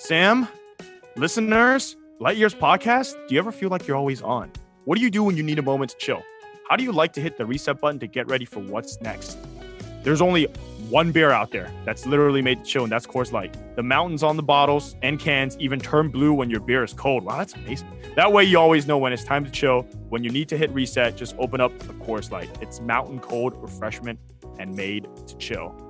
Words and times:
Sam, 0.00 0.48
listeners, 1.16 1.94
Light 2.20 2.38
Years 2.38 2.54
podcast, 2.54 3.12
do 3.28 3.34
you 3.34 3.38
ever 3.38 3.52
feel 3.52 3.68
like 3.68 3.86
you're 3.86 3.98
always 3.98 4.22
on? 4.22 4.50
What 4.86 4.96
do 4.96 5.02
you 5.04 5.10
do 5.10 5.22
when 5.22 5.36
you 5.36 5.42
need 5.42 5.58
a 5.58 5.62
moment 5.62 5.90
to 5.90 5.96
chill? 5.98 6.22
How 6.70 6.76
do 6.76 6.84
you 6.84 6.90
like 6.90 7.12
to 7.12 7.20
hit 7.20 7.36
the 7.36 7.44
reset 7.44 7.82
button 7.82 8.00
to 8.00 8.06
get 8.06 8.26
ready 8.26 8.46
for 8.46 8.60
what's 8.60 8.98
next? 9.02 9.36
There's 10.02 10.22
only 10.22 10.44
one 10.88 11.12
beer 11.12 11.32
out 11.32 11.50
there 11.50 11.70
that's 11.84 12.06
literally 12.06 12.40
made 12.40 12.64
to 12.64 12.70
chill, 12.70 12.84
and 12.84 12.90
that's 12.90 13.06
Coors 13.06 13.30
Light. 13.30 13.54
The 13.76 13.82
mountains 13.82 14.22
on 14.22 14.38
the 14.38 14.42
bottles 14.42 14.96
and 15.02 15.20
cans 15.20 15.54
even 15.58 15.78
turn 15.78 16.08
blue 16.08 16.32
when 16.32 16.48
your 16.48 16.60
beer 16.60 16.82
is 16.82 16.94
cold. 16.94 17.22
Wow, 17.22 17.36
that's 17.36 17.52
amazing. 17.52 17.92
That 18.16 18.32
way, 18.32 18.42
you 18.44 18.58
always 18.58 18.86
know 18.86 18.96
when 18.96 19.12
it's 19.12 19.22
time 19.22 19.44
to 19.44 19.50
chill. 19.50 19.82
When 20.08 20.24
you 20.24 20.30
need 20.30 20.48
to 20.48 20.56
hit 20.56 20.70
reset, 20.70 21.18
just 21.18 21.36
open 21.38 21.60
up 21.60 21.78
the 21.78 21.92
Coors 21.92 22.30
Light. 22.30 22.48
It's 22.62 22.80
mountain 22.80 23.18
cold 23.18 23.54
refreshment 23.62 24.18
and 24.58 24.74
made 24.74 25.08
to 25.26 25.36
chill. 25.36 25.89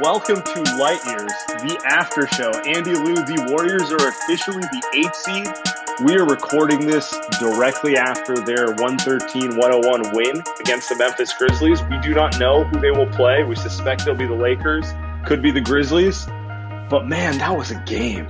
Welcome 0.00 0.42
to 0.42 0.62
Light 0.76 1.04
Years, 1.06 1.32
the 1.48 1.82
after 1.84 2.28
show. 2.28 2.50
Andy 2.50 2.94
Liu, 2.94 3.16
the 3.16 3.48
Warriors 3.50 3.90
are 3.90 4.08
officially 4.08 4.60
the 4.60 4.86
eighth 4.94 5.16
seed. 5.16 5.48
We 6.06 6.16
are 6.16 6.24
recording 6.24 6.86
this 6.86 7.10
directly 7.40 7.96
after 7.96 8.36
their 8.36 8.66
113 8.66 9.56
101 9.56 10.14
win 10.14 10.44
against 10.60 10.88
the 10.88 10.96
Memphis 10.96 11.32
Grizzlies. 11.32 11.82
We 11.90 11.98
do 11.98 12.14
not 12.14 12.38
know 12.38 12.62
who 12.62 12.80
they 12.80 12.92
will 12.92 13.08
play. 13.08 13.42
We 13.42 13.56
suspect 13.56 14.04
they'll 14.04 14.14
be 14.14 14.26
the 14.26 14.34
Lakers, 14.34 14.86
could 15.26 15.42
be 15.42 15.50
the 15.50 15.60
Grizzlies. 15.60 16.26
But 16.26 17.08
man, 17.08 17.38
that 17.38 17.56
was 17.56 17.72
a 17.72 17.82
game. 17.84 18.28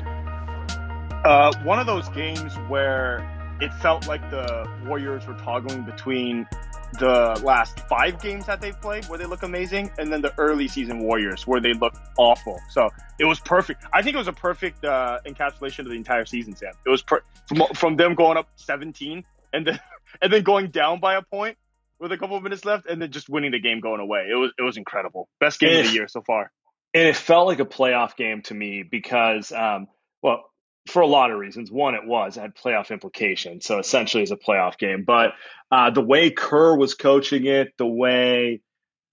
Uh, 1.23 1.53
one 1.65 1.79
of 1.79 1.87
those 1.87 2.09
games 2.09 2.55
where 2.69 3.19
it 3.61 3.75
felt 3.75 4.09
like 4.09 4.31
the 4.31 4.67
Warriors 4.87 5.27
were 5.27 5.35
toggling 5.35 5.83
between 5.83 6.47
the 6.95 7.41
last 7.45 7.81
five 7.89 8.21
games 8.21 8.47
that 8.47 8.61
they've 8.61 8.81
played 8.81 9.05
where 9.07 9.19
they 9.19 9.27
look 9.27 9.43
amazing, 9.43 9.91
and 9.99 10.13
then 10.13 10.23
the 10.23 10.33
early 10.39 10.69
season 10.69 11.01
Warriors 11.01 11.47
where 11.47 11.61
they 11.61 11.73
look 11.73 11.95
awful. 12.19 12.59
So 12.71 12.89
it 13.19 13.25
was 13.25 13.41
perfect. 13.41 13.85
I 13.93 14.03
think 14.03 14.15
it 14.15 14.19
was 14.19 14.29
a 14.29 14.33
perfect 14.33 14.85
uh, 14.85 15.19
encapsulation 15.27 15.81
of 15.81 15.87
the 15.87 15.97
entire 15.97 16.25
season, 16.25 16.57
Sam. 16.57 16.73
It 16.85 16.91
was 16.91 17.03
per- 17.03 17.23
from, 17.47 17.63
from 17.75 17.97
them 17.97 18.15
going 18.15 18.37
up 18.37 18.49
17 18.57 19.25
and 19.53 19.67
then 19.67 19.81
and 20.23 20.33
then 20.33 20.43
going 20.43 20.71
down 20.71 21.01
by 21.01 21.17
a 21.17 21.23
point 21.23 21.57
with 22.01 22.13
a 22.13 22.17
couple 22.17 22.37
of 22.37 22.43
minutes 22.43 22.65
left, 22.65 22.87
and 22.87 23.03
then 23.03 23.11
just 23.11 23.29
winning 23.29 23.51
the 23.51 23.61
game 23.61 23.81
going 23.81 24.01
away. 24.01 24.27
It 24.31 24.37
was 24.37 24.53
it 24.59 24.63
was 24.63 24.77
incredible. 24.77 25.29
Best 25.41 25.61
game 25.61 25.81
of 25.81 25.87
the 25.87 25.93
year 25.93 26.09
so 26.09 26.23
far. 26.23 26.51
And 26.95 27.07
it 27.07 27.17
felt 27.17 27.47
like 27.47 27.61
a 27.61 27.67
playoff 27.67 28.17
game 28.17 28.41
to 28.45 28.55
me 28.55 28.83
because, 28.83 29.53
um, 29.53 29.89
well, 30.23 30.45
for 30.89 31.03
a 31.03 31.07
lot 31.07 31.31
of 31.31 31.39
reasons. 31.39 31.71
One, 31.71 31.95
it 31.95 32.05
was 32.05 32.37
it 32.37 32.41
had 32.41 32.55
playoff 32.55 32.91
implications, 32.91 33.67
so 33.67 33.79
essentially 33.79 34.23
it's 34.23 34.33
a 34.33 34.37
playoff 34.37 34.79
game. 34.79 35.05
But 35.05 35.33
uh, 35.71 35.91
the 35.91 36.01
way 36.01 36.31
Kerr 36.31 36.77
was 36.77 36.95
coaching 36.95 37.47
it, 37.47 37.75
the 37.77 37.87
way 37.87 38.63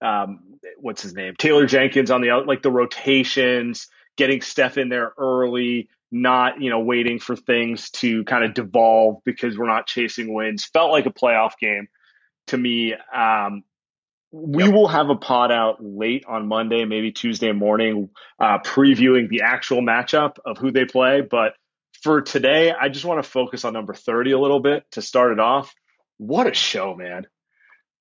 um, 0.00 0.58
what's 0.78 1.02
his 1.02 1.14
name, 1.14 1.34
Taylor 1.38 1.66
Jenkins 1.66 2.10
on 2.10 2.20
the 2.20 2.30
out, 2.30 2.46
like 2.46 2.62
the 2.62 2.70
rotations, 2.70 3.88
getting 4.16 4.40
Steph 4.40 4.78
in 4.78 4.88
there 4.88 5.12
early, 5.18 5.88
not 6.10 6.60
you 6.60 6.70
know 6.70 6.80
waiting 6.80 7.18
for 7.18 7.36
things 7.36 7.90
to 7.90 8.24
kind 8.24 8.44
of 8.44 8.54
devolve 8.54 9.22
because 9.24 9.58
we're 9.58 9.66
not 9.66 9.86
chasing 9.86 10.32
wins, 10.32 10.64
felt 10.64 10.90
like 10.90 11.06
a 11.06 11.10
playoff 11.10 11.52
game 11.60 11.88
to 12.48 12.56
me. 12.56 12.94
Um, 13.14 13.64
we 14.32 14.64
yep. 14.64 14.74
will 14.74 14.88
have 14.88 15.08
a 15.08 15.16
pod 15.16 15.50
out 15.50 15.82
late 15.82 16.24
on 16.26 16.46
Monday, 16.46 16.84
maybe 16.84 17.12
Tuesday 17.12 17.52
morning, 17.52 18.10
uh, 18.38 18.58
previewing 18.58 19.28
the 19.28 19.42
actual 19.42 19.80
matchup 19.80 20.36
of 20.44 20.58
who 20.58 20.72
they 20.72 20.84
play. 20.84 21.22
But 21.22 21.54
for 22.06 22.22
today, 22.22 22.70
I 22.70 22.88
just 22.88 23.04
want 23.04 23.20
to 23.20 23.28
focus 23.28 23.64
on 23.64 23.72
number 23.72 23.92
30 23.92 24.30
a 24.30 24.38
little 24.38 24.60
bit 24.60 24.84
to 24.92 25.02
start 25.02 25.32
it 25.32 25.40
off. 25.40 25.74
What 26.18 26.46
a 26.46 26.54
show, 26.54 26.94
man. 26.94 27.26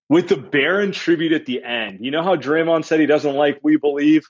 With 0.09 0.29
the 0.29 0.37
Baron 0.37 0.91
tribute 0.91 1.31
at 1.31 1.47
the 1.47 1.63
end. 1.63 1.97
You 2.01 2.11
know 2.11 2.21
how 2.21 2.35
Draymond 2.35 2.85
said 2.85 2.99
he 2.99 3.07
doesn't 3.07 3.33
like 3.33 3.61
We 3.63 3.77
Believe? 3.77 4.27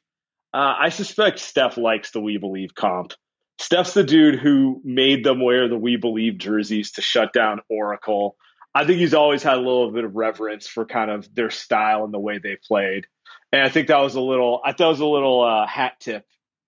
Uh, 0.53 0.75
I 0.79 0.87
suspect 0.87 1.39
Steph 1.39 1.75
likes 1.75 2.11
the 2.11 2.21
We 2.21 2.37
Believe 2.37 2.73
comp. 2.73 3.11
Steph's 3.59 3.93
the 3.93 4.05
dude 4.05 4.39
who 4.39 4.79
made 4.85 5.25
them 5.25 5.43
wear 5.43 5.67
the 5.67 5.77
We 5.77 5.97
Believe 5.97 6.37
jerseys 6.37 6.93
to 6.93 7.01
shut 7.01 7.33
down 7.33 7.59
Oracle. 7.69 8.37
I 8.73 8.85
think 8.85 8.99
he's 8.99 9.13
always 9.13 9.43
had 9.43 9.57
a 9.57 9.59
little 9.59 9.91
bit 9.91 10.05
of 10.05 10.15
reverence 10.15 10.67
for 10.67 10.85
kind 10.85 11.11
of 11.11 11.27
their 11.35 11.49
style 11.49 12.05
and 12.05 12.13
the 12.13 12.19
way 12.19 12.37
they 12.37 12.55
played. 12.65 13.07
And 13.51 13.61
I 13.61 13.67
think 13.67 13.89
that 13.89 13.99
was 13.99 14.15
a 14.15 14.21
little, 14.21 14.61
I 14.63 14.71
thought 14.71 14.91
was 14.91 15.01
a 15.01 15.05
little 15.05 15.43
uh, 15.43 15.67
hat 15.67 15.99
tip 15.99 16.23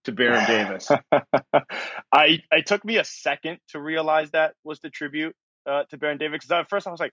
to 0.07 0.13
Baron 0.13 0.45
Davis. 0.47 0.90
I 2.12 2.40
it 2.51 2.66
took 2.66 2.84
me 2.84 2.97
a 2.97 3.03
second 3.03 3.59
to 3.69 3.79
realize 3.79 4.31
that 4.31 4.53
was 4.63 4.79
the 4.79 4.90
tribute 4.90 5.35
uh, 5.69 5.84
to 5.90 5.97
Baron 5.97 6.18
Davis 6.18 6.40
because 6.40 6.51
at 6.51 6.69
first 6.69 6.88
I 6.88 6.91
was 6.91 7.00
like, 7.00 7.12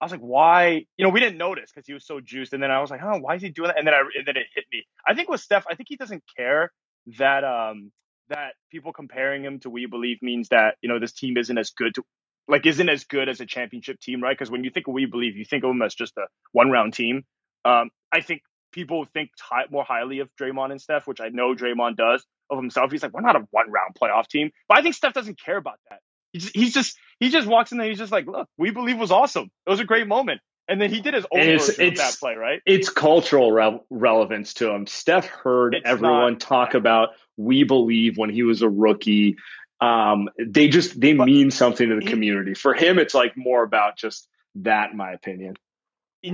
I 0.00 0.04
was 0.04 0.12
like, 0.12 0.20
why? 0.20 0.84
You 0.96 1.04
know, 1.04 1.10
we 1.10 1.20
didn't 1.20 1.38
notice 1.38 1.70
because 1.74 1.86
he 1.86 1.92
was 1.92 2.06
so 2.06 2.20
juiced, 2.20 2.52
and 2.52 2.62
then 2.62 2.70
I 2.70 2.80
was 2.80 2.90
like, 2.90 3.00
oh, 3.02 3.18
why 3.18 3.34
is 3.34 3.42
he 3.42 3.50
doing 3.50 3.68
that? 3.68 3.78
And 3.78 3.86
then 3.86 3.94
I 3.94 4.00
and 4.16 4.26
then 4.26 4.36
it 4.36 4.46
hit 4.54 4.64
me. 4.72 4.84
I 5.06 5.14
think 5.14 5.28
with 5.28 5.40
Steph, 5.40 5.64
I 5.68 5.74
think 5.74 5.88
he 5.88 5.96
doesn't 5.96 6.22
care 6.36 6.70
that 7.18 7.44
um 7.44 7.90
that 8.28 8.52
people 8.70 8.92
comparing 8.92 9.44
him 9.44 9.58
to 9.60 9.70
We 9.70 9.86
Believe 9.86 10.18
means 10.22 10.48
that 10.48 10.76
you 10.80 10.88
know 10.88 11.00
this 11.00 11.12
team 11.12 11.36
isn't 11.36 11.58
as 11.58 11.70
good 11.70 11.94
to 11.96 12.04
like 12.48 12.64
isn't 12.64 12.88
as 12.88 13.04
good 13.04 13.28
as 13.28 13.40
a 13.40 13.46
championship 13.46 13.98
team, 14.00 14.22
right? 14.22 14.38
Because 14.38 14.52
when 14.52 14.62
you 14.62 14.70
think 14.70 14.86
of 14.86 14.94
We 14.94 15.06
Believe, 15.06 15.36
you 15.36 15.44
think 15.44 15.64
of 15.64 15.70
them 15.70 15.82
as 15.82 15.94
just 15.94 16.16
a 16.16 16.26
one 16.52 16.70
round 16.70 16.94
team. 16.94 17.24
Um, 17.64 17.90
I 18.12 18.20
think 18.20 18.42
people 18.70 19.04
think 19.12 19.30
high, 19.40 19.64
more 19.68 19.82
highly 19.82 20.20
of 20.20 20.28
Draymond 20.40 20.70
and 20.70 20.80
Steph, 20.80 21.08
which 21.08 21.20
I 21.20 21.30
know 21.30 21.54
Draymond 21.54 21.96
does 21.96 22.24
of 22.50 22.58
himself. 22.58 22.90
He's 22.90 23.02
like, 23.02 23.12
we're 23.12 23.20
not 23.20 23.36
a 23.36 23.46
one 23.50 23.70
round 23.70 23.94
playoff 24.00 24.28
team. 24.28 24.50
But 24.68 24.78
I 24.78 24.82
think 24.82 24.94
Steph 24.94 25.14
doesn't 25.14 25.40
care 25.40 25.56
about 25.56 25.78
that. 25.90 26.00
He's 26.32 26.44
just, 26.44 26.56
he's 26.56 26.74
just 26.74 26.98
he 27.20 27.28
just 27.30 27.46
walks 27.46 27.72
in 27.72 27.78
there. 27.78 27.88
He's 27.88 27.98
just 27.98 28.12
like, 28.12 28.26
look, 28.26 28.48
we 28.58 28.70
believe 28.70 28.98
was 28.98 29.10
awesome. 29.10 29.50
It 29.66 29.70
was 29.70 29.80
a 29.80 29.84
great 29.84 30.06
moment. 30.06 30.40
And 30.68 30.80
then 30.80 30.90
he 30.90 31.00
did 31.00 31.14
his 31.14 31.24
own 31.30 31.40
it's, 31.40 31.68
it's, 31.68 32.00
that 32.00 32.16
play, 32.18 32.34
right? 32.34 32.60
It's 32.66 32.88
cultural 32.88 33.52
re- 33.52 33.78
relevance 33.88 34.54
to 34.54 34.70
him. 34.70 34.86
Steph 34.88 35.26
heard 35.26 35.74
it's 35.74 35.86
everyone 35.86 36.32
not, 36.32 36.40
talk 36.40 36.74
about 36.74 37.10
we 37.36 37.62
believe 37.62 38.18
when 38.18 38.30
he 38.30 38.42
was 38.42 38.62
a 38.62 38.68
rookie. 38.68 39.36
Um, 39.80 40.28
they 40.38 40.68
just 40.68 41.00
they 41.00 41.12
mean 41.12 41.50
something 41.50 41.88
to 41.88 41.94
the 41.96 42.00
he, 42.00 42.08
community. 42.08 42.54
For 42.54 42.74
him, 42.74 42.98
it's 42.98 43.14
like 43.14 43.36
more 43.36 43.62
about 43.62 43.96
just 43.96 44.28
that, 44.56 44.90
in 44.90 44.96
my 44.96 45.12
opinion 45.12 45.56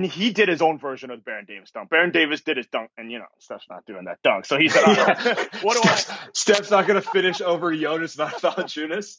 he 0.00 0.33
did 0.33 0.49
his 0.49 0.62
own 0.62 0.79
version 0.79 1.11
of 1.11 1.19
the 1.19 1.23
Baron 1.23 1.44
Davis 1.47 1.71
dunk. 1.71 1.91
Baron 1.91 2.11
Davis 2.11 2.41
did 2.43 2.56
his 2.56 2.67
dunk, 2.67 2.91
and 2.97 3.11
you 3.11 3.19
know, 3.19 3.27
Steph's 3.39 3.67
not 3.69 3.85
doing 3.87 4.05
that 4.05 4.19
dunk. 4.23 4.47
So 4.47 4.59
he 4.59 4.69
said, 4.69 4.83
oh, 4.87 4.94
"What 5.62 5.83
do 5.83 5.89
I?" 5.89 6.03
Steph's 6.35 6.71
not 6.71 6.87
going 6.87 7.00
to 7.00 7.09
finish 7.09 7.41
over 7.41 7.75
Jonas 7.75 8.17
Valanciunas. 8.17 9.19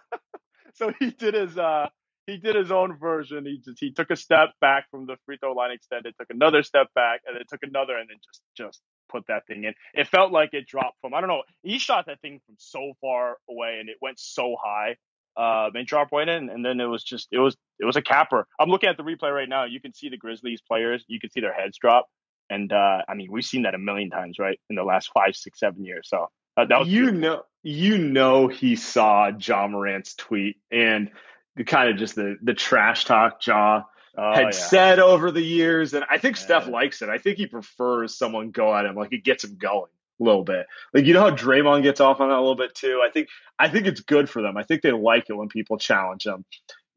so 0.74 0.92
he 0.98 1.10
did 1.10 1.34
his 1.34 1.56
uh, 1.56 1.88
he 2.26 2.36
did 2.36 2.54
his 2.54 2.70
own 2.70 2.96
version. 2.98 3.44
He 3.44 3.58
just 3.64 3.78
he 3.80 3.92
took 3.92 4.10
a 4.10 4.16
step 4.16 4.50
back 4.60 4.90
from 4.90 5.06
the 5.06 5.16
free 5.26 5.38
throw 5.38 5.52
line 5.52 5.72
extended, 5.72 6.14
took 6.18 6.30
another 6.30 6.62
step 6.62 6.88
back, 6.94 7.20
and 7.26 7.36
then 7.36 7.42
took 7.48 7.62
another, 7.62 7.96
and 7.96 8.08
then 8.08 8.18
just 8.24 8.42
just 8.56 8.82
put 9.10 9.26
that 9.28 9.46
thing 9.46 9.64
in. 9.64 9.74
It 9.94 10.08
felt 10.08 10.32
like 10.32 10.50
it 10.52 10.66
dropped 10.66 11.00
from 11.00 11.14
I 11.14 11.20
don't 11.20 11.28
know. 11.28 11.42
He 11.62 11.78
shot 11.78 12.06
that 12.06 12.20
thing 12.20 12.40
from 12.46 12.56
so 12.58 12.92
far 13.00 13.36
away, 13.48 13.78
and 13.80 13.88
it 13.88 13.96
went 14.00 14.20
so 14.20 14.56
high. 14.62 14.96
Um, 15.34 15.70
and 15.74 15.86
drop 15.86 16.12
right 16.12 16.28
in, 16.28 16.50
and 16.50 16.62
then 16.62 16.78
it 16.78 16.84
was 16.84 17.02
just 17.02 17.28
it 17.32 17.38
was 17.38 17.56
it 17.80 17.86
was 17.86 17.96
a 17.96 18.02
capper. 18.02 18.46
I'm 18.60 18.68
looking 18.68 18.90
at 18.90 18.98
the 18.98 19.02
replay 19.02 19.32
right 19.32 19.48
now. 19.48 19.64
You 19.64 19.80
can 19.80 19.94
see 19.94 20.10
the 20.10 20.18
Grizzlies 20.18 20.60
players. 20.60 21.04
You 21.08 21.18
can 21.18 21.30
see 21.30 21.40
their 21.40 21.54
heads 21.54 21.78
drop, 21.78 22.06
and 22.50 22.70
uh, 22.70 22.98
I 23.08 23.14
mean 23.14 23.28
we've 23.32 23.44
seen 23.44 23.62
that 23.62 23.74
a 23.74 23.78
million 23.78 24.10
times, 24.10 24.38
right, 24.38 24.60
in 24.68 24.76
the 24.76 24.84
last 24.84 25.10
five, 25.14 25.34
six, 25.34 25.58
seven 25.58 25.86
years. 25.86 26.06
So 26.10 26.28
uh, 26.56 26.66
that 26.66 26.80
was 26.80 26.88
you 26.88 27.12
beautiful. 27.12 27.20
know 27.20 27.42
you 27.62 27.96
know 27.96 28.48
he 28.48 28.76
saw 28.76 29.28
Ja 29.28 29.66
Morant's 29.68 30.14
tweet 30.14 30.56
and 30.70 31.10
the 31.56 31.64
kind 31.64 31.88
of 31.88 31.96
just 31.96 32.14
the 32.14 32.36
the 32.42 32.54
trash 32.54 33.06
talk 33.06 33.38
Ja 33.46 33.84
oh, 34.18 34.34
had 34.34 34.44
yeah. 34.44 34.50
said 34.50 34.98
over 34.98 35.30
the 35.30 35.42
years, 35.42 35.94
and 35.94 36.04
I 36.10 36.18
think 36.18 36.36
yeah. 36.36 36.42
Steph 36.42 36.68
likes 36.68 37.00
it. 37.00 37.08
I 37.08 37.18
think 37.18 37.38
he 37.38 37.46
prefers 37.46 38.16
someone 38.16 38.50
go 38.50 38.74
at 38.74 38.84
him 38.84 38.96
like 38.96 39.12
it 39.12 39.24
gets 39.24 39.44
him 39.44 39.56
going 39.56 39.90
little 40.18 40.44
bit. 40.44 40.66
Like 40.94 41.04
you 41.04 41.14
know 41.14 41.20
how 41.20 41.30
Draymond 41.30 41.82
gets 41.82 42.00
off 42.00 42.20
on 42.20 42.28
that 42.28 42.36
a 42.36 42.40
little 42.40 42.56
bit 42.56 42.74
too. 42.74 43.02
I 43.06 43.10
think 43.10 43.28
I 43.58 43.68
think 43.68 43.86
it's 43.86 44.00
good 44.00 44.28
for 44.28 44.42
them. 44.42 44.56
I 44.56 44.62
think 44.62 44.82
they 44.82 44.92
like 44.92 45.26
it 45.28 45.34
when 45.34 45.48
people 45.48 45.78
challenge 45.78 46.24
them. 46.24 46.44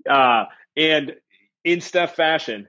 Uh, 0.10 0.46
and 0.78 1.16
in 1.64 1.82
Steph 1.82 2.16
fashion, 2.16 2.68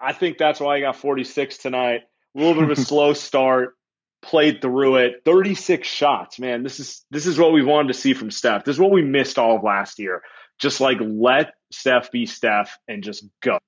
I 0.00 0.12
think 0.12 0.38
that's 0.38 0.60
why 0.60 0.76
I 0.76 0.80
got 0.80 0.96
46 0.96 1.58
tonight. 1.58 2.02
A 2.34 2.38
little 2.38 2.54
bit 2.54 2.64
of 2.64 2.70
a 2.70 2.76
slow 2.80 3.12
start, 3.12 3.76
played 4.22 4.60
through 4.60 4.96
it. 4.96 5.22
36 5.24 5.86
shots, 5.86 6.38
man. 6.38 6.62
This 6.62 6.80
is 6.80 7.04
this 7.10 7.26
is 7.26 7.38
what 7.38 7.52
we 7.52 7.62
wanted 7.62 7.88
to 7.88 7.98
see 7.98 8.14
from 8.14 8.30
Steph. 8.30 8.64
This 8.64 8.76
is 8.76 8.80
what 8.80 8.92
we 8.92 9.02
missed 9.02 9.38
all 9.38 9.56
of 9.56 9.62
last 9.62 9.98
year. 9.98 10.22
Just 10.58 10.80
like 10.80 10.98
let 11.00 11.54
Steph 11.70 12.10
be 12.10 12.26
Steph 12.26 12.78
and 12.86 13.02
just 13.02 13.24
go. 13.40 13.58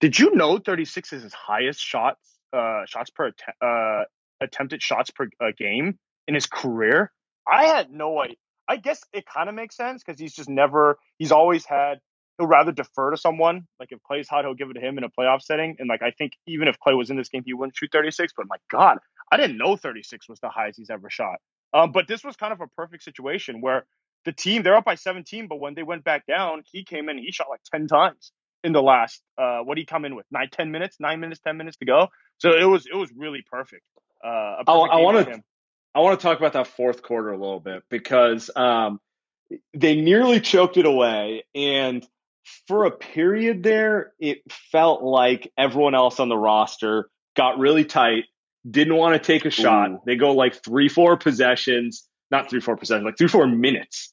Did 0.00 0.18
you 0.18 0.34
know 0.34 0.58
36 0.58 1.12
is 1.12 1.22
his 1.22 1.32
highest 1.32 1.80
shots 1.80 2.32
uh, 2.52 2.84
shots 2.86 3.10
per 3.10 3.28
att- 3.28 3.56
uh, 3.60 4.04
attempted 4.42 4.82
shots 4.82 5.10
per 5.10 5.28
uh, 5.40 5.52
game 5.56 5.98
in 6.26 6.34
his 6.34 6.46
career? 6.46 7.12
I 7.46 7.66
had 7.66 7.90
no 7.90 8.20
idea. 8.20 8.36
I 8.68 8.76
guess 8.76 9.02
it 9.12 9.24
kind 9.26 9.48
of 9.48 9.54
makes 9.54 9.76
sense 9.76 10.02
because 10.04 10.20
he's 10.20 10.34
just 10.34 10.48
never. 10.48 10.98
He's 11.18 11.32
always 11.32 11.64
had. 11.64 11.98
He'll 12.38 12.46
rather 12.46 12.72
defer 12.72 13.10
to 13.10 13.16
someone. 13.16 13.66
Like 13.78 13.90
if 13.92 13.98
Klay's 14.08 14.28
hot, 14.28 14.44
he'll 14.44 14.54
give 14.54 14.70
it 14.70 14.74
to 14.74 14.80
him 14.80 14.96
in 14.98 15.04
a 15.04 15.10
playoff 15.10 15.42
setting. 15.42 15.76
And 15.78 15.88
like 15.88 16.02
I 16.02 16.12
think 16.12 16.32
even 16.46 16.68
if 16.68 16.76
Klay 16.84 16.96
was 16.96 17.10
in 17.10 17.16
this 17.16 17.28
game, 17.28 17.42
he 17.44 17.52
wouldn't 17.52 17.76
shoot 17.76 17.90
36. 17.92 18.32
But 18.36 18.46
my 18.48 18.56
God, 18.70 18.98
I 19.30 19.36
didn't 19.36 19.58
know 19.58 19.76
36 19.76 20.28
was 20.28 20.40
the 20.40 20.48
highest 20.48 20.78
he's 20.78 20.90
ever 20.90 21.10
shot. 21.10 21.36
Um, 21.74 21.92
but 21.92 22.06
this 22.08 22.22
was 22.24 22.36
kind 22.36 22.52
of 22.52 22.60
a 22.60 22.66
perfect 22.68 23.02
situation 23.02 23.60
where 23.60 23.86
the 24.24 24.32
team 24.32 24.62
they're 24.62 24.76
up 24.76 24.84
by 24.84 24.94
17, 24.94 25.48
but 25.48 25.58
when 25.58 25.74
they 25.74 25.82
went 25.82 26.04
back 26.04 26.26
down, 26.26 26.62
he 26.70 26.84
came 26.84 27.08
in. 27.08 27.18
He 27.18 27.32
shot 27.32 27.48
like 27.50 27.60
10 27.72 27.88
times 27.88 28.32
in 28.62 28.72
the 28.72 28.82
last. 28.82 29.22
Uh, 29.36 29.60
what 29.60 29.74
did 29.74 29.82
he 29.82 29.86
come 29.86 30.04
in 30.04 30.14
with? 30.14 30.26
Nine, 30.30 30.48
10 30.50 30.70
minutes, 30.70 30.96
nine 31.00 31.20
minutes, 31.20 31.40
10 31.40 31.56
minutes 31.56 31.76
to 31.78 31.84
go. 31.84 32.08
So 32.38 32.50
it 32.50 32.64
was 32.64 32.86
it 32.86 32.96
was 32.96 33.10
really 33.16 33.44
perfect. 33.50 33.82
Uh, 34.22 34.62
I 34.66 34.72
want 35.00 35.28
to 35.28 35.42
I 35.94 36.00
want 36.00 36.18
to 36.18 36.22
talk 36.22 36.38
about 36.38 36.54
that 36.54 36.68
fourth 36.68 37.02
quarter 37.02 37.30
a 37.30 37.36
little 37.36 37.60
bit 37.60 37.82
because 37.90 38.50
um, 38.54 39.00
they 39.74 40.00
nearly 40.00 40.40
choked 40.40 40.76
it 40.76 40.86
away, 40.86 41.44
and 41.54 42.06
for 42.66 42.84
a 42.84 42.90
period 42.90 43.62
there, 43.62 44.12
it 44.18 44.42
felt 44.50 45.02
like 45.02 45.52
everyone 45.58 45.94
else 45.94 46.20
on 46.20 46.28
the 46.28 46.36
roster 46.36 47.08
got 47.36 47.58
really 47.58 47.84
tight, 47.84 48.24
didn't 48.68 48.96
want 48.96 49.14
to 49.14 49.26
take 49.26 49.44
a 49.44 49.50
shot. 49.50 49.90
Ooh. 49.90 50.02
They 50.06 50.16
go 50.16 50.32
like 50.32 50.62
three, 50.64 50.88
four 50.88 51.16
possessions 51.16 52.08
not 52.32 52.50
three, 52.50 52.60
four 52.60 52.76
possessions, 52.76 53.04
like 53.04 53.18
three, 53.18 53.28
four 53.28 53.46
minutes 53.46 54.12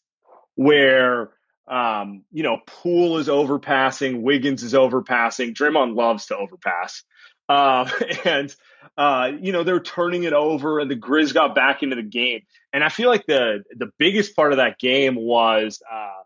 where, 0.53 1.31
um, 1.67 2.23
you 2.31 2.43
know, 2.43 2.59
Poole 2.67 3.17
is 3.17 3.29
overpassing, 3.29 4.21
Wiggins 4.21 4.61
is 4.61 4.73
overpassing, 4.73 5.55
Draymond 5.55 5.95
loves 5.95 6.27
to 6.27 6.37
overpass. 6.37 7.03
Uh, 7.49 7.89
and, 8.25 8.55
uh, 8.97 9.31
you 9.41 9.51
know, 9.51 9.63
they're 9.63 9.81
turning 9.81 10.23
it 10.23 10.33
over 10.33 10.79
and 10.79 10.89
the 10.89 10.95
Grizz 10.95 11.33
got 11.33 11.55
back 11.55 11.83
into 11.83 11.95
the 11.95 12.03
game. 12.03 12.41
And 12.71 12.83
I 12.83 12.89
feel 12.89 13.09
like 13.09 13.25
the, 13.25 13.63
the 13.75 13.91
biggest 13.97 14.35
part 14.35 14.53
of 14.53 14.57
that 14.57 14.79
game 14.79 15.15
was, 15.15 15.81
uh, 15.91 16.21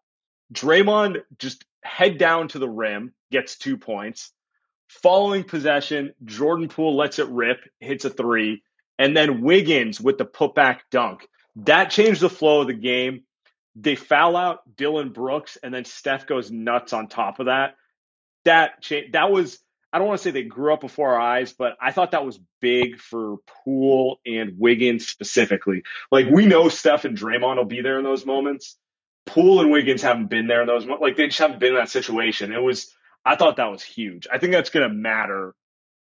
Draymond 0.53 1.21
just 1.39 1.65
head 1.83 2.17
down 2.17 2.47
to 2.49 2.59
the 2.59 2.69
rim, 2.69 3.13
gets 3.31 3.57
two 3.57 3.77
points. 3.77 4.31
Following 4.87 5.43
possession, 5.43 6.13
Jordan 6.23 6.67
Poole 6.67 6.95
lets 6.95 7.17
it 7.17 7.27
rip, 7.29 7.61
hits 7.79 8.05
a 8.05 8.09
three, 8.09 8.61
and 8.99 9.17
then 9.17 9.41
Wiggins 9.41 9.99
with 9.99 10.17
the 10.17 10.25
putback 10.25 10.79
dunk. 10.91 11.27
That 11.57 11.89
changed 11.89 12.21
the 12.21 12.29
flow 12.29 12.61
of 12.61 12.67
the 12.67 12.73
game. 12.73 13.23
They 13.75 13.95
foul 13.95 14.35
out 14.35 14.59
Dillon 14.75 15.09
Brooks, 15.09 15.57
and 15.61 15.73
then 15.73 15.85
Steph 15.85 16.27
goes 16.27 16.51
nuts 16.51 16.93
on 16.93 17.07
top 17.07 17.39
of 17.39 17.47
that. 17.47 17.75
That 18.45 18.81
cha- 18.81 19.09
that 19.13 19.31
was 19.31 19.59
I 19.93 19.99
don't 19.99 20.07
want 20.07 20.19
to 20.19 20.23
say 20.23 20.31
they 20.31 20.43
grew 20.43 20.73
up 20.73 20.81
before 20.81 21.13
our 21.13 21.21
eyes, 21.21 21.53
but 21.53 21.77
I 21.79 21.91
thought 21.91 22.11
that 22.11 22.25
was 22.25 22.39
big 22.59 22.99
for 22.99 23.37
Poole 23.63 24.19
and 24.25 24.55
Wiggins 24.57 25.07
specifically. 25.07 25.83
Like 26.11 26.25
we 26.31 26.47
know 26.47 26.67
Steph 26.67 27.05
and 27.05 27.15
Draymond 27.15 27.57
will 27.57 27.65
be 27.65 27.81
there 27.81 27.99
in 27.99 28.03
those 28.03 28.25
moments. 28.25 28.75
Poole 29.27 29.61
and 29.61 29.71
Wiggins 29.71 30.01
haven't 30.01 30.31
been 30.31 30.47
there 30.47 30.61
in 30.61 30.67
those 30.67 30.83
moments. 30.83 31.03
Like 31.03 31.15
they 31.15 31.27
just 31.27 31.37
haven't 31.37 31.59
been 31.59 31.73
in 31.73 31.75
that 31.75 31.91
situation. 31.91 32.51
It 32.51 32.61
was 32.61 32.91
I 33.23 33.35
thought 33.35 33.57
that 33.57 33.71
was 33.71 33.83
huge. 33.83 34.27
I 34.31 34.39
think 34.39 34.51
that's 34.51 34.71
to 34.71 34.89
matter. 34.89 35.53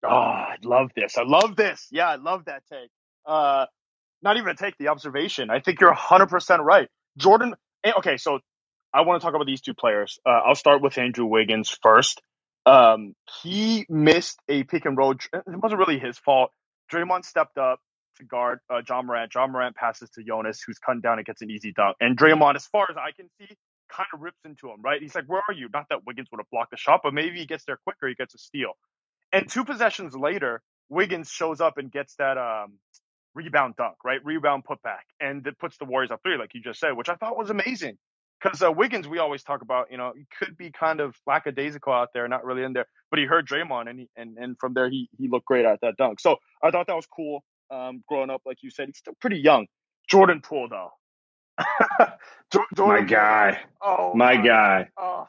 Oh, 0.03 0.07
I 0.07 0.55
love 0.63 0.91
this. 0.95 1.17
I 1.17 1.23
love 1.23 1.55
this. 1.55 1.87
Yeah, 1.91 2.07
I 2.07 2.15
love 2.15 2.45
that 2.45 2.63
take. 2.71 2.89
Uh, 3.25 3.65
not 4.21 4.37
even 4.37 4.55
to 4.55 4.63
take 4.63 4.77
the 4.77 4.89
observation. 4.89 5.49
I 5.49 5.59
think 5.59 5.81
you're 5.81 5.93
100% 5.93 6.59
right. 6.59 6.87
Jordan, 7.17 7.55
eh, 7.83 7.91
okay, 7.97 8.17
so 8.17 8.39
I 8.93 9.01
want 9.01 9.21
to 9.21 9.25
talk 9.25 9.35
about 9.35 9.47
these 9.47 9.61
two 9.61 9.73
players. 9.73 10.19
Uh, 10.25 10.29
I'll 10.29 10.55
start 10.55 10.81
with 10.81 10.97
Andrew 10.97 11.25
Wiggins 11.25 11.75
first. 11.81 12.21
Um, 12.65 13.13
he 13.41 13.85
missed 13.89 14.39
a 14.47 14.63
pick 14.63 14.85
and 14.85 14.97
roll. 14.97 15.11
It 15.13 15.21
wasn't 15.45 15.79
really 15.79 15.99
his 15.99 16.17
fault. 16.17 16.51
Draymond 16.91 17.25
stepped 17.25 17.57
up 17.57 17.79
to 18.17 18.25
guard 18.25 18.59
uh, 18.69 18.81
Ja 18.87 19.01
Morant. 19.01 19.33
Ja 19.33 19.47
Morant 19.47 19.75
passes 19.75 20.09
to 20.11 20.23
Jonas, 20.23 20.61
who's 20.65 20.77
cutting 20.79 21.01
down 21.01 21.17
and 21.17 21.25
gets 21.25 21.41
an 21.41 21.49
easy 21.51 21.71
dunk. 21.71 21.97
And 21.99 22.17
Draymond, 22.17 22.55
as 22.55 22.65
far 22.67 22.87
as 22.89 22.97
I 22.97 23.11
can 23.11 23.29
see, 23.39 23.55
kind 23.91 24.07
of 24.13 24.21
rips 24.21 24.39
into 24.45 24.69
him, 24.69 24.81
right? 24.83 25.01
He's 25.01 25.15
like, 25.15 25.25
Where 25.25 25.41
are 25.47 25.53
you? 25.53 25.69
Not 25.73 25.87
that 25.89 26.05
Wiggins 26.05 26.27
would 26.31 26.39
have 26.39 26.49
blocked 26.51 26.71
the 26.71 26.77
shot, 26.77 27.01
but 27.03 27.13
maybe 27.13 27.39
he 27.39 27.45
gets 27.45 27.65
there 27.65 27.77
quicker. 27.83 28.07
He 28.07 28.15
gets 28.15 28.35
a 28.35 28.37
steal. 28.37 28.73
And 29.31 29.49
two 29.49 29.63
possessions 29.65 30.15
later, 30.15 30.61
Wiggins 30.89 31.29
shows 31.29 31.61
up 31.61 31.77
and 31.77 31.91
gets 31.91 32.15
that 32.15 32.37
um, 32.37 32.79
rebound 33.35 33.75
dunk, 33.77 33.95
right? 34.03 34.19
Rebound 34.23 34.63
putback, 34.65 35.05
and 35.19 35.45
it 35.45 35.57
puts 35.59 35.77
the 35.77 35.85
Warriors 35.85 36.11
up 36.11 36.21
three, 36.23 36.37
like 36.37 36.53
you 36.53 36.61
just 36.61 36.79
said, 36.79 36.91
which 36.97 37.09
I 37.09 37.15
thought 37.15 37.37
was 37.37 37.49
amazing. 37.49 37.97
Because 38.41 38.61
uh, 38.61 38.71
Wiggins, 38.71 39.07
we 39.07 39.19
always 39.19 39.43
talk 39.43 39.61
about, 39.61 39.91
you 39.91 39.97
know, 39.97 40.13
he 40.15 40.25
could 40.39 40.57
be 40.57 40.71
kind 40.71 41.01
of 41.01 41.15
lackadaisical 41.27 41.91
out 41.91 42.09
there, 42.13 42.27
not 42.27 42.45
really 42.45 42.63
in 42.63 42.73
there, 42.73 42.85
but 43.09 43.19
he 43.19 43.25
heard 43.25 43.47
Draymond, 43.47 43.89
and 43.89 43.99
he, 43.99 44.09
and 44.15 44.37
and 44.37 44.57
from 44.59 44.73
there 44.73 44.89
he 44.89 45.09
he 45.17 45.27
looked 45.27 45.45
great 45.45 45.65
at 45.65 45.81
that 45.81 45.97
dunk. 45.97 46.19
So 46.19 46.37
I 46.63 46.71
thought 46.71 46.87
that 46.87 46.95
was 46.95 47.07
cool. 47.07 47.43
Um, 47.71 48.03
growing 48.07 48.29
up, 48.29 48.41
like 48.45 48.57
you 48.61 48.71
said, 48.71 48.87
he's 48.87 48.97
still 48.97 49.13
pretty 49.19 49.39
young. 49.39 49.67
Jordan 50.09 50.41
Poole, 50.41 50.69
though. 50.69 50.89
Jordan 52.51 52.87
my 52.87 53.01
guy. 53.01 53.59
Oh, 53.81 54.13
my, 54.15 54.35
my 54.37 54.47
guy. 54.47 54.89
Oh. 54.97 55.27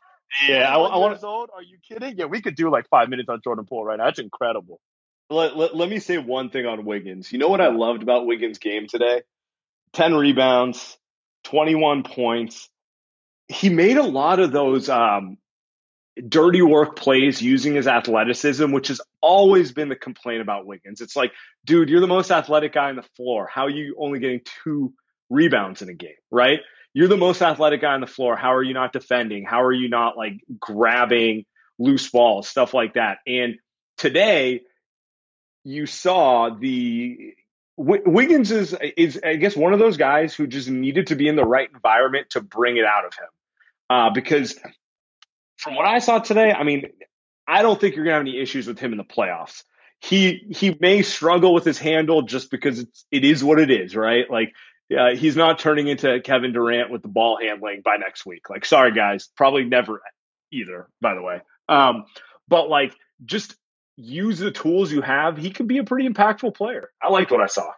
Yeah, 0.48 0.74
I, 0.74 0.78
I 0.78 0.96
want. 0.96 1.22
Old? 1.24 1.50
Are 1.52 1.62
you 1.62 1.78
kidding? 1.86 2.16
Yeah, 2.16 2.26
we 2.26 2.40
could 2.40 2.54
do 2.54 2.70
like 2.70 2.88
five 2.88 3.08
minutes 3.08 3.28
on 3.28 3.40
Jordan 3.42 3.66
Poole 3.66 3.84
right 3.84 3.98
now. 3.98 4.04
That's 4.06 4.20
incredible. 4.20 4.80
Let, 5.28 5.56
let, 5.56 5.76
let, 5.76 5.88
me 5.88 5.98
say 5.98 6.18
one 6.18 6.50
thing 6.50 6.66
on 6.66 6.84
Wiggins. 6.84 7.32
You 7.32 7.38
know 7.38 7.48
what 7.48 7.60
I 7.60 7.68
loved 7.68 8.02
about 8.02 8.26
Wiggins' 8.26 8.58
game 8.58 8.86
today? 8.88 9.22
10 9.92 10.14
rebounds, 10.14 10.98
21 11.44 12.02
points. 12.04 12.68
He 13.50 13.68
made 13.68 13.96
a 13.96 14.02
lot 14.02 14.38
of 14.38 14.52
those 14.52 14.88
um, 14.88 15.36
dirty 16.28 16.62
work 16.62 16.96
plays 16.96 17.42
using 17.42 17.74
his 17.74 17.86
athleticism, 17.86 18.70
which 18.72 18.88
has 18.88 19.00
always 19.20 19.72
been 19.72 19.88
the 19.88 19.96
complaint 19.96 20.40
about 20.40 20.66
Wiggins. 20.66 21.00
It's 21.00 21.16
like, 21.16 21.32
dude, 21.64 21.88
you're 21.88 22.00
the 22.00 22.06
most 22.06 22.30
athletic 22.30 22.72
guy 22.72 22.90
on 22.90 22.96
the 22.96 23.06
floor. 23.16 23.48
How 23.52 23.62
are 23.62 23.70
you 23.70 23.96
only 23.98 24.20
getting 24.20 24.40
two 24.64 24.92
rebounds 25.28 25.82
in 25.82 25.88
a 25.88 25.94
game, 25.94 26.10
right? 26.30 26.60
You're 26.92 27.08
the 27.08 27.16
most 27.16 27.40
athletic 27.42 27.80
guy 27.80 27.94
on 27.94 28.00
the 28.00 28.06
floor. 28.06 28.36
How 28.36 28.54
are 28.54 28.62
you 28.62 28.74
not 28.74 28.92
defending? 28.92 29.44
How 29.44 29.62
are 29.62 29.72
you 29.72 29.88
not 29.88 30.16
like 30.16 30.34
grabbing 30.58 31.44
loose 31.78 32.10
balls, 32.10 32.48
stuff 32.48 32.74
like 32.74 32.94
that? 32.94 33.18
And 33.26 33.56
today, 33.96 34.62
you 35.64 35.86
saw 35.86 36.50
the 36.50 37.34
Wiggins 37.76 38.50
is 38.50 38.76
is 38.96 39.20
I 39.24 39.36
guess 39.36 39.56
one 39.56 39.72
of 39.72 39.78
those 39.78 39.96
guys 39.96 40.34
who 40.34 40.46
just 40.46 40.68
needed 40.68 41.08
to 41.08 41.16
be 41.16 41.28
in 41.28 41.36
the 41.36 41.44
right 41.44 41.68
environment 41.72 42.30
to 42.30 42.40
bring 42.40 42.76
it 42.76 42.84
out 42.84 43.06
of 43.06 43.14
him. 43.14 43.28
Uh, 43.90 44.10
because 44.10 44.56
from 45.58 45.74
what 45.74 45.86
I 45.86 45.98
saw 45.98 46.20
today, 46.20 46.52
I 46.52 46.62
mean, 46.62 46.84
I 47.46 47.62
don't 47.62 47.78
think 47.78 47.96
you're 47.96 48.04
gonna 48.04 48.18
have 48.18 48.22
any 48.22 48.40
issues 48.40 48.68
with 48.68 48.78
him 48.78 48.92
in 48.92 48.98
the 48.98 49.04
playoffs. 49.04 49.64
He 49.98 50.46
he 50.50 50.76
may 50.80 51.02
struggle 51.02 51.52
with 51.52 51.64
his 51.64 51.78
handle 51.78 52.22
just 52.22 52.50
because 52.50 52.78
it's 52.78 53.04
it 53.10 53.24
is 53.24 53.42
what 53.42 53.58
it 53.58 53.70
is, 53.70 53.96
right? 53.96 54.30
Like 54.30 54.54
uh, 54.96 55.16
he's 55.16 55.36
not 55.36 55.58
turning 55.58 55.88
into 55.88 56.20
Kevin 56.20 56.52
Durant 56.52 56.90
with 56.90 57.02
the 57.02 57.08
ball 57.08 57.38
handling 57.42 57.82
by 57.84 57.96
next 57.96 58.24
week. 58.24 58.48
Like, 58.48 58.64
sorry 58.64 58.92
guys, 58.92 59.28
probably 59.36 59.64
never 59.64 60.00
either. 60.52 60.88
By 61.00 61.14
the 61.14 61.22
way, 61.22 61.40
um, 61.68 62.04
but 62.48 62.68
like 62.68 62.94
just 63.24 63.56
use 63.96 64.38
the 64.38 64.52
tools 64.52 64.90
you 64.92 65.02
have, 65.02 65.36
he 65.36 65.50
could 65.50 65.66
be 65.66 65.78
a 65.78 65.84
pretty 65.84 66.08
impactful 66.08 66.54
player. 66.54 66.90
I 67.02 67.10
liked 67.10 67.30
what 67.30 67.42
I 67.42 67.46
saw. 67.46 67.70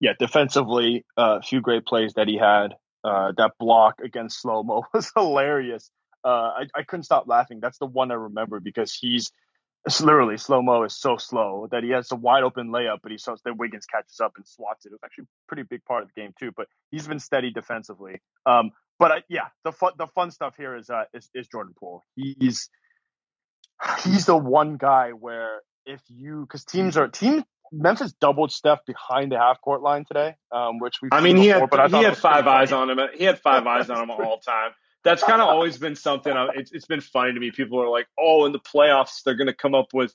Yeah, 0.00 0.12
defensively, 0.18 1.04
a 1.18 1.20
uh, 1.20 1.40
few 1.42 1.60
great 1.60 1.84
plays 1.84 2.14
that 2.14 2.26
he 2.26 2.38
had. 2.38 2.74
Uh, 3.02 3.32
that 3.36 3.52
block 3.58 4.00
against 4.04 4.40
slow 4.42 4.62
mo 4.62 4.84
was 4.94 5.10
hilarious. 5.16 5.90
uh, 6.24 6.28
I, 6.28 6.66
I 6.74 6.82
couldn't 6.82 7.04
stop 7.04 7.26
laughing. 7.26 7.60
That's 7.60 7.78
the 7.78 7.86
one 7.86 8.10
I 8.10 8.14
remember 8.14 8.60
because 8.60 8.94
he's 8.94 9.32
it's 9.86 10.02
literally 10.02 10.36
slow 10.36 10.60
mo 10.60 10.82
is 10.82 10.94
so 10.94 11.16
slow 11.16 11.66
that 11.70 11.82
he 11.82 11.90
has 11.90 12.12
a 12.12 12.16
wide 12.16 12.42
open 12.42 12.68
layup, 12.68 12.98
but 13.02 13.12
he 13.12 13.18
starts 13.18 13.40
that 13.44 13.56
Wiggins 13.56 13.86
catches 13.86 14.20
up 14.20 14.34
and 14.36 14.46
swats 14.46 14.84
it. 14.84 14.90
It 14.90 14.92
was 14.92 15.00
actually 15.02 15.24
a 15.24 15.48
pretty 15.48 15.62
big 15.62 15.84
part 15.86 16.02
of 16.02 16.10
the 16.14 16.20
game 16.20 16.34
too. 16.38 16.52
But 16.54 16.66
he's 16.90 17.08
been 17.08 17.18
steady 17.20 17.50
defensively. 17.50 18.20
Um, 18.44 18.72
but 18.98 19.10
I, 19.10 19.22
yeah, 19.28 19.46
the 19.64 19.72
fun 19.72 19.92
the 19.96 20.06
fun 20.06 20.30
stuff 20.30 20.54
here 20.56 20.76
is 20.76 20.90
uh 20.90 21.04
is, 21.14 21.30
is 21.34 21.48
Jordan 21.48 21.74
Poole. 21.78 22.04
He's 22.16 22.68
he's 24.04 24.26
the 24.26 24.36
one 24.36 24.76
guy 24.76 25.12
where 25.12 25.60
if 25.86 26.02
you 26.08 26.42
because 26.42 26.64
teams 26.64 26.98
are 26.98 27.08
team 27.08 27.44
Memphis 27.72 28.12
doubled 28.20 28.52
Steph 28.52 28.84
behind 28.86 29.32
the 29.32 29.38
half 29.38 29.60
court 29.60 29.82
line 29.82 30.04
today, 30.04 30.36
um, 30.52 30.78
which 30.78 30.96
we. 31.02 31.08
I 31.12 31.20
mean, 31.20 31.36
he 31.36 31.46
had 31.46 31.68
but 31.70 31.90
he 31.90 32.02
had 32.02 32.16
five 32.16 32.46
eyes 32.46 32.72
on 32.72 32.90
him. 32.90 32.98
He 33.14 33.24
had 33.24 33.38
five 33.38 33.66
eyes 33.66 33.90
on 33.90 34.02
him 34.02 34.10
all 34.10 34.38
time 34.38 34.72
that's 35.04 35.22
kind 35.22 35.40
of 35.40 35.48
always 35.48 35.78
been 35.78 35.96
something. 35.96 36.32
It's, 36.54 36.72
it's 36.72 36.86
been 36.86 37.00
funny 37.00 37.32
to 37.32 37.40
me. 37.40 37.50
People 37.50 37.80
are 37.82 37.88
like, 37.88 38.06
"Oh, 38.18 38.44
in 38.46 38.52
the 38.52 38.58
playoffs, 38.58 39.22
they're 39.24 39.34
going 39.34 39.46
to 39.46 39.54
come 39.54 39.74
up 39.74 39.88
with 39.92 40.14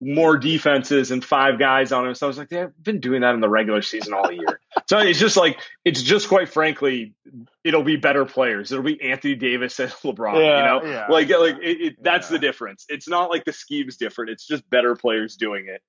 more 0.00 0.36
defenses 0.36 1.10
and 1.10 1.24
five 1.24 1.58
guys 1.58 1.92
on 1.92 2.06
him." 2.06 2.14
So 2.14 2.26
I 2.26 2.28
was 2.28 2.38
like, 2.38 2.48
"They've 2.48 2.70
been 2.82 3.00
doing 3.00 3.20
that 3.20 3.34
in 3.34 3.40
the 3.40 3.48
regular 3.48 3.82
season 3.82 4.14
all 4.14 4.32
year." 4.32 4.60
so 4.88 4.98
it's 4.98 5.18
just 5.18 5.36
like 5.36 5.58
it's 5.84 6.02
just 6.02 6.28
quite 6.28 6.48
frankly, 6.48 7.14
it'll 7.62 7.84
be 7.84 7.96
better 7.96 8.24
players. 8.24 8.72
It'll 8.72 8.84
be 8.84 9.00
Anthony 9.02 9.34
Davis 9.34 9.78
and 9.78 9.90
LeBron. 10.02 10.34
Yeah, 10.34 10.40
you 10.40 10.64
know, 10.64 10.90
yeah. 10.90 11.06
like 11.08 11.28
like 11.28 11.56
it, 11.62 11.80
it, 11.80 12.02
that's 12.02 12.30
yeah. 12.30 12.36
the 12.36 12.38
difference. 12.38 12.86
It's 12.88 13.08
not 13.08 13.30
like 13.30 13.44
the 13.44 13.52
scheme's 13.52 13.96
different. 13.96 14.30
It's 14.30 14.46
just 14.46 14.68
better 14.70 14.96
players 14.96 15.36
doing 15.36 15.66
it. 15.68 15.82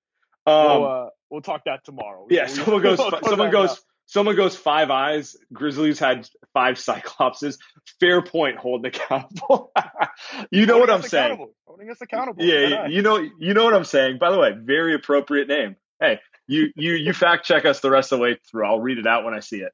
Um, 0.46 0.56
we'll, 0.56 0.86
uh, 0.86 1.10
we'll 1.30 1.42
talk 1.42 1.64
that 1.66 1.86
tomorrow. 1.86 2.28
Yeah, 2.30 2.48
someone 2.48 2.82
goes. 2.82 2.98
someone 3.24 3.52
goes. 3.52 3.82
Someone 4.06 4.36
goes 4.36 4.56
five 4.56 4.92
eyes. 4.92 5.38
Grizzlies 5.54 5.98
had 5.98 6.28
five 6.54 6.76
Cyclopses. 6.76 7.58
Fair 8.02 8.22
point, 8.22 8.58
holding 8.58 8.88
accountable. 8.88 9.72
you 10.52 10.66
know 10.66 10.78
what 10.78 10.90
I'm 10.90 11.02
saying? 11.02 11.48
Holding 11.66 11.90
us 11.90 12.02
accountable. 12.02 12.44
Yeah, 12.44 12.88
you 12.88 13.02
know, 13.02 13.18
you 13.18 13.54
know 13.54 13.64
what 13.64 13.74
I'm 13.74 13.86
saying. 13.86 14.18
By 14.20 14.32
the 14.32 14.38
way, 14.38 14.52
very 14.56 14.94
appropriate 14.94 15.48
name. 15.48 15.78
Hey, 16.02 16.20
you 16.48 16.72
you 16.76 16.94
you 16.94 17.14
fact 17.14 17.46
check 17.46 17.66
us 17.66 17.80
the 17.80 17.90
rest 17.90 18.12
of 18.12 18.20
the 18.20 18.24
way 18.24 18.38
through. 18.50 18.66
I'll 18.66 18.80
read 18.80 18.98
it 18.98 19.08
out 19.08 19.24
when 19.24 19.34
I 19.34 19.40
see 19.40 19.62
it. 19.62 19.72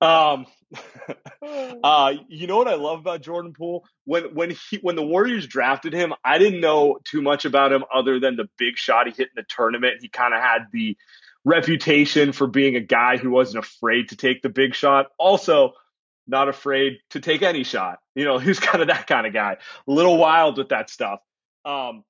Um, 0.00 0.46
uh, 1.82 2.14
you 2.28 2.46
know 2.46 2.56
what 2.56 2.68
I 2.68 2.74
love 2.74 2.98
about 3.00 3.22
Jordan 3.22 3.52
Poole? 3.52 3.84
When 4.04 4.34
when 4.34 4.50
he 4.50 4.78
when 4.82 4.96
the 4.96 5.02
Warriors 5.02 5.46
drafted 5.46 5.92
him, 5.92 6.12
I 6.24 6.38
didn't 6.38 6.60
know 6.60 6.98
too 7.04 7.22
much 7.22 7.44
about 7.44 7.72
him 7.72 7.84
other 7.92 8.20
than 8.20 8.36
the 8.36 8.48
big 8.58 8.76
shot 8.76 9.06
he 9.06 9.12
hit 9.12 9.28
in 9.28 9.36
the 9.36 9.44
tournament. 9.48 9.96
He 10.00 10.08
kind 10.08 10.34
of 10.34 10.40
had 10.40 10.66
the 10.72 10.96
reputation 11.44 12.32
for 12.32 12.46
being 12.46 12.76
a 12.76 12.80
guy 12.80 13.16
who 13.16 13.30
wasn't 13.30 13.64
afraid 13.64 14.10
to 14.10 14.16
take 14.16 14.42
the 14.42 14.48
big 14.48 14.74
shot. 14.74 15.06
Also, 15.18 15.72
not 16.26 16.48
afraid 16.48 16.98
to 17.10 17.20
take 17.20 17.42
any 17.42 17.64
shot. 17.64 17.98
You 18.14 18.24
know, 18.24 18.38
who's 18.38 18.60
kind 18.60 18.82
of 18.82 18.88
that 18.88 19.06
kind 19.06 19.26
of 19.26 19.32
guy. 19.32 19.56
A 19.88 19.90
little 19.90 20.18
wild 20.18 20.58
with 20.58 20.68
that 20.68 20.90
stuff. 20.90 21.20
Um, 21.64 22.04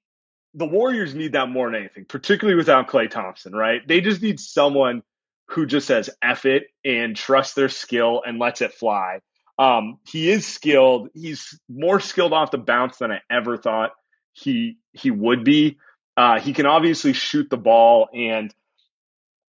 the 0.55 0.67
Warriors 0.67 1.15
need 1.15 1.33
that 1.33 1.49
more 1.49 1.71
than 1.71 1.81
anything, 1.81 2.05
particularly 2.05 2.57
without 2.57 2.89
Klay 2.89 3.11
Thompson, 3.11 3.55
right? 3.55 3.87
They 3.87 4.01
just 4.01 4.23
need 4.23 4.39
someone 4.39 5.03
who 5.49 5.67
just 5.67 5.87
says 5.87 6.11
F 6.23 6.47
it 6.47 6.65
and 6.85 7.17
trusts 7.17 7.55
their 7.55 7.69
skill 7.69 8.23
and 8.27 8.39
lets 8.39 8.61
it 8.61 8.73
fly. 8.73 9.21
Um, 9.59 9.99
he 10.09 10.31
is 10.31 10.47
skilled. 10.47 11.09
He's 11.15 11.59
more 11.69 12.01
skilled 12.01 12.33
off 12.33 12.51
the 12.51 12.59
bounce 12.59 12.99
than 12.99 13.13
I 13.13 13.21
ever 13.31 13.57
thought 13.57 13.93
he 14.33 14.79
he 14.93 15.11
would 15.11 15.45
be. 15.45 15.79
Uh, 16.17 16.41
he 16.41 16.53
can 16.53 16.67
obviously 16.67 17.13
shoot 17.13 17.49
the 17.51 17.57
ball 17.57 18.09
and 18.15 18.55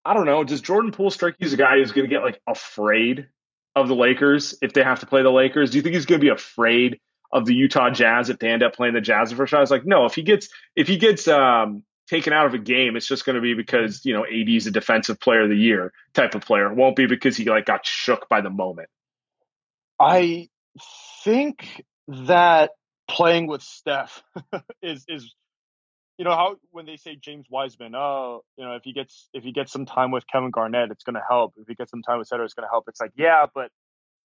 I 0.06 0.14
don't 0.14 0.26
know. 0.26 0.44
Does 0.44 0.62
Jordan 0.62 0.92
Poole 0.92 1.12
strike 1.12 1.36
you 1.40 1.48
as 1.48 1.54
a 1.54 1.58
guy 1.58 1.78
who's 1.78 1.94
going 1.94 2.08
to 2.08 2.14
get 2.14 2.24
like 2.24 2.42
afraid 2.46 3.28
of 3.76 3.88
the 3.88 3.96
Lakers 3.96 4.58
if 4.62 4.74
they 4.74 4.84
have 4.84 5.00
to 5.00 5.06
play 5.06 5.24
the 5.24 5.32
Lakers? 5.32 5.72
Do 5.72 5.78
you 5.78 5.82
think 5.82 5.96
he's 5.96 6.06
going 6.06 6.20
to 6.20 6.26
be 6.26 6.32
afraid 6.32 7.00
of 7.34 7.46
the 7.46 7.54
Utah 7.54 7.90
Jazz 7.90 8.30
if 8.30 8.40
they 8.40 8.48
end 8.48 8.64
up 8.64 8.76
playing 8.76 8.94
the 8.94 9.02
Jazz 9.02 9.32
the 9.32 9.36
first 9.36 9.52
shot? 9.52 9.58
I 9.58 9.62
was 9.62 9.72
like, 9.72 9.86
no. 9.86 10.06
If 10.06 10.16
he 10.16 10.22
gets 10.22 10.48
if 10.76 10.88
he 10.88 10.98
gets 10.98 11.28
um, 11.28 11.84
taken 12.08 12.32
out 12.32 12.46
of 12.46 12.54
a 12.54 12.60
game, 12.60 12.96
it's 12.96 13.08
just 13.08 13.26
going 13.26 13.36
to 13.36 13.42
be 13.42 13.54
because 13.54 14.06
you 14.06 14.14
know 14.14 14.24
AD 14.24 14.50
is 14.50 14.68
a 14.68 14.72
defensive 14.72 15.20
player 15.20 15.42
of 15.42 15.50
the 15.50 15.58
year 15.58 15.92
type 16.14 16.36
of 16.36 16.42
player. 16.42 16.72
It 16.72 16.78
won't 16.78 16.96
be 16.96 17.08
because 17.08 17.36
he 17.36 17.46
like 17.46 17.66
got 17.66 17.86
shook 17.86 18.30
by 18.30 18.42
the 18.42 18.50
moment. 18.50 18.90
I 20.00 20.50
think 21.24 21.84
that 22.08 22.72
playing 23.10 23.48
with 23.48 23.62
Steph 23.62 24.24
is 24.82 25.06
is 25.08 25.34
you 26.18 26.26
know 26.26 26.32
how 26.32 26.56
when 26.72 26.86
they 26.86 26.98
say 26.98 27.16
James 27.16 27.48
Wiseman, 27.50 27.96
oh, 27.96 28.44
you 28.58 28.64
know, 28.64 28.76
if 28.76 28.84
he 28.84 28.94
gets 28.94 29.30
if 29.34 29.44
he 29.44 29.52
gets 29.52 29.72
some 29.72 29.86
time 29.86 30.12
with 30.12 30.26
Kevin 30.28 30.52
Garnett, 30.52 30.92
it's 30.92 31.04
going 31.04 31.16
to 31.16 31.24
help. 31.28 31.54
If 31.58 31.68
he 31.68 31.76
gets 31.76 31.92
some 31.92 32.04
time 32.04 32.20
with 32.20 32.28
Cedric, 32.28 32.46
it's 32.46 32.54
going 32.54 32.68
to 32.68 32.72
help. 32.72 32.86
It's 32.88 33.02
like, 33.02 33.12
yeah, 33.16 33.46
but 33.54 33.72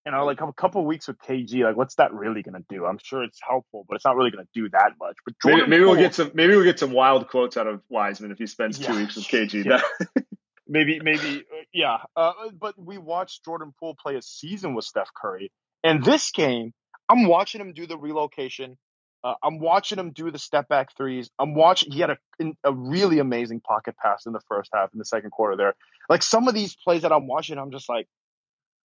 you 0.08 0.12
know, 0.12 0.24
like 0.24 0.40
a 0.40 0.50
couple 0.54 0.86
weeks 0.86 1.06
with 1.06 1.18
KG, 1.18 1.64
like 1.64 1.76
what's 1.76 1.96
that 1.96 2.14
really 2.14 2.42
going 2.42 2.54
to 2.54 2.64
do? 2.66 2.86
I'm 2.86 2.96
sure 3.02 3.22
it's 3.22 3.40
helpful, 3.46 3.84
but 3.86 3.96
it's 3.96 4.06
not 4.06 4.16
really 4.16 4.30
going 4.30 4.42
to 4.42 4.50
do 4.54 4.70
that 4.70 4.92
much. 4.98 5.16
But 5.22 5.34
Jordan 5.42 5.68
maybe, 5.68 5.82
maybe 5.82 5.84
we'll 5.84 6.00
get 6.00 6.14
some 6.14 6.30
maybe 6.32 6.54
we'll 6.54 6.64
get 6.64 6.78
some 6.78 6.92
wild 6.92 7.28
quotes 7.28 7.58
out 7.58 7.66
of 7.66 7.82
Wiseman 7.90 8.30
if 8.30 8.38
he 8.38 8.46
spends 8.46 8.78
yeah, 8.78 8.86
two 8.86 8.96
weeks 8.96 9.16
with 9.16 9.26
KG. 9.26 9.66
Yeah. 9.66 10.22
maybe 10.66 10.98
maybe 11.02 11.44
uh, 11.52 11.64
yeah. 11.74 11.98
Uh, 12.16 12.32
but 12.58 12.74
we 12.78 12.96
watched 12.96 13.44
Jordan 13.44 13.74
Poole 13.78 13.96
play 14.02 14.16
a 14.16 14.22
season 14.22 14.74
with 14.74 14.86
Steph 14.86 15.10
Curry, 15.14 15.52
and 15.84 16.02
this 16.02 16.30
game, 16.30 16.72
I'm 17.06 17.26
watching 17.26 17.60
him 17.60 17.74
do 17.74 17.86
the 17.86 17.98
relocation. 17.98 18.78
Uh, 19.22 19.34
I'm 19.42 19.58
watching 19.58 19.98
him 19.98 20.12
do 20.12 20.30
the 20.30 20.38
step 20.38 20.68
back 20.68 20.96
threes. 20.96 21.28
I'm 21.38 21.54
watching. 21.54 21.92
He 21.92 22.00
had 22.00 22.12
a 22.12 22.16
a 22.64 22.72
really 22.72 23.18
amazing 23.18 23.60
pocket 23.60 23.94
pass 24.02 24.24
in 24.24 24.32
the 24.32 24.40
first 24.48 24.70
half, 24.72 24.88
in 24.94 24.98
the 24.98 25.04
second 25.04 25.32
quarter. 25.32 25.58
There, 25.58 25.74
like 26.08 26.22
some 26.22 26.48
of 26.48 26.54
these 26.54 26.74
plays 26.74 27.02
that 27.02 27.12
I'm 27.12 27.26
watching, 27.26 27.58
I'm 27.58 27.72
just 27.72 27.90
like, 27.90 28.08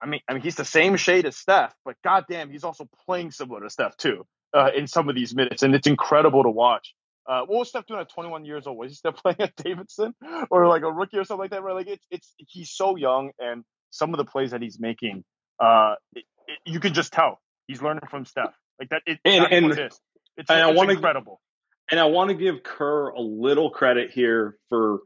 I 0.05 0.07
mean, 0.07 0.21
I 0.29 0.33
mean, 0.33 0.43
he's 0.43 0.55
the 0.55 0.65
same 0.65 0.97
shade 0.97 1.25
as 1.25 1.35
Steph, 1.35 1.73
but 1.83 1.95
goddamn, 2.03 2.51
he's 2.51 2.63
also 2.63 2.87
playing 3.07 3.31
similar 3.31 3.61
to 3.61 3.71
Steph 3.71 3.97
too 3.97 4.27
uh, 4.53 4.69
in 4.75 4.85
some 4.85 5.09
of 5.09 5.15
these 5.15 5.33
minutes, 5.33 5.63
and 5.63 5.73
it's 5.73 5.87
incredible 5.87 6.43
to 6.43 6.49
watch. 6.51 6.93
Uh, 7.27 7.39
what 7.39 7.57
was 7.57 7.69
Steph 7.69 7.87
doing 7.87 7.99
at 7.99 8.09
21 8.09 8.45
years 8.45 8.67
old? 8.67 8.77
Was 8.77 8.91
he 8.91 8.95
still 8.95 9.11
playing 9.23 9.37
at 9.39 9.55
Davidson 9.55 10.13
or 10.51 10.67
like 10.67 10.83
a 10.83 10.91
rookie 10.91 11.17
or 11.17 11.23
something 11.23 11.41
like 11.41 11.49
that? 11.51 11.63
Where 11.63 11.73
like 11.73 11.87
it's 11.87 12.05
it's 12.11 12.35
he's 12.37 12.69
so 12.69 12.95
young, 12.95 13.31
and 13.39 13.63
some 13.89 14.13
of 14.13 14.17
the 14.17 14.25
plays 14.25 14.51
that 14.51 14.61
he's 14.61 14.79
making, 14.79 15.23
uh, 15.59 15.95
it, 16.13 16.23
it, 16.47 16.59
you 16.65 16.79
can 16.79 16.93
just 16.93 17.11
tell 17.11 17.41
he's 17.65 17.81
learning 17.81 18.03
from 18.07 18.25
Steph. 18.25 18.53
Like 18.79 18.89
that, 18.89 19.01
it, 19.07 19.17
and, 19.25 19.45
and, 19.51 19.65
it 19.65 19.71
is. 19.71 19.99
It's, 20.37 20.51
and 20.51 20.69
it's 20.69 20.79
I 20.79 20.91
incredible. 20.91 21.41
And 21.89 21.99
I 21.99 22.05
want 22.05 22.29
to 22.29 22.35
give 22.35 22.61
Kerr 22.61 23.09
a 23.09 23.21
little 23.21 23.71
credit 23.71 24.11
here 24.11 24.55
for 24.69 24.99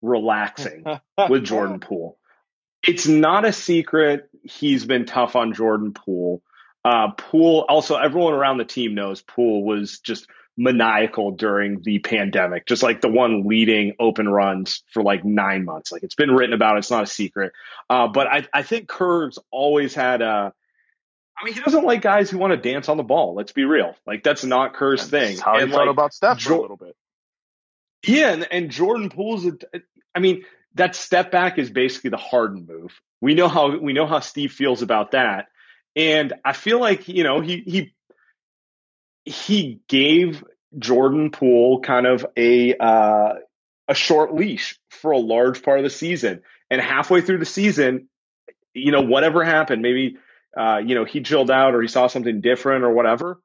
relaxing 0.00 0.84
with 1.28 1.44
Jordan 1.44 1.80
Poole. 1.80 2.18
It's 2.86 3.06
not 3.06 3.44
a 3.44 3.52
secret 3.52 4.28
he's 4.42 4.84
been 4.84 5.06
tough 5.06 5.36
on 5.36 5.54
Jordan 5.54 5.92
Poole. 5.92 6.42
Uh, 6.84 7.10
Poole, 7.10 7.64
also, 7.68 7.96
everyone 7.96 8.34
around 8.34 8.58
the 8.58 8.64
team 8.64 8.94
knows 8.94 9.20
Poole 9.20 9.64
was 9.64 9.98
just 9.98 10.28
maniacal 10.56 11.32
during 11.32 11.82
the 11.82 11.98
pandemic, 11.98 12.64
just 12.64 12.82
like 12.82 13.00
the 13.00 13.08
one 13.08 13.42
leading 13.46 13.94
open 13.98 14.28
runs 14.28 14.84
for 14.92 15.02
like 15.02 15.24
nine 15.24 15.64
months. 15.64 15.90
Like 15.90 16.04
it's 16.04 16.14
been 16.14 16.30
written 16.30 16.54
about, 16.54 16.78
it's 16.78 16.90
not 16.90 17.02
a 17.02 17.06
secret. 17.06 17.52
Uh, 17.90 18.08
but 18.08 18.28
I, 18.28 18.46
I 18.52 18.62
think 18.62 18.88
Kerr's 18.88 19.38
always 19.50 19.94
had 19.94 20.22
a 20.22 20.54
I 21.38 21.44
mean, 21.44 21.54
he 21.54 21.60
doesn't 21.60 21.84
like 21.84 22.00
guys 22.00 22.30
who 22.30 22.38
want 22.38 22.52
to 22.52 22.56
dance 22.56 22.88
on 22.88 22.96
the 22.96 23.02
ball. 23.02 23.34
Let's 23.34 23.52
be 23.52 23.64
real. 23.64 23.94
Like 24.06 24.22
that's 24.22 24.44
not 24.44 24.74
Kerr's 24.74 25.08
that's 25.08 25.10
thing. 25.10 25.38
How 25.38 25.52
and 25.52 25.62
he 25.62 25.66
like, 25.66 25.74
thought 25.74 25.88
about 25.88 26.14
Steph 26.14 26.38
jo- 26.38 26.58
a 26.58 26.62
little 26.62 26.76
bit. 26.76 26.96
Yeah, 28.06 28.32
and, 28.32 28.48
and 28.50 28.70
Jordan 28.70 29.10
Poole's. 29.10 29.44
A, 29.46 29.52
I 30.14 30.20
mean, 30.20 30.44
that 30.76 30.94
step 30.94 31.30
back 31.30 31.58
is 31.58 31.70
basically 31.70 32.10
the 32.10 32.16
Harden 32.16 32.66
move. 32.66 32.98
We 33.20 33.34
know 33.34 33.48
how 33.48 33.76
we 33.76 33.92
know 33.92 34.06
how 34.06 34.20
Steve 34.20 34.52
feels 34.52 34.82
about 34.82 35.12
that, 35.12 35.46
and 35.94 36.32
I 36.44 36.52
feel 36.52 36.80
like 36.80 37.08
you 37.08 37.24
know 37.24 37.40
he 37.40 37.62
he 37.66 37.94
he 39.24 39.80
gave 39.88 40.44
Jordan 40.78 41.30
Poole 41.30 41.80
kind 41.80 42.06
of 42.06 42.26
a 42.36 42.76
uh, 42.76 43.34
a 43.88 43.94
short 43.94 44.34
leash 44.34 44.78
for 44.90 45.10
a 45.10 45.18
large 45.18 45.62
part 45.62 45.78
of 45.78 45.84
the 45.84 45.90
season, 45.90 46.42
and 46.70 46.80
halfway 46.80 47.20
through 47.20 47.38
the 47.38 47.46
season, 47.46 48.08
you 48.74 48.92
know, 48.92 49.02
whatever 49.02 49.44
happened, 49.44 49.82
maybe 49.82 50.16
uh, 50.56 50.78
you 50.78 50.94
know, 50.94 51.04
he 51.04 51.20
chilled 51.20 51.50
out 51.50 51.74
or 51.74 51.82
he 51.82 51.88
saw 51.88 52.06
something 52.06 52.40
different 52.40 52.84
or 52.84 52.92
whatever. 52.92 53.40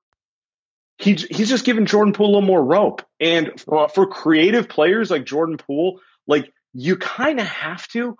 He, 0.97 1.13
he's 1.15 1.49
just 1.49 1.65
giving 1.65 1.85
Jordan 1.85 2.13
Poole 2.13 2.27
a 2.27 2.33
little 2.33 2.41
more 2.41 2.63
rope. 2.63 3.01
And 3.19 3.59
for, 3.59 3.89
for 3.89 4.07
creative 4.07 4.69
players 4.69 5.11
like 5.11 5.25
Jordan 5.25 5.57
Poole, 5.57 5.99
like 6.27 6.53
you 6.73 6.97
kind 6.97 7.39
of 7.39 7.47
have 7.47 7.87
to, 7.89 8.17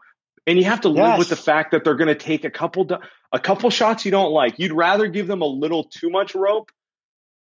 and 0.48 0.58
you 0.58 0.66
have 0.66 0.82
to 0.82 0.90
live 0.90 1.18
with 1.18 1.30
the 1.30 1.36
fact 1.36 1.72
that 1.72 1.84
they're 1.84 1.96
going 1.96 2.08
to 2.08 2.16
take 2.16 2.46
a 2.46 2.50
couple 2.50 2.88
a 3.32 3.40
couple 3.40 3.70
shots 3.70 4.06
you 4.06 4.12
don't 4.12 4.32
like. 4.32 4.60
You'd 4.60 4.74
rather 4.74 5.08
give 5.08 5.28
them 5.28 5.42
a 5.42 5.48
little 5.48 5.86
too 5.86 6.10
much 6.10 6.36
rope 6.36 6.72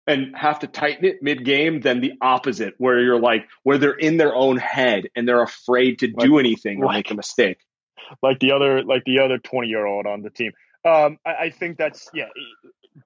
and 0.07 0.35
have 0.35 0.59
to 0.59 0.67
tighten 0.67 1.05
it 1.05 1.21
mid 1.21 1.45
game 1.45 1.81
than 1.81 2.01
the 2.01 2.13
opposite, 2.21 2.73
where 2.77 2.99
you're 2.99 3.19
like 3.19 3.47
where 3.63 3.77
they're 3.77 3.93
in 3.93 4.17
their 4.17 4.35
own 4.35 4.57
head 4.57 5.09
and 5.15 5.27
they're 5.27 5.43
afraid 5.43 5.99
to 5.99 6.07
do 6.07 6.39
anything 6.39 6.83
or 6.83 6.91
make 6.91 7.11
a 7.11 7.15
mistake. 7.15 7.57
Like 8.21 8.39
the 8.39 8.51
other 8.51 8.83
like 8.83 9.03
the 9.05 9.19
other 9.19 9.37
twenty 9.37 9.67
year 9.67 9.85
old 9.85 10.05
on 10.05 10.21
the 10.21 10.29
team. 10.29 10.51
Um, 10.83 11.19
I, 11.25 11.33
I, 11.33 11.49
think 11.51 11.77
that's 11.77 12.09
yeah. 12.11 12.25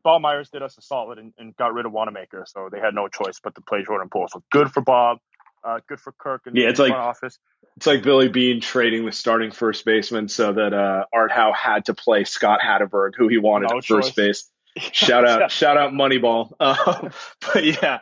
Bob 0.01 0.21
Myers 0.21 0.49
did 0.49 0.61
us 0.61 0.77
a 0.77 0.81
solid 0.81 1.19
and, 1.19 1.33
and, 1.37 1.53
got 1.57 1.73
rid 1.73 1.85
of 1.85 1.91
Wanamaker, 1.91 2.45
so 2.47 2.69
they 2.71 2.79
had 2.79 2.95
no 2.95 3.09
choice 3.09 3.41
but 3.43 3.53
to 3.55 3.61
play 3.61 3.83
Jordan 3.83 4.07
Poole. 4.09 4.27
So 4.29 4.41
good 4.49 4.71
for 4.71 4.81
Bob, 4.81 5.19
uh, 5.65 5.79
good 5.87 5.99
for 5.99 6.13
Kerr 6.13 6.39
and 6.45 6.55
yeah, 6.55 6.69
it's 6.69 6.79
like 6.79 6.93
office. 6.93 7.39
It's 7.77 7.87
like 7.87 8.03
Billy 8.03 8.29
Beane 8.29 8.61
trading 8.61 9.05
the 9.05 9.11
starting 9.11 9.51
first 9.51 9.83
baseman 9.83 10.29
so 10.29 10.53
that 10.53 10.73
uh, 10.73 11.05
Art 11.11 11.31
Howe 11.31 11.51
had 11.51 11.85
to 11.85 11.93
play 11.93 12.23
Scott 12.23 12.61
Hatteberg, 12.61 13.15
who 13.17 13.27
he 13.27 13.37
wanted 13.37 13.69
no 13.71 13.77
at 13.77 13.83
choice. 13.83 14.05
first 14.05 14.15
base. 14.15 14.51
shout 14.93 15.27
out, 15.27 15.51
shout 15.51 15.77
out 15.77 15.91
Moneyball. 15.91 16.53
Uh, 16.59 17.09
but 17.53 17.63
yeah, 17.65 17.99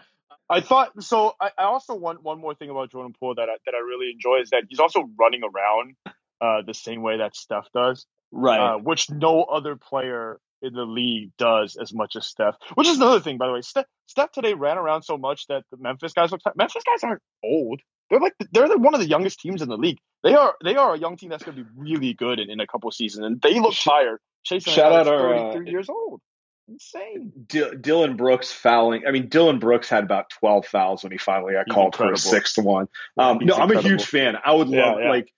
I 0.49 0.61
thought 0.61 1.01
so. 1.01 1.33
I, 1.39 1.51
I, 1.57 1.63
also 1.63 1.95
want 1.95 2.21
one 2.21 2.39
more 2.39 2.53
thing 2.53 2.69
about 2.69 2.91
Jordan 2.91 3.15
Poole 3.19 3.35
that 3.35 3.49
I, 3.49 3.55
that 3.65 3.73
I 3.73 3.79
really 3.79 4.11
enjoy 4.11 4.41
is 4.41 4.49
that 4.51 4.65
he's 4.69 4.79
also 4.79 5.09
running 5.17 5.41
around 5.43 5.95
uh, 6.41 6.61
the 6.65 6.73
same 6.73 7.01
way 7.01 7.17
that 7.17 7.35
Steph 7.35 7.67
does, 7.73 8.05
right? 8.31 8.75
Uh, 8.75 8.77
which 8.77 9.09
no 9.09 9.43
other 9.43 9.75
player 9.75 10.39
in 10.63 10.73
the 10.73 10.85
league 10.85 11.31
does 11.37 11.77
as 11.79 11.93
much 11.93 12.15
as 12.15 12.25
Steph. 12.25 12.55
Which 12.75 12.87
is 12.87 12.97
another 12.97 13.19
thing, 13.19 13.37
by 13.37 13.47
the 13.47 13.53
way. 13.53 13.61
Steph, 13.61 13.85
Steph 14.07 14.31
today 14.31 14.53
ran 14.53 14.77
around 14.77 15.03
so 15.03 15.17
much 15.17 15.47
that 15.47 15.63
the 15.69 15.77
Memphis 15.77 16.13
guys 16.13 16.31
look. 16.31 16.41
Memphis 16.55 16.83
guys 16.85 17.03
aren't 17.03 17.21
old. 17.43 17.81
They're 18.09 18.19
like 18.19 18.33
they're 18.51 18.67
one 18.77 18.93
of 18.93 18.99
the 18.99 19.07
youngest 19.07 19.39
teams 19.39 19.61
in 19.61 19.69
the 19.69 19.77
league. 19.77 19.99
They 20.23 20.33
are 20.33 20.55
they 20.63 20.75
are 20.75 20.95
a 20.95 20.97
young 20.97 21.17
team 21.17 21.29
that's 21.29 21.43
going 21.43 21.57
to 21.57 21.63
be 21.63 21.69
really 21.75 22.13
good 22.13 22.39
in, 22.39 22.49
in 22.49 22.59
a 22.59 22.67
couple 22.67 22.89
seasons, 22.91 23.25
and 23.25 23.41
they 23.41 23.59
look 23.59 23.75
tired. 23.75 24.19
Chasing 24.43 24.73
shout 24.73 24.91
out 24.91 25.07
our 25.07 25.55
uh, 25.55 25.59
years 25.61 25.89
old. 25.89 26.21
Insane. 26.67 27.31
D- 27.47 27.75
Dillon 27.79 28.15
Brooks 28.15 28.51
fouling. 28.51 29.03
I 29.07 29.11
mean, 29.11 29.27
Dillon 29.27 29.59
Brooks 29.59 29.89
had 29.89 30.03
about 30.03 30.29
twelve 30.29 30.65
fouls 30.65 31.03
when 31.03 31.11
he 31.11 31.17
finally 31.17 31.53
got 31.53 31.65
he's 31.65 31.73
called 31.73 31.93
incredible. 31.93 32.19
for 32.19 32.27
a 32.27 32.31
sixth 32.31 32.57
one. 32.57 32.87
Um, 33.17 33.39
no, 33.41 33.55
I'm 33.55 33.71
a 33.71 33.81
huge 33.81 34.05
fan. 34.05 34.35
I 34.43 34.53
would 34.53 34.69
love 34.69 34.99
yeah, 34.99 35.05
yeah. 35.05 35.09
like 35.09 35.33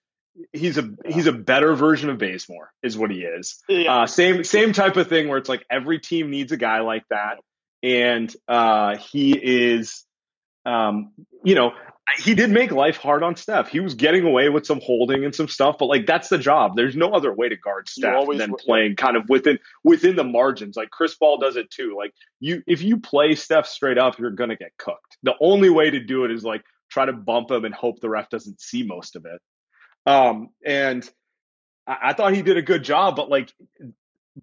he's 0.54 0.78
a 0.78 0.90
he's 1.06 1.28
a 1.28 1.32
better 1.32 1.76
version 1.76 2.10
of 2.10 2.18
Bazemore 2.18 2.72
is 2.84 2.98
what 2.98 3.12
he 3.12 3.22
is. 3.22 3.62
Yeah. 3.68 4.02
Uh, 4.02 4.08
same 4.08 4.44
same 4.44 4.74
type 4.74 4.98
of 4.98 5.08
thing 5.08 5.28
where 5.28 5.38
it's 5.38 5.50
like 5.50 5.66
every 5.70 6.00
team 6.00 6.30
needs 6.30 6.52
a 6.52 6.58
guy 6.58 6.82
like 6.82 7.04
that, 7.10 7.40
and 7.84 8.34
uh, 8.48 8.98
he 8.98 9.32
is, 9.34 10.06
um, 10.66 11.12
you 11.44 11.56
know, 11.56 11.72
he 12.18 12.36
did 12.36 12.50
make 12.52 12.72
life 12.72 12.98
hard 12.98 13.24
on 13.24 13.36
Steph. 13.36 13.70
He 13.70 13.80
was 13.80 13.96
getting 13.96 14.26
away 14.26 14.50
with 14.50 14.66
some 14.66 14.80
holding 14.82 15.26
and 15.26 15.34
some 15.34 15.48
stuff, 15.48 15.78
but 15.80 15.86
like 15.86 16.06
that's 16.06 16.30
the 16.30 16.38
job. 16.38 16.74
There's 16.76 16.96
no 16.96 17.12
other 17.12 17.34
way 17.34 17.50
to 17.50 17.56
guard 17.56 17.88
Steph 17.90 18.28
than 18.38 18.54
playing 18.54 18.96
kind 18.96 19.18
of 19.18 19.28
within 19.30 19.60
within 19.84 20.16
the 20.16 20.24
margins. 20.24 20.76
Like 20.76 20.90
Chris 20.92 21.16
Paul 21.16 21.38
does 21.40 21.56
it 21.56 21.72
too. 21.72 21.96
Like 21.98 22.14
you, 22.40 22.62
if 22.68 22.82
you 22.82 22.98
play 22.98 23.36
Steph 23.36 23.68
straight 23.68 23.98
up, 23.98 24.20
you're 24.20 24.32
gonna 24.32 24.56
get 24.56 24.72
cooked. 24.78 25.18
The 25.24 25.34
only 25.42 25.70
way 25.70 25.90
to 25.90 26.00
do 26.00 26.26
it 26.26 26.32
is 26.32 26.44
like 26.44 26.64
try 26.90 27.06
to 27.06 27.14
bump 27.14 27.52
him 27.52 27.66
and 27.66 27.74
hope 27.74 28.00
the 28.00 28.10
ref 28.10 28.30
doesn't 28.30 28.62
see 28.62 28.84
most 28.84 29.16
of 29.16 29.26
it. 29.26 29.42
Um, 30.06 30.50
and 30.64 31.08
I, 31.88 31.98
I 32.04 32.14
thought 32.14 32.34
he 32.34 32.42
did 32.42 32.58
a 32.58 32.62
good 32.62 32.84
job, 32.84 33.16
but 33.16 33.30
like 33.30 33.54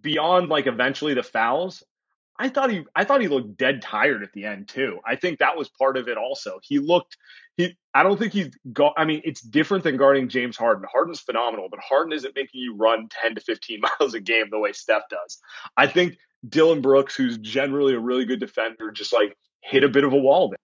beyond 0.00 0.48
like 0.48 0.66
eventually 0.66 1.14
the 1.14 1.22
fouls, 1.22 1.82
I 2.38 2.48
thought 2.48 2.70
he 2.70 2.84
I 2.94 3.04
thought 3.04 3.20
he 3.20 3.28
looked 3.28 3.56
dead 3.56 3.82
tired 3.82 4.22
at 4.22 4.32
the 4.32 4.46
end 4.46 4.68
too. 4.68 4.98
I 5.06 5.16
think 5.16 5.38
that 5.38 5.56
was 5.56 5.68
part 5.68 5.96
of 5.96 6.08
it 6.08 6.16
also. 6.16 6.58
He 6.62 6.78
looked 6.78 7.16
he 7.56 7.76
I 7.94 8.02
don't 8.02 8.18
think 8.18 8.32
he's 8.32 8.50
go 8.72 8.92
I 8.96 9.04
mean 9.04 9.22
it's 9.24 9.40
different 9.40 9.84
than 9.84 9.96
guarding 9.96 10.28
James 10.28 10.56
Harden. 10.56 10.84
Harden's 10.90 11.20
phenomenal, 11.20 11.68
but 11.70 11.80
Harden 11.80 12.12
isn't 12.12 12.34
making 12.34 12.60
you 12.60 12.74
run 12.76 13.08
10 13.22 13.36
to 13.36 13.40
15 13.40 13.80
miles 14.00 14.14
a 14.14 14.20
game 14.20 14.46
the 14.50 14.58
way 14.58 14.72
Steph 14.72 15.08
does. 15.10 15.38
I 15.76 15.86
think 15.86 16.16
Dillon 16.48 16.80
Brooks 16.80 17.14
who's 17.14 17.38
generally 17.38 17.94
a 17.94 18.00
really 18.00 18.24
good 18.24 18.40
defender 18.40 18.90
just 18.90 19.12
like 19.12 19.36
hit 19.60 19.84
a 19.84 19.88
bit 19.88 20.04
of 20.04 20.12
a 20.12 20.16
wall 20.16 20.48
there. 20.48 20.58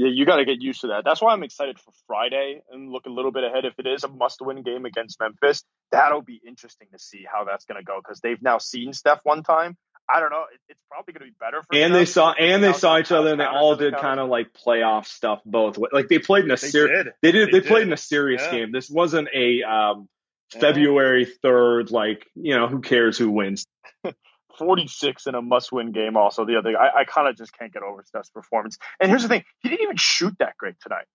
Yeah, 0.00 0.08
you 0.14 0.24
got 0.24 0.36
to 0.36 0.46
get 0.46 0.62
used 0.62 0.80
to 0.80 0.86
that. 0.86 1.04
That's 1.04 1.20
why 1.20 1.34
I'm 1.34 1.42
excited 1.42 1.78
for 1.78 1.92
Friday 2.06 2.62
and 2.72 2.90
look 2.90 3.04
a 3.04 3.10
little 3.10 3.32
bit 3.32 3.44
ahead. 3.44 3.66
If 3.66 3.74
it 3.78 3.86
is 3.86 4.02
a 4.02 4.08
must-win 4.08 4.62
game 4.62 4.86
against 4.86 5.20
Memphis, 5.20 5.62
that'll 5.92 6.22
be 6.22 6.40
interesting 6.46 6.88
to 6.92 6.98
see 6.98 7.26
how 7.30 7.44
that's 7.44 7.66
going 7.66 7.78
to 7.78 7.84
go 7.84 8.00
because 8.02 8.18
they've 8.20 8.40
now 8.40 8.56
seen 8.56 8.94
Steph 8.94 9.20
one 9.24 9.42
time. 9.42 9.76
I 10.08 10.20
don't 10.20 10.30
know. 10.30 10.44
it's 10.70 10.80
probably 10.90 11.12
going 11.12 11.26
to 11.26 11.30
be 11.30 11.36
better 11.38 11.62
for. 11.62 11.76
And 11.76 11.94
they 11.94 12.06
saw 12.06 12.32
and 12.32 12.64
they 12.64 12.72
saw 12.72 12.98
each 12.98 13.12
other, 13.12 13.30
and 13.30 13.40
they 13.40 13.44
all 13.44 13.76
did 13.76 13.94
kind 13.94 14.18
of 14.18 14.30
like 14.30 14.54
playoff 14.54 15.04
stuff 15.04 15.42
both. 15.44 15.78
Like 15.92 16.08
they 16.08 16.18
played 16.18 16.46
in 16.46 16.50
a 16.50 16.56
serious. 16.56 17.12
They 17.20 17.32
did. 17.32 17.52
They, 17.52 17.60
they 17.60 17.66
played 17.66 17.82
in 17.82 17.92
a 17.92 17.98
serious 17.98 18.42
yeah. 18.46 18.52
game. 18.52 18.72
This 18.72 18.88
wasn't 18.88 19.28
a 19.34 19.62
um, 19.62 20.08
February 20.50 21.26
third. 21.26 21.90
Like 21.90 22.26
you 22.34 22.56
know, 22.56 22.68
who 22.68 22.80
cares 22.80 23.18
who 23.18 23.30
wins? 23.30 23.66
46 24.58 25.26
in 25.26 25.34
a 25.34 25.42
must-win 25.42 25.92
game. 25.92 26.16
Also, 26.16 26.44
the 26.44 26.56
other, 26.56 26.76
I, 26.78 27.00
I 27.00 27.04
kind 27.04 27.28
of 27.28 27.36
just 27.36 27.56
can't 27.56 27.72
get 27.72 27.82
over 27.82 28.02
Steph's 28.06 28.30
performance. 28.30 28.78
And 29.00 29.10
here's 29.10 29.22
the 29.22 29.28
thing: 29.28 29.44
he 29.60 29.68
didn't 29.68 29.82
even 29.82 29.96
shoot 29.96 30.34
that 30.38 30.56
great 30.58 30.76
tonight, 30.80 31.06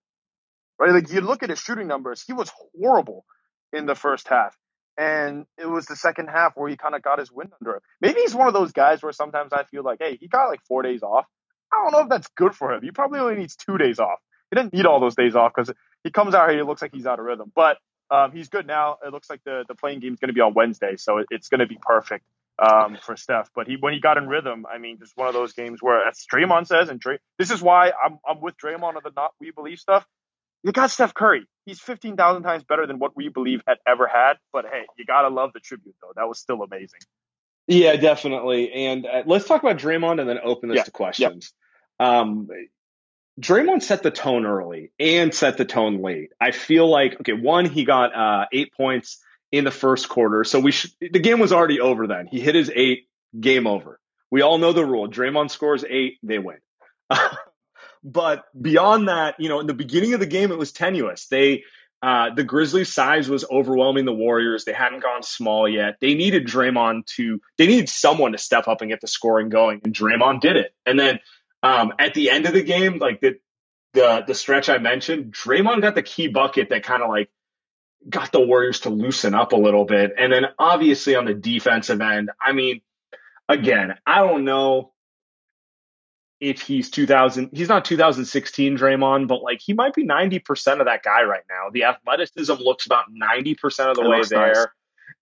right? 0.78 0.92
Like 0.92 1.10
you 1.10 1.20
look 1.20 1.42
at 1.42 1.50
his 1.50 1.58
shooting 1.58 1.86
numbers, 1.86 2.22
he 2.26 2.32
was 2.32 2.50
horrible 2.78 3.24
in 3.72 3.86
the 3.86 3.94
first 3.94 4.28
half, 4.28 4.56
and 4.96 5.46
it 5.58 5.66
was 5.66 5.86
the 5.86 5.96
second 5.96 6.28
half 6.28 6.56
where 6.56 6.68
he 6.68 6.76
kind 6.76 6.94
of 6.94 7.02
got 7.02 7.18
his 7.18 7.30
wind 7.30 7.52
under 7.60 7.76
him. 7.76 7.80
Maybe 8.00 8.20
he's 8.20 8.34
one 8.34 8.48
of 8.48 8.54
those 8.54 8.72
guys 8.72 9.02
where 9.02 9.12
sometimes 9.12 9.52
I 9.52 9.64
feel 9.64 9.82
like, 9.82 9.98
hey, 10.00 10.16
he 10.20 10.28
got 10.28 10.46
like 10.46 10.60
four 10.66 10.82
days 10.82 11.02
off. 11.02 11.26
I 11.72 11.82
don't 11.82 11.92
know 11.92 12.00
if 12.00 12.08
that's 12.08 12.28
good 12.36 12.54
for 12.54 12.72
him. 12.72 12.82
He 12.82 12.90
probably 12.90 13.20
only 13.20 13.36
needs 13.36 13.56
two 13.56 13.76
days 13.76 13.98
off. 13.98 14.18
He 14.50 14.56
didn't 14.56 14.72
need 14.72 14.86
all 14.86 15.00
those 15.00 15.16
days 15.16 15.34
off 15.34 15.52
because 15.54 15.72
he 16.04 16.10
comes 16.10 16.34
out 16.34 16.48
here, 16.48 16.58
he 16.58 16.64
looks 16.64 16.80
like 16.80 16.94
he's 16.94 17.06
out 17.06 17.18
of 17.18 17.24
rhythm. 17.24 17.50
But 17.54 17.78
um, 18.10 18.30
he's 18.30 18.48
good 18.48 18.66
now. 18.66 18.98
It 19.04 19.12
looks 19.12 19.28
like 19.28 19.40
the 19.44 19.64
the 19.66 19.74
playing 19.74 20.00
game 20.00 20.12
is 20.12 20.20
going 20.20 20.28
to 20.28 20.34
be 20.34 20.40
on 20.40 20.54
Wednesday, 20.54 20.96
so 20.96 21.18
it, 21.18 21.26
it's 21.30 21.48
going 21.48 21.60
to 21.60 21.66
be 21.66 21.78
perfect 21.80 22.24
um, 22.58 22.98
for 23.02 23.16
Steph. 23.16 23.50
But 23.54 23.66
he 23.66 23.76
when 23.78 23.92
he 23.92 24.00
got 24.00 24.16
in 24.18 24.28
rhythm, 24.28 24.66
I 24.72 24.78
mean, 24.78 24.98
just 24.98 25.16
one 25.16 25.28
of 25.28 25.34
those 25.34 25.52
games 25.52 25.82
where, 25.82 26.06
as 26.06 26.24
Draymond 26.32 26.66
says, 26.66 26.88
and 26.88 26.98
Dray, 27.00 27.18
this 27.38 27.50
is 27.50 27.60
why 27.62 27.90
I'm 27.90 28.18
I'm 28.28 28.40
with 28.40 28.56
Draymond 28.56 28.96
on 28.96 29.02
the 29.02 29.12
not 29.14 29.32
we 29.40 29.50
believe 29.50 29.78
stuff. 29.78 30.06
You 30.62 30.72
got 30.72 30.90
Steph 30.90 31.14
Curry. 31.14 31.46
He's 31.64 31.80
fifteen 31.80 32.16
thousand 32.16 32.42
times 32.42 32.64
better 32.64 32.86
than 32.86 32.98
what 32.98 33.16
we 33.16 33.28
believe 33.28 33.62
had 33.66 33.78
ever 33.86 34.06
had. 34.06 34.34
But 34.52 34.66
hey, 34.66 34.84
you 34.98 35.04
gotta 35.04 35.28
love 35.28 35.52
the 35.52 35.60
tribute 35.60 35.94
though. 36.00 36.12
That 36.16 36.28
was 36.28 36.38
still 36.38 36.62
amazing. 36.62 37.00
Yeah, 37.68 37.96
definitely. 37.96 38.72
And 38.72 39.06
uh, 39.06 39.22
let's 39.26 39.46
talk 39.46 39.62
about 39.62 39.78
Draymond 39.78 40.20
and 40.20 40.28
then 40.28 40.38
open 40.42 40.68
this 40.68 40.78
yeah. 40.78 40.82
to 40.84 40.90
questions. 40.90 41.52
Yeah. 42.00 42.20
Um, 42.20 42.48
Draymond 43.40 43.82
set 43.82 44.02
the 44.02 44.10
tone 44.10 44.46
early 44.46 44.92
and 44.98 45.34
set 45.34 45.56
the 45.56 45.64
tone 45.64 46.00
late. 46.00 46.30
I 46.40 46.52
feel 46.52 46.88
like 46.88 47.20
okay, 47.20 47.32
one 47.32 47.66
he 47.66 47.84
got 47.84 48.14
uh, 48.14 48.46
eight 48.52 48.72
points 48.72 49.18
in 49.52 49.64
the 49.64 49.70
first 49.70 50.08
quarter. 50.08 50.44
So 50.44 50.60
we 50.60 50.72
sh- 50.72 50.94
the 51.00 51.18
game 51.18 51.38
was 51.38 51.52
already 51.52 51.80
over 51.80 52.06
then. 52.06 52.26
He 52.26 52.40
hit 52.40 52.54
his 52.54 52.70
eight, 52.74 53.08
game 53.38 53.66
over. 53.66 54.00
We 54.30 54.42
all 54.42 54.58
know 54.58 54.72
the 54.72 54.84
rule. 54.84 55.08
Draymond 55.08 55.50
scores 55.50 55.84
eight, 55.88 56.18
they 56.22 56.38
win. 56.38 56.58
but 58.04 58.44
beyond 58.60 59.08
that, 59.08 59.36
you 59.38 59.48
know, 59.48 59.60
in 59.60 59.66
the 59.66 59.74
beginning 59.74 60.14
of 60.14 60.20
the 60.20 60.26
game, 60.26 60.50
it 60.50 60.58
was 60.58 60.72
tenuous. 60.72 61.26
They 61.28 61.62
uh, 62.02 62.34
the 62.34 62.44
Grizzlies' 62.44 62.92
size 62.92 63.28
was 63.28 63.44
overwhelming 63.50 64.04
the 64.04 64.12
Warriors. 64.12 64.64
They 64.64 64.72
hadn't 64.72 65.02
gone 65.02 65.22
small 65.22 65.68
yet. 65.68 65.96
They 66.00 66.14
needed 66.14 66.46
Draymond 66.46 67.06
to. 67.16 67.40
They 67.56 67.66
needed 67.66 67.88
someone 67.88 68.32
to 68.32 68.38
step 68.38 68.68
up 68.68 68.80
and 68.80 68.90
get 68.90 69.00
the 69.00 69.08
scoring 69.08 69.48
going, 69.48 69.80
and 69.82 69.94
Draymond 69.94 70.40
did 70.40 70.56
it. 70.56 70.74
And 70.84 71.00
then 71.00 71.20
um, 71.62 71.94
at 71.98 72.14
the 72.14 72.30
end 72.30 72.46
of 72.46 72.52
the 72.52 72.62
game, 72.62 72.98
like 72.98 73.20
the 73.20 73.38
the 73.94 74.24
the 74.26 74.34
stretch 74.34 74.68
I 74.68 74.78
mentioned, 74.78 75.32
Draymond 75.32 75.80
got 75.80 75.94
the 75.94 76.02
key 76.02 76.28
bucket 76.28 76.68
that 76.68 76.82
kind 76.82 77.02
of 77.02 77.08
like 77.08 77.30
got 78.08 78.32
the 78.32 78.40
Warriors 78.40 78.80
to 78.80 78.90
loosen 78.90 79.34
up 79.34 79.52
a 79.52 79.56
little 79.56 79.84
bit. 79.84 80.12
And 80.18 80.32
then 80.32 80.46
obviously 80.58 81.14
on 81.16 81.24
the 81.24 81.34
defensive 81.34 82.00
end, 82.00 82.30
I 82.40 82.52
mean, 82.52 82.80
again, 83.48 83.94
I 84.06 84.20
don't 84.20 84.44
know 84.44 84.92
if 86.38 86.60
he's 86.60 86.90
2000, 86.90 87.50
he's 87.52 87.68
not 87.68 87.84
2016 87.84 88.76
Draymond, 88.76 89.26
but 89.26 89.42
like 89.42 89.60
he 89.60 89.72
might 89.72 89.94
be 89.94 90.06
90% 90.06 90.80
of 90.80 90.86
that 90.86 91.02
guy 91.02 91.22
right 91.22 91.44
now. 91.48 91.70
The 91.72 91.84
athleticism 91.84 92.54
looks 92.54 92.86
about 92.86 93.06
90% 93.10 93.90
of 93.90 93.96
the 93.96 94.02
it 94.02 94.08
way 94.08 94.22
there. 94.28 94.52
Nice. 94.52 94.66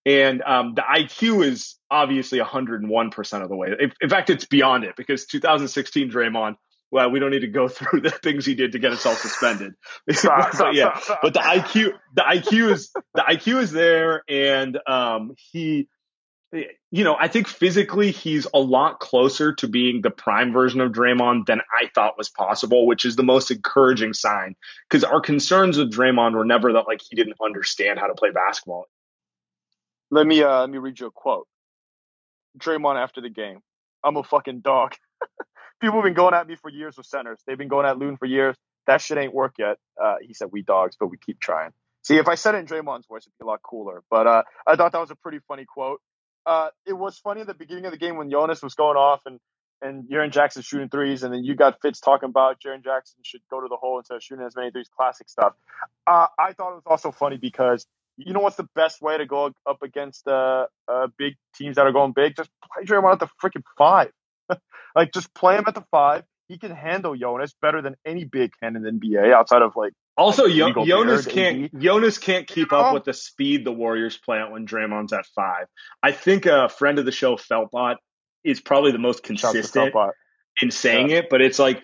And 0.05 0.43
um, 0.43 0.75
the 0.75 0.83
IQ 0.83 1.45
is 1.45 1.75
obviously 1.89 2.39
101% 2.39 3.41
of 3.41 3.49
the 3.49 3.55
way. 3.55 3.75
In 4.01 4.09
fact, 4.09 4.29
it's 4.29 4.45
beyond 4.45 4.83
it 4.83 4.95
because 4.95 5.25
2016 5.25 6.11
Draymond 6.11 6.57
well, 6.91 7.11
we 7.11 7.19
don't 7.19 7.31
need 7.31 7.39
to 7.39 7.47
go 7.47 7.67
through 7.67 8.01
the 8.01 8.11
things 8.11 8.45
he 8.45 8.55
did 8.55 8.73
to 8.73 8.79
get 8.79 8.91
himself 8.91 9.19
suspended. 9.19 9.73
but, 10.07 10.75
yeah, 10.75 10.99
but 11.21 11.33
the 11.33 11.39
IQ, 11.39 11.93
the 12.13 12.21
IQ 12.21 12.71
is 12.71 12.91
the 13.13 13.21
IQ 13.21 13.61
is 13.61 13.71
there, 13.71 14.23
and 14.27 14.77
um, 14.87 15.33
he, 15.51 15.87
you 16.51 17.03
know, 17.03 17.15
I 17.19 17.27
think 17.27 17.47
physically 17.47 18.11
he's 18.11 18.47
a 18.53 18.59
lot 18.59 18.99
closer 18.99 19.53
to 19.55 19.67
being 19.67 20.01
the 20.01 20.11
prime 20.11 20.53
version 20.53 20.79
of 20.79 20.91
Draymond 20.91 21.47
than 21.47 21.59
I 21.59 21.89
thought 21.93 22.17
was 22.17 22.29
possible, 22.29 22.87
which 22.87 23.03
is 23.03 23.15
the 23.15 23.23
most 23.23 23.51
encouraging 23.51 24.13
sign. 24.13 24.55
Because 24.89 25.03
our 25.03 25.19
concerns 25.19 25.77
with 25.77 25.91
Draymond 25.91 26.33
were 26.33 26.45
never 26.45 26.73
that 26.73 26.87
like 26.87 27.01
he 27.07 27.15
didn't 27.15 27.37
understand 27.43 27.99
how 27.99 28.07
to 28.07 28.13
play 28.13 28.31
basketball. 28.31 28.85
Let 30.11 30.25
me 30.25 30.43
uh, 30.43 30.61
let 30.61 30.69
me 30.69 30.77
read 30.77 30.99
you 30.99 31.07
a 31.07 31.11
quote. 31.11 31.47
Draymond 32.57 33.01
after 33.01 33.21
the 33.21 33.29
game. 33.29 33.59
I'm 34.03 34.17
a 34.17 34.23
fucking 34.23 34.61
dog. 34.61 34.93
People 35.79 35.97
have 35.97 36.03
been 36.03 36.13
going 36.13 36.33
at 36.33 36.47
me 36.47 36.55
for 36.55 36.69
years 36.69 36.97
with 36.97 37.05
centers. 37.05 37.39
They've 37.45 37.57
been 37.57 37.67
going 37.67 37.85
at 37.85 37.97
Loon 37.97 38.17
for 38.17 38.25
years. 38.25 38.55
That 38.87 39.01
shit 39.01 39.17
ain't 39.17 39.33
work 39.33 39.55
yet. 39.57 39.77
Uh, 40.01 40.15
he 40.21 40.33
said, 40.33 40.49
"We 40.51 40.61
dogs, 40.61 40.95
but 40.99 41.07
we 41.07 41.17
keep 41.17 41.39
trying." 41.39 41.71
See, 42.03 42.17
if 42.17 42.27
I 42.27 42.35
said 42.35 42.53
it 42.53 42.59
in 42.59 42.65
Draymond's 42.67 43.07
voice, 43.07 43.23
it'd 43.23 43.33
be 43.39 43.43
a 43.43 43.47
lot 43.47 43.61
cooler. 43.63 44.03
But 44.11 44.27
uh, 44.27 44.43
I 44.67 44.75
thought 44.75 44.91
that 44.91 45.01
was 45.01 45.09
a 45.09 45.15
pretty 45.15 45.39
funny 45.47 45.65
quote. 45.65 46.01
Uh, 46.45 46.69
it 46.85 46.93
was 46.93 47.17
funny 47.17 47.41
at 47.41 47.47
the 47.47 47.55
beginning 47.55 47.85
of 47.85 47.91
the 47.91 47.97
game 47.97 48.17
when 48.17 48.29
Jonas 48.29 48.61
was 48.61 48.75
going 48.75 48.97
off 48.97 49.21
and 49.25 49.39
and 49.81 50.09
Jaren 50.09 50.31
Jackson 50.31 50.61
shooting 50.61 50.89
threes, 50.89 51.23
and 51.23 51.33
then 51.33 51.43
you 51.43 51.55
got 51.55 51.81
Fitz 51.81 51.99
talking 51.99 52.29
about 52.29 52.61
Jaren 52.61 52.83
Jackson 52.83 53.17
should 53.23 53.41
go 53.49 53.59
to 53.59 53.67
the 53.67 53.75
hole 53.75 53.99
instead 53.99 54.15
of 54.15 54.23
shooting 54.23 54.45
as 54.45 54.55
many 54.55 54.71
threes. 54.71 54.89
Classic 54.95 55.27
stuff. 55.29 55.53
Uh, 56.07 56.27
I 56.39 56.53
thought 56.53 56.71
it 56.71 56.75
was 56.75 56.83
also 56.85 57.11
funny 57.11 57.37
because 57.37 57.85
you 58.17 58.33
know 58.33 58.39
what's 58.39 58.55
the 58.55 58.69
best 58.75 59.01
way 59.01 59.17
to 59.17 59.25
go 59.25 59.51
up 59.65 59.81
against 59.83 60.27
uh, 60.27 60.67
uh, 60.87 61.07
big 61.17 61.33
teams 61.55 61.75
that 61.75 61.85
are 61.85 61.91
going 61.91 62.13
big? 62.13 62.35
Just 62.35 62.49
play 62.73 62.85
Draymond 62.85 63.13
at 63.13 63.19
the 63.19 63.29
freaking 63.43 63.63
five. 63.77 64.11
like 64.95 65.13
just 65.13 65.33
play 65.33 65.55
him 65.55 65.65
at 65.67 65.75
the 65.75 65.85
five. 65.91 66.23
He 66.47 66.57
can 66.57 66.71
handle 66.71 67.15
Jonas 67.15 67.55
better 67.61 67.81
than 67.81 67.95
any 68.05 68.23
big 68.23 68.51
can 68.61 68.75
in 68.75 68.83
the 68.83 68.91
NBA 68.91 69.33
outside 69.33 69.61
of 69.61 69.75
like. 69.75 69.93
Also, 70.17 70.45
like 70.47 70.75
Jonas 70.85 71.25
can't 71.25 71.65
AD. 71.65 71.81
Jonas 71.81 72.17
can't 72.17 72.47
keep 72.47 72.71
up 72.71 72.93
with 72.93 73.03
the 73.03 73.13
speed 73.13 73.65
the 73.65 73.73
Warriors 73.73 74.17
play 74.17 74.37
at 74.37 74.49
when 74.51 74.65
Draymond's 74.65 75.11
at 75.11 75.25
five. 75.35 75.65
I 76.01 76.13
think 76.13 76.45
a 76.45 76.69
friend 76.69 76.99
of 76.99 77.05
the 77.05 77.11
show, 77.11 77.35
Feltbot, 77.35 77.95
is 78.43 78.61
probably 78.61 78.91
the 78.91 78.99
most 78.99 79.23
consistent 79.23 79.93
in 80.61 80.71
saying 80.71 81.09
yeah. 81.09 81.17
it, 81.17 81.29
but 81.29 81.41
it's 81.41 81.59
like 81.59 81.83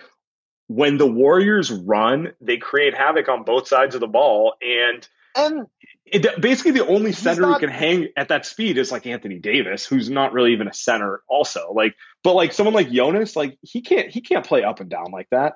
when 0.67 0.97
the 0.97 1.07
Warriors 1.07 1.69
run, 1.69 2.31
they 2.39 2.57
create 2.57 2.95
havoc 2.95 3.27
on 3.27 3.43
both 3.43 3.67
sides 3.67 3.95
of 3.95 4.01
the 4.01 4.07
ball, 4.07 4.53
and 4.61 5.05
and 5.35 5.67
it, 6.05 6.41
basically 6.41 6.71
the 6.71 6.85
only 6.85 7.13
center 7.13 7.41
not, 7.41 7.53
who 7.61 7.67
can 7.67 7.69
hang 7.69 8.09
at 8.17 8.29
that 8.29 8.45
speed 8.45 8.77
is 8.77 8.91
like 8.91 9.05
Anthony 9.07 9.39
Davis, 9.39 9.85
who's 9.85 10.09
not 10.09 10.33
really 10.33 10.53
even 10.53 10.67
a 10.67 10.73
center. 10.73 11.21
Also, 11.27 11.71
like, 11.73 11.95
but 12.23 12.33
like 12.33 12.53
someone 12.53 12.73
like 12.73 12.91
Jonas, 12.91 13.35
like 13.35 13.57
he 13.61 13.81
can't 13.81 14.09
he 14.09 14.21
can't 14.21 14.45
play 14.45 14.63
up 14.63 14.79
and 14.79 14.89
down 14.89 15.11
like 15.11 15.27
that, 15.31 15.53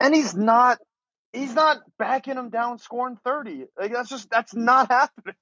and 0.00 0.14
he's 0.14 0.34
not 0.34 0.78
he's 1.32 1.54
not 1.54 1.78
backing 1.98 2.36
him 2.36 2.50
down 2.50 2.78
scoring 2.78 3.16
thirty. 3.24 3.64
Like 3.78 3.92
that's 3.92 4.10
just 4.10 4.28
that's 4.30 4.54
not 4.54 4.88
happening. 4.90 5.34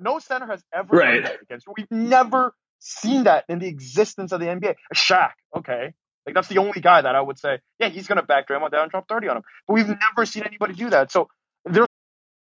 No 0.00 0.18
center 0.18 0.46
has 0.46 0.62
ever 0.74 0.96
right. 0.96 1.14
done 1.14 1.22
that 1.24 1.42
against. 1.42 1.66
We've 1.76 1.90
never 1.90 2.54
seen 2.80 3.24
that 3.24 3.44
in 3.48 3.60
the 3.60 3.68
existence 3.68 4.32
of 4.32 4.40
the 4.40 4.46
NBA. 4.46 4.74
Shaq, 4.94 5.30
okay. 5.56 5.94
Like 6.26 6.34
that's 6.34 6.48
the 6.48 6.58
only 6.58 6.80
guy 6.80 7.02
that 7.02 7.14
I 7.14 7.20
would 7.20 7.38
say, 7.38 7.60
yeah, 7.78 7.90
he's 7.90 8.08
gonna 8.08 8.22
back 8.22 8.48
Draymond 8.48 8.72
down 8.72 8.82
and 8.82 8.90
drop 8.90 9.08
30 9.08 9.28
on 9.28 9.36
him. 9.38 9.42
But 9.68 9.74
we've 9.74 9.88
never 9.88 10.26
seen 10.26 10.42
anybody 10.42 10.74
do 10.74 10.90
that. 10.90 11.12
So 11.12 11.28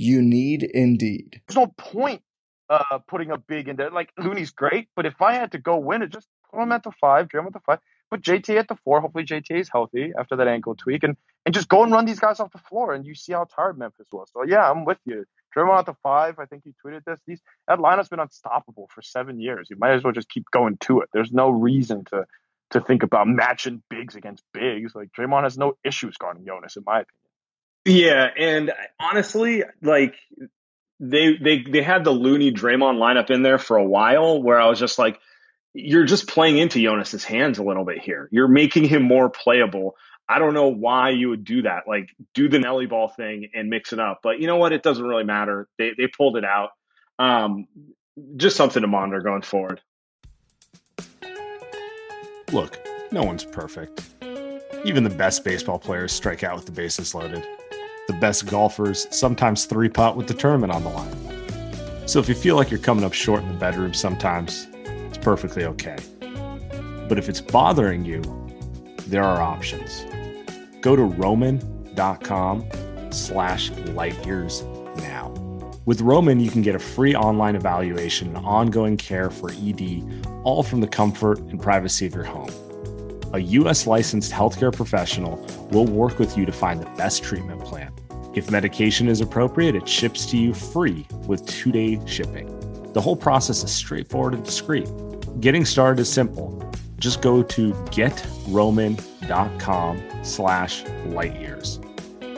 You 0.00 0.22
need 0.22 0.62
Indeed. 0.62 1.40
There's 1.48 1.56
no 1.56 1.66
point 1.76 2.22
uh, 2.70 3.00
putting 3.08 3.32
a 3.32 3.36
big 3.36 3.66
in 3.66 3.74
there. 3.74 3.90
Like 3.90 4.12
Looney's 4.16 4.52
great, 4.52 4.88
but 4.94 5.06
if 5.06 5.20
I 5.20 5.34
had 5.34 5.50
to 5.52 5.58
go 5.58 5.76
win 5.76 6.02
it, 6.02 6.12
just 6.12 6.28
put 6.52 6.62
him 6.62 6.70
at 6.70 6.84
the 6.84 6.92
five, 6.92 7.26
Draymond 7.26 7.48
at 7.48 7.52
the 7.54 7.60
five, 7.66 7.80
put 8.08 8.22
JT 8.22 8.56
at 8.56 8.68
the 8.68 8.76
four. 8.76 9.00
Hopefully 9.00 9.24
JT 9.24 9.50
is 9.50 9.68
healthy 9.68 10.12
after 10.16 10.36
that 10.36 10.46
ankle 10.46 10.76
tweak, 10.76 11.02
and 11.02 11.16
and 11.44 11.52
just 11.52 11.68
go 11.68 11.82
and 11.82 11.90
run 11.90 12.04
these 12.04 12.20
guys 12.20 12.38
off 12.38 12.52
the 12.52 12.58
floor, 12.58 12.94
and 12.94 13.04
you 13.04 13.16
see 13.16 13.32
how 13.32 13.44
tired 13.44 13.76
Memphis 13.76 14.06
was. 14.12 14.30
So 14.32 14.44
yeah, 14.44 14.70
I'm 14.70 14.84
with 14.84 14.98
you. 15.04 15.24
Draymond 15.56 15.80
at 15.80 15.86
the 15.86 15.94
five. 16.00 16.38
I 16.38 16.46
think 16.46 16.62
he 16.62 16.74
tweeted 16.84 17.02
this. 17.04 17.18
These 17.26 17.40
that 17.66 17.80
lineup's 17.80 18.08
been 18.08 18.20
unstoppable 18.20 18.88
for 18.94 19.02
seven 19.02 19.40
years. 19.40 19.66
You 19.68 19.78
might 19.80 19.94
as 19.94 20.04
well 20.04 20.12
just 20.12 20.28
keep 20.28 20.48
going 20.52 20.76
to 20.82 21.00
it. 21.00 21.08
There's 21.12 21.32
no 21.32 21.50
reason 21.50 22.04
to 22.12 22.24
to 22.70 22.80
think 22.80 23.02
about 23.02 23.26
matching 23.26 23.82
bigs 23.90 24.14
against 24.14 24.44
bigs. 24.54 24.94
Like 24.94 25.10
Draymond 25.10 25.42
has 25.42 25.58
no 25.58 25.76
issues 25.82 26.16
guarding 26.18 26.46
Jonas, 26.46 26.76
in 26.76 26.84
my 26.86 27.00
opinion. 27.00 27.14
Yeah, 27.84 28.28
and 28.36 28.72
honestly, 29.00 29.64
like 29.82 30.14
they 31.00 31.36
they 31.36 31.62
they 31.62 31.82
had 31.82 32.04
the 32.04 32.10
Looney 32.10 32.52
Draymond 32.52 32.98
lineup 32.98 33.30
in 33.30 33.42
there 33.42 33.58
for 33.58 33.76
a 33.76 33.84
while, 33.84 34.42
where 34.42 34.60
I 34.60 34.68
was 34.68 34.78
just 34.78 34.98
like, 34.98 35.18
you're 35.72 36.04
just 36.04 36.26
playing 36.28 36.58
into 36.58 36.82
Jonas's 36.82 37.24
hands 37.24 37.58
a 37.58 37.62
little 37.62 37.84
bit 37.84 38.00
here. 38.00 38.28
You're 38.32 38.48
making 38.48 38.84
him 38.84 39.02
more 39.02 39.30
playable. 39.30 39.96
I 40.28 40.38
don't 40.38 40.52
know 40.52 40.68
why 40.68 41.10
you 41.10 41.30
would 41.30 41.44
do 41.44 41.62
that. 41.62 41.84
Like 41.88 42.10
do 42.34 42.48
the 42.48 42.58
Nelly 42.58 42.86
ball 42.86 43.08
thing 43.08 43.48
and 43.54 43.70
mix 43.70 43.92
it 43.92 44.00
up. 44.00 44.20
But 44.22 44.40
you 44.40 44.46
know 44.46 44.56
what? 44.56 44.72
It 44.72 44.82
doesn't 44.82 45.04
really 45.04 45.24
matter. 45.24 45.68
They 45.78 45.92
they 45.96 46.06
pulled 46.06 46.36
it 46.36 46.44
out. 46.44 46.70
Um, 47.18 47.66
just 48.36 48.56
something 48.56 48.82
to 48.82 48.88
monitor 48.88 49.20
going 49.20 49.42
forward. 49.42 49.80
Look, 52.52 52.78
no 53.12 53.22
one's 53.22 53.44
perfect. 53.44 54.02
Even 54.84 55.04
the 55.04 55.10
best 55.10 55.44
baseball 55.44 55.78
players 55.78 56.12
strike 56.12 56.42
out 56.42 56.56
with 56.56 56.66
the 56.66 56.72
bases 56.72 57.14
loaded. 57.14 57.46
The 58.08 58.14
best 58.14 58.46
golfers 58.46 59.06
sometimes 59.10 59.66
three 59.66 59.90
putt 59.90 60.16
with 60.16 60.26
the 60.26 60.34
tournament 60.34 60.72
on 60.72 60.82
the 60.82 60.88
line. 60.88 62.08
So 62.08 62.18
if 62.18 62.28
you 62.28 62.34
feel 62.34 62.56
like 62.56 62.70
you're 62.70 62.80
coming 62.80 63.04
up 63.04 63.12
short 63.12 63.42
in 63.42 63.48
the 63.48 63.58
bedroom 63.58 63.92
sometimes, 63.92 64.66
it's 65.08 65.18
perfectly 65.18 65.64
okay. 65.64 65.98
But 67.06 67.18
if 67.18 67.28
it's 67.28 67.42
bothering 67.42 68.06
you, 68.06 68.22
there 69.06 69.22
are 69.24 69.42
options 69.42 70.06
go 70.80 70.96
to 70.96 71.02
roman.com 71.02 72.64
slash 73.10 73.70
light 73.70 74.26
years 74.26 74.62
now. 74.96 75.28
With 75.84 76.00
Roman, 76.00 76.40
you 76.40 76.50
can 76.50 76.62
get 76.62 76.74
a 76.74 76.78
free 76.78 77.14
online 77.14 77.56
evaluation 77.56 78.28
and 78.28 78.46
ongoing 78.46 78.96
care 78.96 79.28
for 79.28 79.50
ED, 79.50 80.24
all 80.44 80.62
from 80.62 80.80
the 80.80 80.86
comfort 80.86 81.40
and 81.40 81.60
privacy 81.60 82.06
of 82.06 82.14
your 82.14 82.24
home. 82.24 82.50
A 83.34 83.38
U.S. 83.38 83.86
licensed 83.86 84.32
healthcare 84.32 84.74
professional 84.74 85.36
will 85.70 85.84
work 85.84 86.18
with 86.18 86.38
you 86.38 86.46
to 86.46 86.52
find 86.52 86.80
the 86.80 86.88
best 86.96 87.22
treatment 87.22 87.62
plan. 87.62 87.92
If 88.38 88.50
medication 88.52 89.08
is 89.08 89.20
appropriate, 89.20 89.74
it 89.74 89.88
ships 89.88 90.24
to 90.26 90.36
you 90.36 90.54
free 90.54 91.08
with 91.26 91.44
two 91.46 91.72
day 91.72 91.98
shipping. 92.06 92.46
The 92.92 93.00
whole 93.00 93.16
process 93.16 93.64
is 93.64 93.72
straightforward 93.72 94.34
and 94.34 94.44
discreet. 94.44 94.88
Getting 95.40 95.64
started 95.64 96.02
is 96.02 96.08
simple. 96.08 96.70
Just 97.00 97.20
go 97.20 97.42
to 97.42 97.72
getroman.com 97.90 99.02
slash 100.22 100.84
lightyears 100.84 101.84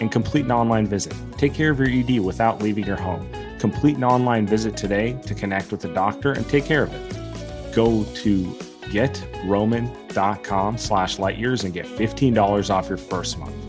and 0.00 0.10
complete 0.10 0.46
an 0.46 0.52
online 0.52 0.86
visit. 0.86 1.14
Take 1.36 1.52
care 1.52 1.70
of 1.70 1.78
your 1.78 1.90
ED 1.90 2.20
without 2.20 2.62
leaving 2.62 2.86
your 2.86 2.96
home. 2.96 3.30
Complete 3.58 3.98
an 3.98 4.04
online 4.04 4.46
visit 4.46 4.78
today 4.78 5.20
to 5.26 5.34
connect 5.34 5.70
with 5.70 5.84
a 5.84 5.92
doctor 5.92 6.32
and 6.32 6.48
take 6.48 6.64
care 6.64 6.84
of 6.84 6.94
it. 6.94 7.74
Go 7.74 8.04
to 8.04 8.44
getroman.com 8.84 10.78
slash 10.78 11.18
lightyears 11.18 11.64
and 11.64 11.74
get 11.74 11.84
$15 11.84 12.70
off 12.70 12.88
your 12.88 12.96
first 12.96 13.36
month. 13.38 13.60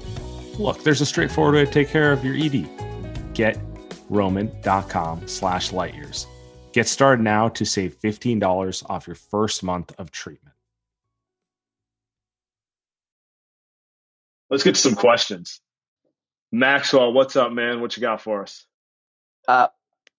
Look, 0.59 0.83
there's 0.83 1.01
a 1.01 1.05
straightforward 1.05 1.55
way 1.55 1.65
to 1.65 1.71
take 1.71 1.89
care 1.89 2.11
of 2.11 2.23
your 2.23 2.35
ED. 2.35 2.67
Getroman.com 3.33 5.27
slash 5.27 5.71
light 5.71 5.95
years. 5.95 6.27
Get 6.73 6.87
started 6.87 7.21
now 7.23 7.49
to 7.49 7.65
save 7.65 7.99
$15 7.99 8.89
off 8.89 9.07
your 9.07 9.15
first 9.15 9.63
month 9.63 9.93
of 9.97 10.11
treatment. 10.11 10.55
Let's 14.49 14.63
get 14.63 14.75
to 14.75 14.81
some 14.81 14.95
questions. 14.95 15.61
Maxwell, 16.51 17.13
what's 17.13 17.37
up, 17.37 17.53
man? 17.53 17.79
What 17.79 17.95
you 17.95 18.01
got 18.01 18.21
for 18.21 18.43
us? 18.43 18.65
Uh, 19.47 19.67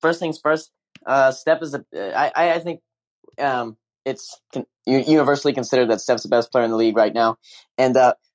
first 0.00 0.18
things 0.20 0.38
first. 0.42 0.70
Uh, 1.04 1.32
Steph 1.32 1.60
is 1.62 1.74
a. 1.74 1.84
I 1.94 2.54
I 2.54 2.58
think 2.60 2.80
um, 3.38 3.76
it's 4.06 4.40
con- 4.52 4.66
universally 4.86 5.52
considered 5.52 5.90
that 5.90 6.00
Steph's 6.00 6.22
the 6.22 6.30
best 6.30 6.50
player 6.50 6.64
in 6.64 6.70
the 6.70 6.76
league 6.78 6.96
right 6.96 7.12
now, 7.12 7.36
and 7.76 7.94
uh, 7.96 8.14
f- 8.16 8.31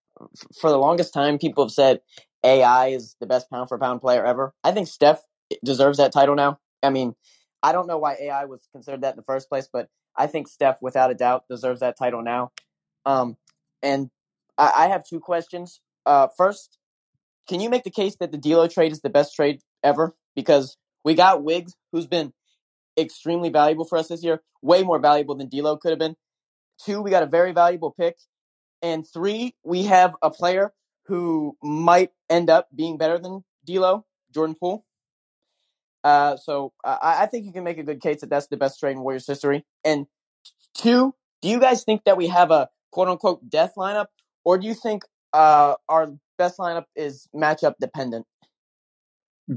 for 0.60 0.70
the 0.70 0.78
longest 0.78 1.14
time, 1.14 1.38
people 1.38 1.64
have 1.64 1.72
said 1.72 2.02
AI 2.44 2.88
is 2.88 3.16
the 3.20 3.28
best 3.28 3.50
pound 3.50 3.70
for 3.70 3.78
pound 3.78 4.02
player 4.02 4.26
ever. 4.26 4.54
I 4.64 4.72
think 4.72 4.88
Steph 4.88 5.22
deserves 5.64 5.98
that 5.98 6.12
title 6.12 6.36
now. 6.36 6.60
I 6.84 6.90
mean, 6.90 7.16
I 7.64 7.72
don't 7.72 7.88
know 7.88 7.98
why 7.98 8.16
AI 8.20 8.46
was 8.46 8.68
considered 8.72 9.02
that 9.02 9.12
in 9.12 9.18
the 9.18 9.24
first 9.24 9.50
place, 9.50 9.68
but 9.72 9.90
I 10.16 10.28
think 10.28 10.48
Steph, 10.48 10.82
without 10.82 11.12
a 11.12 11.16
doubt, 11.16 11.46
deserves 11.50 11.80
that 11.80 11.98
title 11.98 12.24
now. 12.24 12.52
Um, 13.06 13.38
and 13.82 14.10
I, 14.58 14.72
I 14.76 14.88
have 14.88 15.04
two 15.06 15.20
questions 15.20 15.80
uh, 16.08 16.30
first, 16.36 16.80
can 17.48 17.60
you 17.60 17.70
make 17.70 17.84
the 17.84 17.92
case 17.92 18.16
that 18.20 18.32
the 18.32 18.38
D'Lo 18.38 18.68
trade 18.68 18.92
is 18.94 19.02
the 19.02 19.10
best 19.10 19.36
trade 19.36 19.60
ever? 19.84 20.16
Because 20.36 20.78
we 21.04 21.14
got 21.14 21.44
Wiggs, 21.44 21.76
who's 21.92 22.08
been 22.08 22.34
extremely 22.98 23.50
valuable 23.50 23.86
for 23.86 23.98
us 23.98 24.08
this 24.08 24.24
year, 24.24 24.42
way 24.62 24.84
more 24.84 25.00
valuable 25.00 25.36
than 25.36 25.50
D'Lo 25.50 25.78
could 25.78 25.92
have 25.92 26.00
been. 26.00 26.16
Two, 26.84 27.02
we 27.02 27.12
got 27.12 27.24
a 27.24 27.28
very 27.28 27.52
valuable 27.52 27.94
pick, 28.00 28.16
and 28.82 29.06
three, 29.08 29.56
we 29.64 29.84
have 29.84 30.16
a 30.22 30.30
player 30.30 30.74
who 31.06 31.58
might 31.64 32.12
end 32.30 32.50
up 32.50 32.68
being 32.76 32.98
better 32.98 33.18
than 33.18 33.44
D'Lo, 33.66 34.06
Jordan 34.34 34.56
Poole. 34.60 34.86
Uh, 36.04 36.38
so 36.38 36.74
I, 36.84 37.24
I 37.24 37.26
think 37.26 37.46
you 37.46 37.52
can 37.52 37.64
make 37.64 37.78
a 37.78 37.84
good 37.84 38.02
case 38.02 38.22
that 38.22 38.30
that's 38.30 38.48
the 38.48 38.58
best 38.58 38.80
trade 38.80 38.92
in 38.92 39.02
Warriors 39.02 39.28
history. 39.28 39.66
And 39.84 40.06
two, 40.76 41.14
do 41.42 41.50
you 41.50 41.60
guys 41.60 41.84
think 41.84 42.04
that 42.06 42.18
we 42.18 42.28
have 42.28 42.52
a 42.52 42.70
quote 42.92 43.08
unquote 43.08 43.50
death 43.50 43.74
lineup, 43.78 44.08
or 44.44 44.58
do 44.58 44.68
you 44.68 44.74
think 44.74 45.04
uh, 45.34 45.76
our 45.90 46.12
best 46.38 46.58
lineup 46.60 46.86
is 46.96 47.28
matchup 47.36 47.76
dependent? 47.80 48.26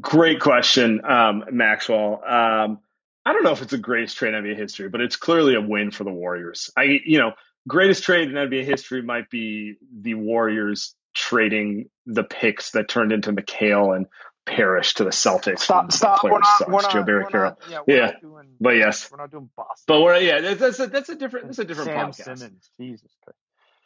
Great 0.00 0.40
question, 0.40 1.00
um, 1.04 1.44
Maxwell. 1.50 2.22
Um, 2.24 2.78
I 3.26 3.32
don't 3.32 3.44
know 3.44 3.52
if 3.52 3.60
it's 3.60 3.72
the 3.72 3.78
greatest 3.78 4.16
trade 4.16 4.34
in 4.34 4.44
NBA 4.44 4.56
history, 4.56 4.88
but 4.88 5.00
it's 5.00 5.16
clearly 5.16 5.54
a 5.54 5.60
win 5.60 5.90
for 5.90 6.04
the 6.04 6.12
Warriors. 6.12 6.70
I, 6.76 7.00
you 7.04 7.18
know, 7.18 7.32
greatest 7.68 8.04
trade 8.04 8.28
in 8.28 8.34
NBA 8.34 8.64
history 8.64 9.02
might 9.02 9.30
be 9.30 9.76
the 10.00 10.14
Warriors 10.14 10.94
trading 11.14 11.90
the 12.06 12.24
picks 12.24 12.72
that 12.72 12.88
turned 12.88 13.12
into 13.12 13.32
McHale 13.32 13.94
and 13.96 14.06
Parrish 14.46 14.94
to 14.94 15.04
the 15.04 15.10
Celtics. 15.10 15.60
Stop! 15.60 15.92
Stop! 15.92 16.24
We're 16.24 16.38
not, 16.38 16.68
we're 16.68 16.82
not, 16.82 16.92
Joe 16.92 17.02
Barry 17.02 17.26
Carroll. 17.26 17.58
not, 17.70 17.84
yeah, 17.86 17.94
Yeah. 17.94 18.12
doing, 18.20 18.48
But 18.60 18.70
yes. 18.76 19.10
we're 19.10 19.18
not 19.18 19.30
doing 19.30 19.50
Boston. 19.56 19.84
But 19.86 20.00
we're 20.02 20.18
yeah, 20.18 20.40
that's, 20.40 20.60
that's 20.60 20.80
a 20.80 20.86
that's 20.86 21.08
a 21.08 21.14
different 21.14 21.46
that's 21.46 21.58
a 21.58 21.64
different 21.64 21.88
Sam 21.90 22.10
podcast. 22.10 22.38
Simmons. 22.38 22.70
Jesus 22.80 23.10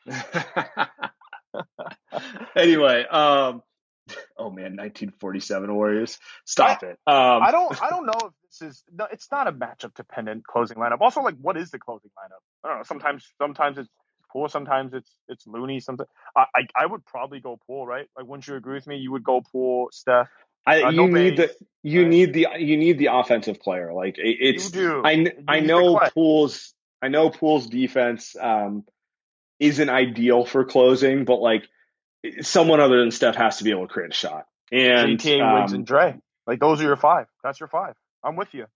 Christ. 0.06 0.44
anyway, 2.56 3.04
um, 3.04 3.62
oh 4.38 4.50
man, 4.50 4.76
1947 4.76 5.74
Warriors. 5.74 6.18
Stop 6.44 6.82
it. 6.82 6.98
Um, 7.06 7.42
I 7.42 7.50
don't. 7.50 7.82
I 7.82 7.90
don't 7.90 8.06
know 8.06 8.28
if 8.28 8.32
this 8.50 8.70
is. 8.70 8.84
No, 8.92 9.06
it's 9.10 9.28
not 9.30 9.48
a 9.48 9.52
matchup 9.52 9.94
dependent 9.94 10.46
closing 10.46 10.76
lineup. 10.76 11.00
Also, 11.00 11.20
like, 11.22 11.36
what 11.40 11.56
is 11.56 11.70
the 11.70 11.78
closing 11.78 12.10
lineup? 12.10 12.40
I 12.64 12.68
don't 12.68 12.78
know. 12.78 12.82
Sometimes, 12.84 13.26
sometimes 13.38 13.78
it's 13.78 13.88
Poole. 14.32 14.48
Sometimes 14.48 14.92
it's 14.94 15.10
it's 15.28 15.46
Looney. 15.46 15.80
Sometimes 15.80 16.08
I, 16.36 16.44
I 16.54 16.60
I 16.82 16.86
would 16.86 17.04
probably 17.06 17.40
go 17.40 17.58
Poole. 17.66 17.86
Right? 17.86 18.06
Like, 18.16 18.26
wouldn't 18.26 18.46
you 18.46 18.56
agree 18.56 18.74
with 18.74 18.86
me? 18.86 18.96
You 18.96 19.12
would 19.12 19.24
go 19.24 19.42
Poole, 19.52 19.88
Steph. 19.92 20.28
I, 20.66 20.82
Uh, 20.82 20.90
you 20.90 20.96
no 20.96 21.06
need 21.06 21.36
the 21.36 21.54
you 21.82 22.02
right? 22.02 22.08
need 22.08 22.32
the 22.32 22.46
you 22.58 22.76
need 22.76 22.98
the 22.98 23.08
offensive 23.12 23.60
player. 23.60 23.92
Like 23.92 24.18
it, 24.18 24.36
it's 24.40 24.64
you 24.64 24.70
do. 24.70 25.02
I 25.04 25.12
You 25.12 25.32
I 25.46 25.60
know 25.60 25.96
Klay. 25.96 26.12
Poole's 26.12 26.74
I 27.02 27.08
know 27.08 27.30
Poole's 27.30 27.66
defense 27.66 28.34
um 28.40 28.84
isn't 29.60 29.88
ideal 29.88 30.44
for 30.44 30.64
closing, 30.64 31.24
but 31.24 31.40
like 31.40 31.68
someone 32.42 32.80
other 32.80 33.00
than 33.00 33.10
Steph 33.10 33.36
has 33.36 33.58
to 33.58 33.64
be 33.64 33.70
able 33.70 33.86
to 33.86 33.92
create 33.92 34.10
a 34.10 34.14
shot. 34.14 34.46
And 34.72 35.18
JTA, 35.18 35.60
Wiggs, 35.60 35.72
um, 35.72 35.78
and 35.78 35.86
Dre. 35.86 36.18
Like 36.46 36.60
those 36.60 36.80
are 36.80 36.84
your 36.84 36.96
five. 36.96 37.26
That's 37.42 37.60
your 37.60 37.68
five. 37.68 37.94
I'm 38.22 38.36
with 38.36 38.52
you. 38.52 38.66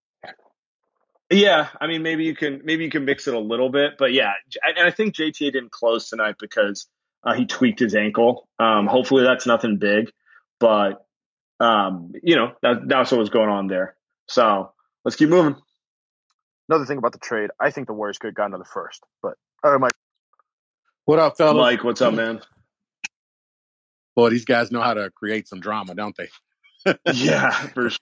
Yeah, 1.31 1.69
I 1.79 1.89
mean, 1.89 2.03
maybe 2.03 2.25
you 2.25 2.35
can 2.35 2.63
maybe 2.65 2.85
you 2.85 2.91
can 2.91 3.05
mix 3.05 3.29
it 3.29 3.35
a 3.35 3.39
little 3.39 3.69
bit, 3.69 3.93
but 3.99 4.13
yeah, 4.15 4.33
and 4.65 4.87
I 4.87 4.91
think 4.91 5.15
JTA 5.15 5.53
didn't 5.53 5.71
close 5.71 6.09
tonight 6.09 6.37
because 6.41 6.87
uh, 7.23 7.35
he 7.35 7.45
tweaked 7.45 7.81
his 7.81 7.95
ankle. 7.95 8.49
Um, 8.59 8.87
hopefully, 8.87 9.25
that's 9.25 9.47
nothing 9.47 9.77
big, 9.77 10.11
but 10.59 11.05
um, 11.61 12.13
you 12.23 12.37
know 12.37 12.53
that 12.63 12.89
that's 12.89 13.13
what 13.13 13.19
was 13.19 13.29
going 13.29 13.51
on 13.51 13.67
there. 13.67 13.95
So 14.27 14.73
let's 15.05 15.17
keep 15.17 15.29
moving. 15.29 15.57
Another 16.71 16.87
thing 16.87 16.99
about 16.99 17.13
the 17.13 17.19
trade, 17.19 17.51
I 17.61 17.71
think 17.73 17.89
the 17.89 17.95
Warriors 17.95 18.19
could 18.19 18.29
have 18.29 18.35
gotten 18.35 18.53
to 18.53 18.59
the 18.59 18.65
first, 18.65 19.03
but 19.23 19.35
all 19.63 19.71
right, 19.71 19.81
Mike. 19.81 19.93
What 21.05 21.19
up, 21.19 21.37
fellas? 21.37 21.61
Mike, 21.61 21.85
what's 21.85 22.01
up, 22.01 22.15
man? 22.15 22.41
Boy, 24.19 24.31
these 24.31 24.45
guys 24.45 24.73
know 24.73 24.83
how 24.83 24.95
to 24.95 25.13
create 25.13 25.47
some 25.47 25.61
drama, 25.61 25.95
don't 25.95 26.17
they? 26.17 26.97
yeah, 27.15 27.53
for 27.53 27.91
sure. 27.91 27.99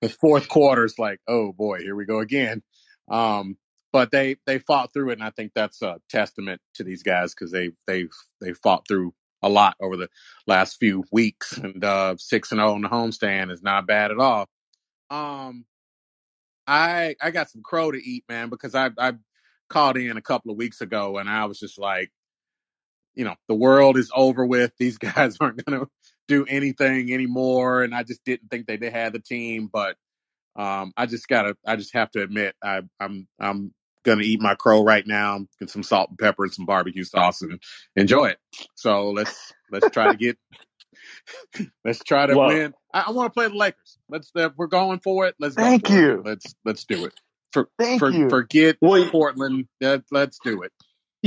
The 0.00 0.08
fourth 0.08 0.48
quarter 0.48 0.86
is 0.86 0.98
like, 0.98 1.20
oh 1.28 1.52
boy, 1.52 1.80
here 1.80 1.94
we 1.94 2.06
go 2.06 2.20
again. 2.20 2.62
Um, 3.10 3.58
but 3.92 4.10
they 4.10 4.36
they 4.46 4.60
fought 4.60 4.94
through 4.94 5.10
it, 5.10 5.18
and 5.18 5.22
I 5.22 5.28
think 5.28 5.52
that's 5.54 5.82
a 5.82 5.98
testament 6.08 6.62
to 6.76 6.84
these 6.84 7.02
guys 7.02 7.34
because 7.34 7.52
they 7.52 7.72
they 7.86 8.06
they 8.40 8.54
fought 8.54 8.88
through 8.88 9.12
a 9.42 9.50
lot 9.50 9.76
over 9.78 9.98
the 9.98 10.08
last 10.46 10.78
few 10.80 11.04
weeks, 11.12 11.58
and 11.58 11.84
uh, 11.84 12.14
six 12.16 12.50
and 12.50 12.60
zero 12.60 12.72
on 12.72 12.80
the 12.80 12.88
homestand 12.88 13.52
is 13.52 13.62
not 13.62 13.86
bad 13.86 14.10
at 14.10 14.18
all. 14.18 14.48
Um, 15.10 15.66
I 16.66 17.14
I 17.20 17.30
got 17.30 17.50
some 17.50 17.60
crow 17.62 17.90
to 17.90 18.02
eat, 18.02 18.24
man, 18.26 18.48
because 18.48 18.74
I 18.74 18.88
I 18.96 19.12
called 19.68 19.98
in 19.98 20.16
a 20.16 20.22
couple 20.22 20.50
of 20.50 20.56
weeks 20.56 20.80
ago, 20.80 21.18
and 21.18 21.28
I 21.28 21.44
was 21.44 21.58
just 21.58 21.78
like, 21.78 22.10
you 23.18 23.24
know, 23.24 23.34
the 23.48 23.54
world 23.54 23.98
is 23.98 24.10
over 24.14 24.46
with. 24.46 24.72
These 24.78 24.96
guys 24.98 25.36
aren't 25.40 25.62
going 25.64 25.80
to 25.80 25.88
do 26.28 26.46
anything 26.46 27.12
anymore, 27.12 27.82
and 27.82 27.94
I 27.94 28.04
just 28.04 28.24
didn't 28.24 28.48
think 28.48 28.66
they 28.66 28.90
have 28.90 29.12
the 29.12 29.18
team. 29.18 29.68
But 29.70 29.96
um, 30.56 30.92
I 30.96 31.06
just 31.06 31.26
gotta, 31.28 31.56
I 31.66 31.76
just 31.76 31.92
have 31.94 32.10
to 32.12 32.22
admit, 32.22 32.54
I, 32.62 32.82
I'm 33.00 33.26
I'm 33.38 33.74
gonna 34.04 34.22
eat 34.22 34.40
my 34.40 34.54
crow 34.54 34.84
right 34.84 35.06
now, 35.06 35.40
get 35.58 35.68
some 35.68 35.82
salt 35.82 36.10
and 36.10 36.18
pepper 36.18 36.44
and 36.44 36.54
some 36.54 36.64
barbecue 36.64 37.02
sauce, 37.04 37.42
and 37.42 37.60
enjoy 37.96 38.26
it. 38.26 38.38
So 38.76 39.10
let's 39.10 39.52
let's 39.70 39.90
try 39.90 40.12
to 40.12 40.16
get. 40.16 40.38
Let's 41.84 42.02
try 42.02 42.26
to 42.26 42.36
win. 42.36 42.74
I, 42.92 43.04
I 43.08 43.10
want 43.12 43.32
to 43.32 43.34
play 43.34 43.48
the 43.48 43.54
Lakers. 43.54 43.98
Let's. 44.08 44.30
Uh, 44.34 44.48
we're 44.56 44.66
going 44.66 44.98
for 44.98 45.26
it. 45.26 45.36
Let's. 45.38 45.54
go 45.54 45.62
Thank 45.62 45.86
for 45.86 45.92
it. 45.92 45.96
you. 45.96 46.22
Let's 46.24 46.54
let's 46.64 46.84
do 46.84 47.04
it. 47.04 47.12
For, 47.52 47.68
Thank 47.78 48.00
for, 48.00 48.10
you. 48.10 48.28
Forget 48.28 48.76
Well, 48.80 49.08
Portland. 49.10 49.68
Let, 49.80 50.02
let's 50.10 50.38
do 50.42 50.62
it. 50.62 50.72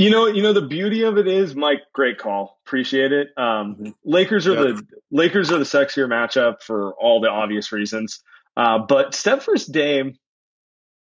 You 0.02 0.10
know, 0.10 0.26
you 0.26 0.42
know 0.42 0.52
the 0.52 0.62
beauty 0.66 1.02
of 1.02 1.16
it 1.16 1.28
is, 1.28 1.54
Mike. 1.54 1.82
Great 1.92 2.18
call, 2.18 2.58
appreciate 2.66 3.12
it. 3.12 3.28
Um, 3.36 3.76
Mhm. 3.76 3.94
Lakers 4.04 4.48
are 4.48 4.54
Yep. 4.54 4.76
the 4.76 4.86
Lakers 5.12 5.52
are 5.52 5.58
the 5.58 5.64
sexier 5.64 6.08
matchup 6.08 6.60
for 6.62 6.92
all 6.94 7.20
the 7.20 7.28
obvious 7.28 7.70
reasons. 7.70 8.22
Uh, 8.56 8.78
but 8.80 9.14
Steph 9.14 9.44
versus 9.46 9.66
Dame 9.66 10.14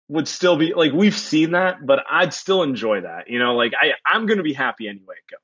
would 0.10 0.28
still 0.28 0.58
be 0.58 0.74
like 0.74 0.94
we've 0.94 1.14
seen 1.18 1.52
that, 1.52 1.86
but 1.86 2.00
I'd 2.10 2.34
still 2.34 2.64
enjoy 2.64 3.02
that. 3.02 3.30
You 3.30 3.38
know, 3.40 3.56
like 3.56 3.74
I 3.80 3.92
I'm 4.06 4.26
gonna 4.26 4.42
be 4.44 4.54
happy 4.54 4.88
anyway. 4.88 5.16
it 5.18 5.32
goes. 5.32 5.42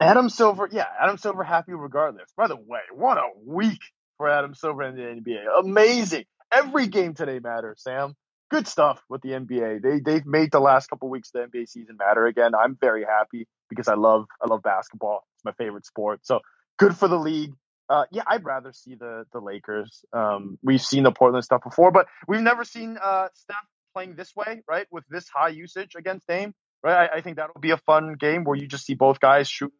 Adam 0.00 0.28
Silver, 0.28 0.68
yeah, 0.72 0.86
Adam 1.00 1.18
Silver 1.18 1.44
happy 1.44 1.74
regardless. 1.74 2.32
By 2.36 2.48
the 2.48 2.56
way, 2.56 2.80
what 2.92 3.16
a 3.18 3.28
week 3.44 3.80
for 4.16 4.28
Adam 4.28 4.54
Silver 4.54 4.82
in 4.82 4.96
the 4.96 5.02
NBA. 5.02 5.44
Amazing. 5.60 6.24
Every 6.50 6.88
game 6.88 7.14
today 7.14 7.38
matters, 7.38 7.80
Sam. 7.82 8.16
Good 8.50 8.66
stuff 8.66 9.02
with 9.08 9.20
the 9.22 9.30
NBA. 9.30 9.82
They 9.82 10.00
they've 10.00 10.24
made 10.26 10.50
the 10.52 10.60
last 10.60 10.88
couple 10.88 11.08
weeks 11.10 11.30
of 11.34 11.50
the 11.50 11.58
NBA 11.58 11.68
season 11.68 11.96
matter 11.98 12.26
again. 12.26 12.54
I'm 12.54 12.76
very 12.80 13.04
happy 13.04 13.46
because 13.68 13.88
I 13.88 13.94
love 13.94 14.26
I 14.42 14.46
love 14.48 14.62
basketball. 14.62 15.24
It's 15.36 15.44
my 15.44 15.52
favorite 15.52 15.84
sport. 15.84 16.20
So 16.22 16.40
good 16.78 16.96
for 16.96 17.08
the 17.08 17.18
league. 17.18 17.52
Uh, 17.90 18.04
yeah, 18.10 18.22
I'd 18.26 18.44
rather 18.44 18.72
see 18.72 18.94
the 18.94 19.24
the 19.32 19.40
Lakers. 19.40 20.04
Um, 20.12 20.58
we've 20.62 20.80
seen 20.80 21.02
the 21.02 21.12
Portland 21.12 21.44
stuff 21.44 21.62
before, 21.62 21.90
but 21.90 22.06
we've 22.26 22.40
never 22.40 22.64
seen 22.64 22.98
uh, 23.02 23.28
Steph 23.34 23.56
playing 23.94 24.14
this 24.14 24.34
way, 24.36 24.62
right? 24.68 24.86
With 24.90 25.04
this 25.10 25.26
high 25.28 25.48
usage 25.48 25.94
against 25.96 26.26
Dame, 26.26 26.54
right? 26.82 27.10
I, 27.12 27.16
I 27.16 27.20
think 27.20 27.36
that'll 27.36 27.60
be 27.60 27.70
a 27.72 27.78
fun 27.78 28.14
game 28.18 28.44
where 28.44 28.56
you 28.56 28.66
just 28.66 28.84
see 28.86 28.94
both 28.94 29.20
guys 29.20 29.48
shoot 29.48 29.72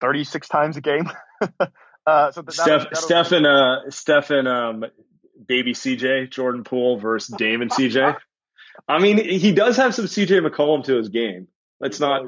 36 0.00 0.48
times 0.48 0.76
a 0.76 0.80
game. 0.80 1.10
uh, 2.06 2.30
so 2.32 2.42
that, 2.42 2.52
Steph, 2.52 2.66
that'll- 2.66 2.78
that'll- 2.84 2.94
Steph 2.94 3.32
and 3.32 3.46
uh, 3.46 3.76
Steph 3.90 4.30
and 4.30 4.48
um, 4.48 4.84
baby 5.46 5.72
CJ 5.72 6.30
Jordan 6.30 6.64
Poole 6.64 6.98
versus 6.98 7.34
Damon 7.36 7.68
CJ. 7.68 8.16
I 8.88 8.98
mean, 9.00 9.18
he 9.18 9.52
does 9.52 9.76
have 9.76 9.94
some 9.94 10.06
CJ 10.06 10.46
McCollum 10.46 10.84
to 10.84 10.96
his 10.96 11.08
game. 11.08 11.48
Let's 11.80 12.00
not 12.00 12.22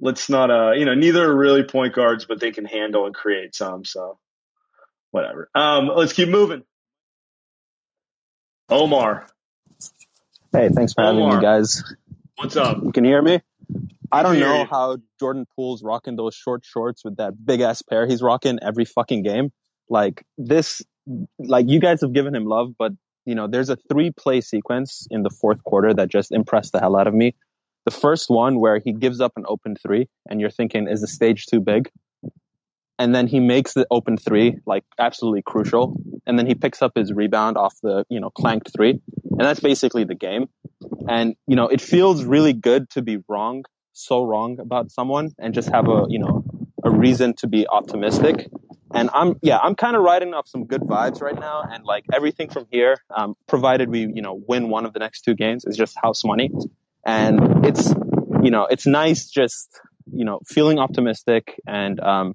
let's 0.00 0.28
not 0.28 0.50
uh 0.50 0.72
you 0.72 0.84
know 0.84 0.94
neither 0.94 1.30
are 1.30 1.36
really 1.36 1.64
point 1.64 1.94
guards, 1.94 2.24
but 2.24 2.40
they 2.40 2.52
can 2.52 2.64
handle 2.64 3.06
and 3.06 3.14
create 3.14 3.54
some. 3.54 3.84
So 3.84 4.18
whatever. 5.10 5.50
Um, 5.54 5.90
let's 5.94 6.12
keep 6.12 6.28
moving. 6.28 6.62
Omar, 8.70 9.26
Hey, 10.52 10.70
thanks 10.70 10.94
for 10.94 11.04
having 11.04 11.28
me, 11.28 11.40
guys. 11.42 11.82
what's 12.36 12.56
up? 12.56 12.76
Can 12.76 12.86
you 12.86 12.92
can 12.92 13.04
hear 13.04 13.20
me? 13.20 13.40
I 14.10 14.22
don't 14.22 14.40
know 14.40 14.64
how 14.64 14.96
Jordan 15.20 15.46
Poole's 15.54 15.82
rocking 15.82 16.16
those 16.16 16.34
short 16.34 16.64
shorts 16.64 17.04
with 17.04 17.16
that 17.18 17.34
big 17.44 17.60
ass 17.60 17.82
pair 17.82 18.06
he's 18.06 18.22
rocking 18.22 18.58
every 18.62 18.86
fucking 18.86 19.22
game. 19.22 19.52
Like 19.90 20.24
this, 20.38 20.82
like 21.38 21.68
you 21.68 21.80
guys 21.80 22.00
have 22.00 22.12
given 22.12 22.34
him 22.34 22.44
love, 22.44 22.74
but 22.78 22.92
you 23.24 23.34
know, 23.34 23.46
there's 23.46 23.68
a 23.68 23.76
three 23.76 24.10
play 24.10 24.40
sequence 24.40 25.06
in 25.10 25.22
the 25.22 25.30
fourth 25.30 25.62
quarter 25.62 25.92
that 25.92 26.08
just 26.08 26.32
impressed 26.32 26.72
the 26.72 26.80
hell 26.80 26.96
out 26.96 27.06
of 27.06 27.14
me. 27.14 27.34
The 27.84 27.90
first 27.90 28.30
one 28.30 28.58
where 28.58 28.78
he 28.78 28.92
gives 28.92 29.20
up 29.20 29.32
an 29.36 29.44
open 29.46 29.76
three 29.76 30.08
and 30.28 30.40
you're 30.40 30.50
thinking, 30.50 30.88
is 30.88 31.00
the 31.00 31.06
stage 31.06 31.46
too 31.46 31.60
big? 31.60 31.90
And 32.98 33.14
then 33.14 33.26
he 33.26 33.38
makes 33.38 33.74
the 33.74 33.86
open 33.90 34.16
three 34.16 34.58
like 34.66 34.84
absolutely 34.98 35.42
crucial. 35.42 36.00
And 36.26 36.38
then 36.38 36.46
he 36.46 36.54
picks 36.54 36.82
up 36.82 36.92
his 36.96 37.12
rebound 37.12 37.56
off 37.56 37.74
the, 37.82 38.04
you 38.08 38.18
know, 38.18 38.30
clanked 38.30 38.72
three. 38.74 39.00
And 39.30 39.40
that's 39.40 39.60
basically 39.60 40.04
the 40.04 40.14
game. 40.14 40.48
And, 41.08 41.36
you 41.46 41.54
know, 41.54 41.68
it 41.68 41.80
feels 41.80 42.24
really 42.24 42.52
good 42.52 42.90
to 42.90 43.02
be 43.02 43.18
wrong, 43.28 43.64
so 43.92 44.24
wrong 44.24 44.58
about 44.58 44.90
someone 44.90 45.30
and 45.38 45.54
just 45.54 45.68
have 45.68 45.88
a, 45.88 46.06
you 46.08 46.18
know, 46.18 46.44
a 46.82 46.90
reason 46.90 47.34
to 47.34 47.46
be 47.46 47.66
optimistic. 47.68 48.48
And 48.92 49.10
I'm, 49.12 49.34
yeah, 49.42 49.58
I'm 49.58 49.74
kind 49.74 49.96
of 49.96 50.02
riding 50.02 50.34
off 50.34 50.48
some 50.48 50.64
good 50.64 50.80
vibes 50.82 51.20
right 51.20 51.38
now. 51.38 51.62
And 51.62 51.84
like 51.84 52.04
everything 52.12 52.48
from 52.48 52.66
here, 52.70 52.96
um, 53.14 53.34
provided 53.46 53.90
we, 53.90 54.00
you 54.00 54.22
know, 54.22 54.40
win 54.48 54.70
one 54.70 54.86
of 54.86 54.92
the 54.92 54.98
next 54.98 55.22
two 55.22 55.34
games 55.34 55.64
is 55.66 55.76
just 55.76 55.96
house 56.02 56.24
money. 56.24 56.50
And 57.04 57.66
it's, 57.66 57.94
you 58.42 58.50
know, 58.50 58.66
it's 58.66 58.86
nice 58.86 59.28
just, 59.28 59.68
you 60.12 60.24
know, 60.24 60.40
feeling 60.46 60.78
optimistic 60.78 61.60
and, 61.66 62.00
um, 62.00 62.34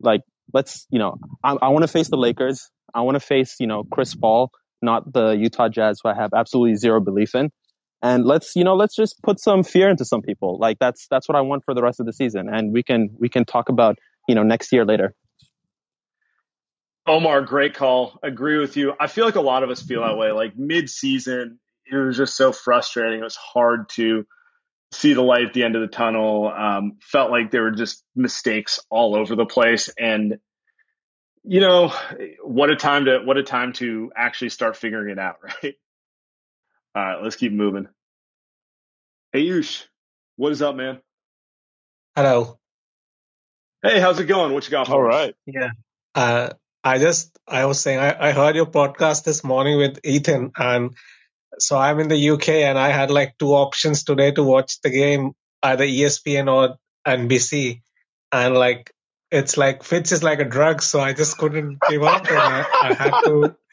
like, 0.00 0.20
let's, 0.52 0.86
you 0.90 0.98
know, 0.98 1.16
I, 1.42 1.56
I 1.60 1.68
want 1.68 1.82
to 1.82 1.88
face 1.88 2.08
the 2.08 2.16
Lakers. 2.16 2.70
I 2.94 3.00
want 3.02 3.16
to 3.16 3.20
face, 3.20 3.56
you 3.58 3.66
know, 3.66 3.84
Chris 3.84 4.14
Paul, 4.14 4.50
not 4.80 5.12
the 5.12 5.32
Utah 5.32 5.68
Jazz, 5.68 6.00
who 6.02 6.08
I 6.08 6.14
have 6.14 6.30
absolutely 6.34 6.76
zero 6.76 7.00
belief 7.00 7.34
in 7.34 7.50
and 8.02 8.24
let's 8.24 8.54
you 8.54 8.64
know 8.64 8.74
let's 8.74 8.94
just 8.94 9.20
put 9.22 9.40
some 9.40 9.62
fear 9.62 9.88
into 9.88 10.04
some 10.04 10.22
people 10.22 10.58
like 10.58 10.78
that's 10.78 11.06
that's 11.08 11.28
what 11.28 11.36
i 11.36 11.40
want 11.40 11.64
for 11.64 11.74
the 11.74 11.82
rest 11.82 12.00
of 12.00 12.06
the 12.06 12.12
season 12.12 12.48
and 12.48 12.72
we 12.72 12.82
can 12.82 13.10
we 13.18 13.28
can 13.28 13.44
talk 13.44 13.68
about 13.68 13.98
you 14.28 14.34
know 14.34 14.42
next 14.42 14.72
year 14.72 14.84
later 14.84 15.14
Omar, 17.08 17.42
great 17.42 17.74
call. 17.74 18.18
Agree 18.22 18.58
with 18.58 18.76
you. 18.76 18.92
I 18.98 19.06
feel 19.06 19.24
like 19.24 19.36
a 19.36 19.40
lot 19.40 19.62
of 19.62 19.70
us 19.70 19.82
feel 19.82 20.02
that 20.02 20.16
way. 20.18 20.30
Like 20.30 20.56
mid 20.56 20.90
season, 20.90 21.58
it 21.90 21.96
was 21.96 22.16
just 22.16 22.36
so 22.36 22.52
frustrating. 22.52 23.20
It 23.20 23.24
was 23.24 23.36
hard 23.36 23.88
to 23.90 24.26
see 24.92 25.14
the 25.14 25.22
light 25.22 25.46
at 25.46 25.54
the 25.54 25.64
end 25.64 25.74
of 25.74 25.82
the 25.82 25.88
tunnel. 25.88 26.48
Um, 26.48 26.98
felt 27.00 27.30
like 27.30 27.50
there 27.50 27.62
were 27.62 27.70
just 27.70 28.04
mistakes 28.14 28.80
all 28.90 29.16
over 29.16 29.36
the 29.36 29.46
place. 29.46 29.88
And 29.98 30.38
you 31.44 31.60
know, 31.60 31.92
what 32.42 32.70
a 32.70 32.76
time 32.76 33.06
to 33.06 33.20
what 33.24 33.38
a 33.38 33.42
time 33.42 33.72
to 33.74 34.12
actually 34.14 34.50
start 34.50 34.76
figuring 34.76 35.10
it 35.10 35.18
out, 35.18 35.36
right? 35.42 35.74
All 36.94 37.04
right, 37.04 37.22
let's 37.22 37.36
keep 37.36 37.52
moving. 37.52 37.88
Hey 39.32 39.44
Yush, 39.44 39.84
what 40.36 40.52
is 40.52 40.62
up, 40.62 40.76
man? 40.76 41.00
Hello. 42.16 42.58
Hey, 43.82 44.00
how's 44.00 44.18
it 44.18 44.24
going? 44.24 44.52
What 44.52 44.64
you 44.64 44.70
got? 44.70 44.88
For 44.88 44.94
All 44.94 45.06
us? 45.06 45.14
right. 45.14 45.34
Yeah. 45.46 45.70
Uh, 46.14 46.50
I 46.82 46.98
just, 46.98 47.36
I 47.46 47.64
was 47.66 47.80
saying, 47.80 47.98
I, 47.98 48.28
I 48.28 48.32
heard 48.32 48.56
your 48.56 48.66
podcast 48.66 49.24
this 49.24 49.42
morning 49.42 49.78
with 49.78 49.98
Ethan, 50.04 50.52
and 50.56 50.96
so 51.58 51.76
I'm 51.76 51.98
in 52.00 52.08
the 52.08 52.30
UK, 52.30 52.48
and 52.48 52.78
I 52.78 52.88
had 52.88 53.10
like 53.10 53.36
two 53.38 53.52
options 53.52 54.04
today 54.04 54.30
to 54.32 54.42
watch 54.42 54.80
the 54.82 54.90
game, 54.90 55.32
either 55.62 55.84
ESPN 55.84 56.52
or 56.52 56.76
NBC, 57.06 57.82
and 58.32 58.54
like 58.54 58.92
it's 59.30 59.56
like 59.56 59.82
Fitz 59.82 60.12
is 60.12 60.22
like 60.22 60.40
a 60.40 60.44
drug, 60.44 60.82
so 60.82 61.00
I 61.00 61.12
just 61.12 61.36
couldn't 61.36 61.78
give 61.88 62.02
up, 62.02 62.28
and 62.28 62.38
I, 62.38 62.64
I 62.82 62.94
had 62.94 63.20
to. 63.24 63.56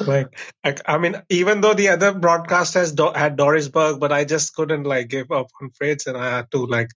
Like, 0.00 0.38
I, 0.62 0.74
I 0.86 0.98
mean, 0.98 1.22
even 1.30 1.60
though 1.60 1.74
the 1.74 1.88
other 1.88 2.12
broadcasters 2.12 2.94
do, 2.94 3.10
had 3.14 3.36
Doris 3.36 3.68
Burke, 3.68 3.98
but 3.98 4.12
I 4.12 4.24
just 4.24 4.54
couldn't 4.54 4.84
like 4.84 5.08
give 5.08 5.30
up 5.32 5.48
on 5.60 5.70
Fitz, 5.70 6.06
and 6.06 6.16
I 6.16 6.36
had 6.36 6.50
to 6.52 6.66
like 6.66 6.90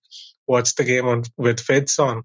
watch 0.47 0.75
the 0.75 0.85
game 0.85 1.07
on 1.07 1.25
with 1.37 1.61
Fitz 1.61 1.99
on, 1.99 2.25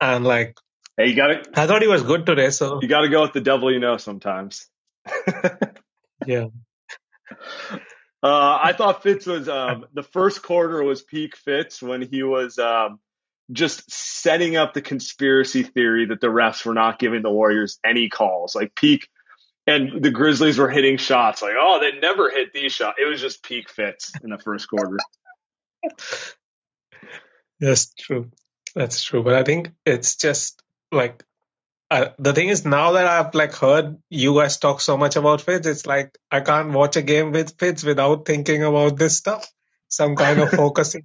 and 0.00 0.24
like 0.24 0.58
Hey, 0.96 1.08
you 1.08 1.16
got 1.16 1.32
it. 1.32 1.48
I 1.54 1.66
thought 1.66 1.82
he 1.82 1.88
was 1.88 2.02
good 2.04 2.24
today, 2.24 2.50
so 2.50 2.78
you 2.80 2.86
got 2.86 3.00
to 3.00 3.08
go 3.08 3.22
with 3.22 3.32
the 3.32 3.40
devil 3.40 3.72
you 3.72 3.80
know 3.80 3.96
sometimes. 3.96 4.68
yeah. 6.26 6.46
Uh, 8.22 8.58
I 8.62 8.72
thought 8.76 9.02
Fitz 9.02 9.26
was 9.26 9.48
um, 9.48 9.86
the 9.92 10.04
first 10.04 10.42
quarter 10.42 10.82
was 10.84 11.02
peak 11.02 11.36
Fitz 11.36 11.82
when 11.82 12.00
he 12.00 12.22
was 12.22 12.58
um, 12.58 13.00
just 13.50 13.90
setting 13.90 14.56
up 14.56 14.72
the 14.72 14.82
conspiracy 14.82 15.64
theory 15.64 16.06
that 16.06 16.20
the 16.20 16.28
refs 16.28 16.64
were 16.64 16.74
not 16.74 17.00
giving 17.00 17.22
the 17.22 17.30
Warriors 17.30 17.80
any 17.84 18.08
calls, 18.08 18.54
like 18.54 18.74
peak, 18.76 19.08
and 19.66 20.02
the 20.02 20.10
Grizzlies 20.10 20.58
were 20.58 20.70
hitting 20.70 20.96
shots 20.96 21.42
like, 21.42 21.54
oh, 21.60 21.80
they 21.80 21.98
never 21.98 22.30
hit 22.30 22.52
these 22.52 22.72
shots. 22.72 22.98
It 23.02 23.08
was 23.08 23.20
just 23.20 23.42
peak 23.42 23.68
Fitz 23.68 24.12
in 24.22 24.30
the 24.30 24.38
first 24.38 24.68
quarter. 24.68 24.96
That's 27.60 27.92
true. 27.94 28.30
That's 28.74 29.02
true. 29.02 29.22
But 29.22 29.34
I 29.34 29.44
think 29.44 29.72
it's 29.86 30.16
just 30.16 30.62
like 30.90 31.24
uh, 31.90 32.08
the 32.18 32.32
thing 32.32 32.48
is 32.48 32.64
now 32.64 32.92
that 32.92 33.06
I've 33.06 33.34
like 33.34 33.54
heard 33.54 33.98
you 34.10 34.34
guys 34.34 34.58
talk 34.58 34.80
so 34.80 34.96
much 34.96 35.16
about 35.16 35.42
Fitz, 35.42 35.66
it's 35.66 35.86
like 35.86 36.16
I 36.30 36.40
can't 36.40 36.72
watch 36.72 36.96
a 36.96 37.02
game 37.02 37.30
with 37.32 37.56
Fitz 37.58 37.84
without 37.84 38.26
thinking 38.26 38.64
about 38.64 38.96
this 38.96 39.16
stuff. 39.16 39.46
Some 39.88 40.16
kind 40.16 40.40
of 40.40 40.50
focusing 40.62 41.04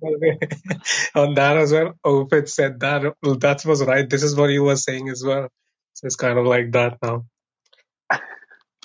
on, 1.13 1.35
that 1.35 1.57
as 1.57 1.71
well. 1.71 1.93
Oh, 2.03 2.25
Fitz 2.25 2.55
said 2.55 2.79
that. 2.79 3.13
Well, 3.21 3.35
that 3.35 3.63
was 3.65 3.83
right. 3.83 4.09
This 4.09 4.23
is 4.23 4.35
what 4.35 4.49
he 4.49 4.57
was 4.57 4.83
saying 4.83 5.09
as 5.09 5.23
well. 5.23 5.49
So 5.93 6.07
it's 6.07 6.15
kind 6.15 6.39
of 6.39 6.45
like 6.45 6.71
that 6.71 6.97
now. 7.03 7.25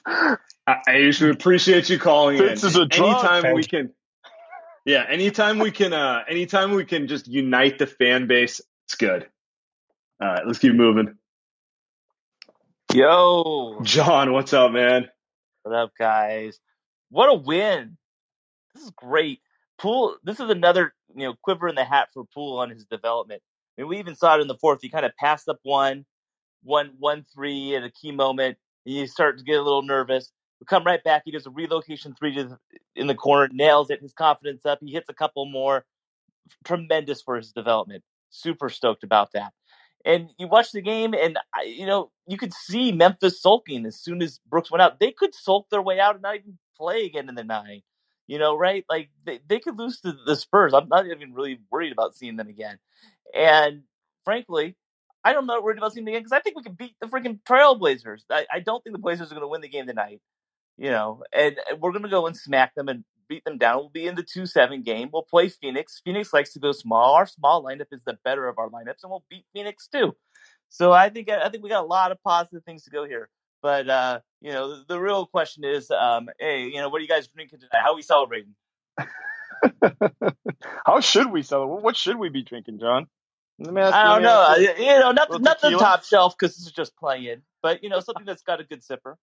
I, 0.04 0.36
I 0.66 0.96
usually 0.96 1.30
appreciate 1.30 1.88
you 1.88 1.98
calling 1.98 2.36
Fitz 2.36 2.64
in. 2.64 2.68
is 2.68 2.76
a 2.76 2.86
drug. 2.86 3.24
anytime 3.24 3.54
we 3.54 3.64
can, 3.64 3.94
yeah, 4.84 5.04
anytime 5.08 5.58
we 5.58 5.70
can, 5.70 5.92
uh, 5.94 6.24
anytime 6.28 6.72
we 6.72 6.84
can 6.84 7.08
just 7.08 7.26
unite 7.28 7.78
the 7.78 7.86
fan 7.86 8.26
base, 8.26 8.60
it's 8.86 8.94
good. 8.96 9.26
All 10.20 10.28
right, 10.28 10.46
let's 10.46 10.58
keep 10.58 10.74
moving. 10.74 11.16
Yo, 12.92 13.80
John, 13.82 14.32
what's 14.32 14.52
up, 14.52 14.72
man? 14.72 15.08
what 15.62 15.74
up, 15.74 15.92
guys? 15.98 16.58
What 17.10 17.30
a 17.30 17.34
win! 17.34 17.96
This 18.74 18.84
is 18.84 18.90
great. 18.90 19.40
Poole. 19.78 20.16
this 20.22 20.38
is 20.38 20.50
another 20.50 20.94
you 21.14 21.26
know 21.26 21.34
quiver 21.42 21.68
in 21.68 21.74
the 21.74 21.84
hat 21.84 22.08
for 22.14 22.24
Poole 22.32 22.58
on 22.58 22.70
his 22.70 22.84
development. 22.84 23.42
I 23.76 23.82
mean, 23.82 23.88
we 23.88 23.98
even 23.98 24.14
saw 24.14 24.36
it 24.36 24.40
in 24.40 24.46
the 24.46 24.58
fourth. 24.58 24.80
He 24.82 24.88
kind 24.88 25.04
of 25.04 25.16
passed 25.16 25.48
up 25.48 25.58
one, 25.62 26.04
one, 26.62 26.92
one 26.98 27.24
three 27.34 27.74
at 27.74 27.82
a 27.82 27.90
key 27.90 28.12
moment. 28.12 28.56
And 28.86 28.94
you 28.94 29.06
start 29.06 29.38
to 29.38 29.44
get 29.44 29.58
a 29.58 29.62
little 29.62 29.82
nervous. 29.82 30.30
We 30.60 30.66
come 30.66 30.84
right 30.84 31.02
back. 31.02 31.22
He 31.24 31.32
does 31.32 31.46
a 31.46 31.50
relocation 31.50 32.14
three 32.14 32.34
to 32.34 32.44
the, 32.44 32.58
in 32.94 33.06
the 33.06 33.14
corner, 33.14 33.48
nails 33.52 33.90
it. 33.90 34.00
His 34.00 34.12
confidence 34.12 34.64
up. 34.64 34.78
He 34.80 34.92
hits 34.92 35.08
a 35.08 35.14
couple 35.14 35.46
more. 35.46 35.84
Tremendous 36.64 37.22
for 37.22 37.36
his 37.36 37.52
development. 37.52 38.04
Super 38.34 38.68
stoked 38.68 39.04
about 39.04 39.32
that. 39.32 39.52
And 40.04 40.30
you 40.38 40.48
watch 40.48 40.72
the 40.72 40.82
game, 40.82 41.14
and 41.14 41.38
you 41.64 41.86
know 41.86 42.10
you 42.26 42.36
could 42.36 42.52
see 42.52 42.92
Memphis 42.92 43.40
sulking 43.40 43.86
as 43.86 43.96
soon 43.96 44.22
as 44.22 44.40
Brooks 44.48 44.70
went 44.70 44.82
out. 44.82 44.98
They 44.98 45.12
could 45.12 45.34
sulk 45.34 45.70
their 45.70 45.80
way 45.80 46.00
out 46.00 46.14
and 46.14 46.22
not 46.22 46.34
even 46.36 46.58
play 46.76 47.06
again 47.06 47.28
in 47.28 47.36
the 47.36 47.44
nine. 47.44 47.82
You 48.26 48.38
know, 48.38 48.56
right? 48.56 48.84
Like 48.90 49.10
they, 49.24 49.38
they 49.46 49.60
could 49.60 49.78
lose 49.78 50.00
to 50.00 50.14
the 50.26 50.34
Spurs. 50.36 50.74
I'm 50.74 50.88
not 50.88 51.06
even 51.06 51.32
really 51.32 51.60
worried 51.70 51.92
about 51.92 52.16
seeing 52.16 52.36
them 52.36 52.48
again. 52.48 52.78
And 53.34 53.82
frankly, 54.24 54.76
I 55.24 55.32
don't 55.32 55.46
know 55.46 55.60
worried 55.60 55.78
about 55.78 55.92
seeing 55.92 56.04
them 56.04 56.12
again 56.12 56.22
because 56.22 56.36
I 56.36 56.40
think 56.40 56.56
we 56.56 56.64
can 56.64 56.74
beat 56.74 56.96
the 57.00 57.06
freaking 57.06 57.40
Trailblazers. 57.48 58.22
I, 58.30 58.46
I 58.52 58.60
don't 58.60 58.82
think 58.82 58.94
the 58.94 59.02
Blazers 59.02 59.30
are 59.30 59.34
going 59.34 59.42
to 59.42 59.48
win 59.48 59.60
the 59.60 59.68
game 59.68 59.86
tonight. 59.86 60.20
You 60.76 60.90
know, 60.90 61.22
and, 61.32 61.56
and 61.70 61.80
we're 61.80 61.92
going 61.92 62.02
to 62.02 62.08
go 62.08 62.26
and 62.26 62.36
smack 62.36 62.74
them 62.74 62.88
and 62.88 63.04
beat 63.28 63.44
them 63.44 63.58
down. 63.58 63.78
We'll 63.78 63.88
be 63.88 64.06
in 64.06 64.14
the 64.14 64.22
two 64.22 64.46
seven 64.46 64.82
game. 64.82 65.10
We'll 65.12 65.22
play 65.22 65.48
Phoenix. 65.48 66.00
Phoenix 66.04 66.32
likes 66.32 66.52
to 66.54 66.60
go 66.60 66.72
small. 66.72 67.14
Our 67.14 67.26
small 67.26 67.64
lineup 67.64 67.86
is 67.92 68.00
the 68.04 68.18
better 68.24 68.48
of 68.48 68.58
our 68.58 68.68
lineups, 68.68 69.02
and 69.02 69.10
we'll 69.10 69.24
beat 69.28 69.44
Phoenix 69.52 69.88
too. 69.88 70.14
So 70.68 70.92
I 70.92 71.10
think 71.10 71.28
I 71.28 71.48
think 71.50 71.62
we 71.62 71.68
got 71.70 71.84
a 71.84 71.86
lot 71.86 72.12
of 72.12 72.22
positive 72.22 72.64
things 72.64 72.84
to 72.84 72.90
go 72.90 73.04
here. 73.04 73.28
But 73.62 73.88
uh, 73.88 74.20
you 74.40 74.52
know, 74.52 74.76
the, 74.76 74.84
the 74.88 75.00
real 75.00 75.26
question 75.26 75.64
is, 75.64 75.90
um, 75.90 76.28
hey, 76.38 76.66
you 76.66 76.76
know, 76.76 76.88
what 76.88 76.98
are 76.98 77.02
you 77.02 77.08
guys 77.08 77.28
drinking 77.28 77.60
tonight? 77.60 77.82
How 77.82 77.92
are 77.92 77.96
we 77.96 78.02
celebrating? 78.02 78.54
How 80.86 81.00
should 81.00 81.30
we 81.30 81.42
celebrate? 81.42 81.82
What 81.82 81.96
should 81.96 82.16
we 82.16 82.28
be 82.28 82.42
drinking, 82.42 82.78
John? 82.78 83.06
Let 83.58 83.72
me 83.72 83.80
ask 83.80 83.94
I 83.94 84.04
don't 84.04 84.18
me 84.18 84.24
know. 84.24 84.56
you. 84.56 84.84
You 84.84 84.98
know, 85.00 85.12
nothing, 85.12 85.40
Little 85.40 85.44
not 85.44 85.60
the 85.60 85.70
top 85.70 86.04
shelf 86.04 86.34
because 86.38 86.56
this 86.56 86.66
is 86.66 86.72
just 86.72 86.96
playing, 86.96 87.42
but 87.62 87.82
you 87.82 87.88
know, 87.88 88.00
something 88.00 88.26
that's 88.26 88.42
got 88.42 88.60
a 88.60 88.64
good 88.64 88.82
sipper. 88.82 89.14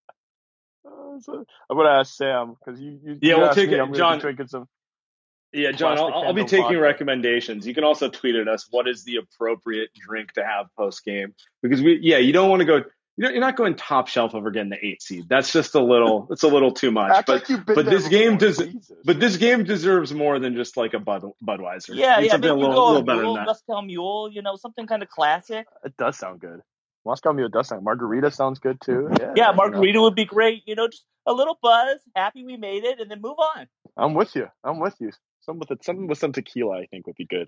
So- 1.19 1.45
I'm 1.69 1.77
gonna 1.77 1.89
ask 1.89 2.15
Sam 2.15 2.55
because 2.57 2.79
you, 2.81 2.99
you, 3.03 3.17
Yeah, 3.21 3.35
you 3.35 3.41
we'll 3.41 3.53
take 3.53 3.69
me, 3.69 3.75
it- 3.75 3.81
I'm 3.81 3.93
John. 3.93 4.17
be 4.17 4.21
drinking 4.21 4.47
some. 4.47 4.67
Yeah, 5.53 5.71
John, 5.73 5.97
I'll, 5.97 6.13
I'll 6.13 6.33
be 6.33 6.45
taking 6.45 6.63
vodka. 6.63 6.79
recommendations. 6.79 7.67
You 7.67 7.73
can 7.73 7.83
also 7.83 8.09
tweet 8.09 8.35
at 8.35 8.47
us 8.47 8.67
what 8.71 8.87
is 8.87 9.03
the 9.03 9.17
appropriate 9.17 9.89
drink 9.93 10.31
to 10.33 10.45
have 10.45 10.67
post 10.77 11.03
game 11.03 11.35
because 11.61 11.81
we, 11.81 11.99
yeah, 12.01 12.19
you 12.19 12.31
don't 12.31 12.49
want 12.49 12.61
to 12.61 12.65
go. 12.65 12.75
You 13.17 13.25
know, 13.25 13.29
you're 13.31 13.41
not 13.41 13.57
going 13.57 13.75
top 13.75 14.07
shelf 14.07 14.33
over 14.33 14.49
getting 14.51 14.69
the 14.69 14.77
eight 14.83 15.01
seed. 15.01 15.25
That's 15.27 15.51
just 15.51 15.75
a 15.75 15.83
little. 15.83 16.27
It's 16.31 16.43
a 16.43 16.47
little 16.47 16.71
too 16.71 16.91
much. 16.91 17.11
Act 17.11 17.27
but 17.27 17.49
like 17.49 17.65
but 17.65 17.85
this 17.85 18.07
game 18.07 18.37
does. 18.37 18.57
Jesus. 18.59 18.91
But 19.03 19.19
this 19.19 19.35
game 19.35 19.65
deserves 19.65 20.13
more 20.13 20.39
than 20.39 20.55
just 20.55 20.77
like 20.77 20.93
a 20.93 20.99
Bud, 20.99 21.23
Budweiser. 21.45 21.95
Yeah, 21.95 22.19
yeah, 22.19 22.31
something 22.31 22.49
maybe 22.49 22.51
a 22.51 22.55
we 22.55 22.61
little, 22.61 22.75
go 22.75 22.85
little 22.87 23.01
a 23.01 23.03
better 23.03 23.21
mule, 23.21 23.33
than 23.35 23.43
that. 23.43 23.47
Moscow 23.47 23.81
Mule, 23.81 24.29
you 24.31 24.41
know, 24.41 24.55
something 24.55 24.87
kind 24.87 25.03
of 25.03 25.09
classic. 25.09 25.67
it 25.83 25.97
does 25.97 26.17
sound 26.17 26.39
good. 26.39 26.61
Moscow 27.05 27.33
Mule 27.33 27.49
does 27.49 27.67
sound. 27.69 27.83
Margarita 27.83 28.31
sounds 28.31 28.59
good 28.59 28.79
too. 28.81 28.91
Mm-hmm. 29.09 29.13
Yeah, 29.19 29.33
Yeah, 29.35 29.45
you 29.47 29.51
know. 29.51 29.53
margarita 29.57 30.01
would 30.01 30.15
be 30.15 30.25
great. 30.25 30.63
You 30.65 30.75
know, 30.75 30.87
just 30.87 31.03
a 31.25 31.33
little 31.33 31.57
buzz, 31.61 31.99
happy 32.15 32.43
we 32.45 32.57
made 32.57 32.83
it, 32.83 32.99
and 32.99 33.09
then 33.09 33.21
move 33.21 33.37
on. 33.55 33.67
I'm 33.97 34.13
with 34.13 34.35
you. 34.35 34.47
I'm 34.63 34.79
with 34.79 34.95
you. 34.99 35.11
Some 35.41 35.59
with 35.59 35.71
it, 35.71 35.83
something 35.83 36.07
with 36.07 36.17
some 36.19 36.31
tequila, 36.33 36.79
I 36.79 36.85
think 36.85 37.07
would 37.07 37.15
be 37.15 37.25
good. 37.25 37.47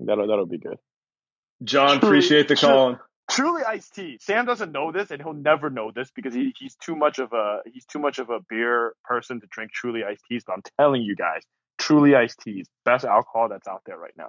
That'll 0.00 0.26
that'll 0.26 0.46
be 0.46 0.58
good. 0.58 0.76
John, 1.64 1.98
Truly- 2.00 2.06
appreciate 2.18 2.48
the 2.48 2.56
call. 2.56 2.98
Truly 3.30 3.62
iced 3.64 3.94
tea. 3.94 4.18
Sam 4.20 4.44
doesn't 4.44 4.72
know 4.72 4.92
this, 4.92 5.10
and 5.10 5.22
he'll 5.22 5.32
never 5.32 5.70
know 5.70 5.90
this 5.94 6.10
because 6.14 6.34
he, 6.34 6.52
he's 6.58 6.74
too 6.74 6.96
much 6.96 7.18
of 7.18 7.32
a 7.32 7.60
he's 7.72 7.86
too 7.86 8.00
much 8.00 8.18
of 8.18 8.28
a 8.30 8.40
beer 8.50 8.94
person 9.04 9.40
to 9.40 9.46
drink 9.50 9.70
truly 9.72 10.02
iced 10.04 10.24
teas. 10.28 10.42
But 10.46 10.54
I'm 10.54 10.62
telling 10.78 11.02
you 11.02 11.14
guys, 11.16 11.42
truly 11.78 12.14
iced 12.14 12.40
teas, 12.40 12.68
best 12.84 13.04
alcohol 13.04 13.48
that's 13.48 13.68
out 13.68 13.82
there 13.86 13.96
right 13.96 14.12
now. 14.18 14.28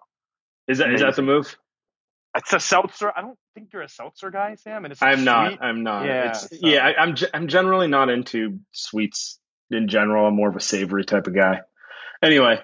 Is 0.68 0.78
that 0.78 0.94
is 0.94 1.02
that 1.02 1.16
the 1.16 1.22
move? 1.24 1.58
It's 2.36 2.52
a 2.54 2.60
seltzer. 2.60 3.12
I 3.16 3.22
don't 3.22 3.38
think 3.54 3.70
you're 3.74 3.84
a 3.84 3.90
seltzer 3.90 4.32
guy, 4.32 4.56
Sam. 4.56 4.86
And 4.86 4.92
it's 4.92 5.02
I'm 5.02 5.24
not. 5.24 5.62
I'm 5.62 5.84
not. 5.84 6.06
Yeah, 6.06 6.30
It's, 6.30 6.50
so- 6.50 6.56
yeah. 6.62 6.86
I, 6.86 7.02
I'm. 7.02 7.16
I'm 7.34 7.48
generally 7.48 7.88
not 7.88 8.10
into 8.10 8.60
sweets 8.72 9.40
in 9.70 9.88
general. 9.88 10.28
I'm 10.28 10.36
more 10.36 10.50
of 10.50 10.56
a 10.56 10.60
savory 10.60 11.06
type 11.06 11.28
of 11.28 11.36
guy. 11.36 11.62
Anyway, 12.24 12.54
Is 12.54 12.60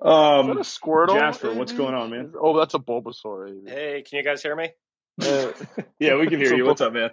that 0.00 0.08
um, 0.08 0.50
a 0.50 0.54
Squirtle? 0.60 1.18
Jasper, 1.18 1.54
what's 1.54 1.72
going 1.72 1.94
on, 1.94 2.10
man? 2.10 2.32
Oh, 2.38 2.58
that's 2.58 2.74
a 2.74 2.78
Bulbasaur. 2.78 3.50
AB. 3.50 3.70
Hey, 3.70 4.02
can 4.08 4.18
you 4.18 4.24
guys 4.24 4.42
hear 4.42 4.56
me? 4.56 4.70
Uh, 5.22 5.52
yeah, 5.98 6.16
we 6.16 6.26
can 6.26 6.40
hear 6.40 6.54
you. 6.54 6.66
What's 6.66 6.80
up, 6.80 6.92
man? 6.92 7.10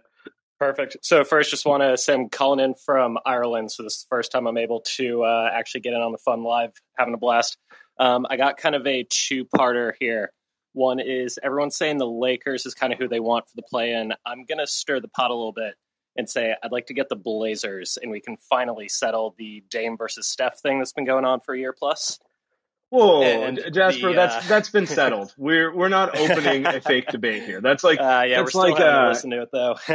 Perfect. 0.60 0.98
So 1.02 1.24
first, 1.24 1.50
just 1.50 1.66
want 1.66 1.82
to 1.82 1.98
say 1.98 2.14
I'm 2.14 2.30
calling 2.30 2.60
in 2.60 2.76
from 2.76 3.18
Ireland, 3.26 3.72
so 3.72 3.84
this 3.84 3.96
is 3.96 4.04
the 4.04 4.16
first 4.16 4.32
time 4.32 4.48
I'm 4.48 4.58
able 4.58 4.82
to 4.98 5.24
uh, 5.24 5.50
actually 5.52 5.82
get 5.82 5.94
in 5.94 6.02
on 6.02 6.12
the 6.12 6.20
fun 6.20 6.44
live, 6.44 6.72
having 6.98 7.14
a 7.14 7.18
blast. 7.18 7.58
Um, 7.98 8.28
I 8.30 8.38
got 8.38 8.58
kind 8.58 8.76
of 8.76 8.86
a 8.86 9.04
two-parter 9.10 9.94
here. 10.00 10.32
One 10.74 11.00
is 11.00 11.38
everyone's 11.44 11.76
saying 11.76 11.98
the 11.98 12.08
Lakers 12.08 12.66
is 12.66 12.74
kind 12.74 12.94
of 12.94 13.00
who 13.00 13.08
they 13.08 13.20
want 13.20 13.48
for 13.50 13.56
the 13.56 13.64
play-in. 13.64 14.14
I'm 14.26 14.46
gonna 14.46 14.68
stir 14.68 15.00
the 15.00 15.08
pot 15.10 15.32
a 15.32 15.34
little 15.36 15.52
bit 15.52 15.76
and 16.18 16.30
say 16.30 16.56
I'd 16.64 16.72
like 16.72 16.88
to 16.88 16.94
get 16.94 17.10
the 17.10 17.16
Blazers, 17.16 17.98
and 18.02 18.12
we 18.12 18.22
can 18.22 18.38
finally 18.50 18.88
settle 18.90 19.36
the 19.38 19.64
Dame 19.70 19.98
versus 19.98 20.28
Steph 20.28 20.60
thing 20.60 20.80
that's 20.80 20.94
been 20.94 21.06
going 21.06 21.26
on 21.26 21.40
for 21.42 21.54
a 21.54 21.60
year 21.60 21.74
plus. 21.78 22.20
Whoa, 22.90 23.22
And 23.22 23.58
Jasper, 23.74 24.10
the, 24.10 24.14
that's 24.16 24.36
uh, 24.36 24.50
that's 24.50 24.70
been 24.70 24.86
settled. 25.00 25.34
We're 25.38 25.74
we're 25.74 25.88
not 25.90 26.18
opening 26.18 26.66
a 26.66 26.82
fake 26.82 27.08
debate 27.08 27.44
here. 27.44 27.62
That's 27.62 27.84
like 27.86 28.00
uh, 28.02 28.24
yeah, 28.28 28.38
we're 28.40 28.44
that's 28.44 28.50
still 28.50 28.62
like, 28.64 28.78
having 28.78 28.94
uh, 28.94 29.02
to 29.04 29.08
listen 29.10 29.30
to 29.32 29.42
it 29.44 29.50
though. 29.54 29.76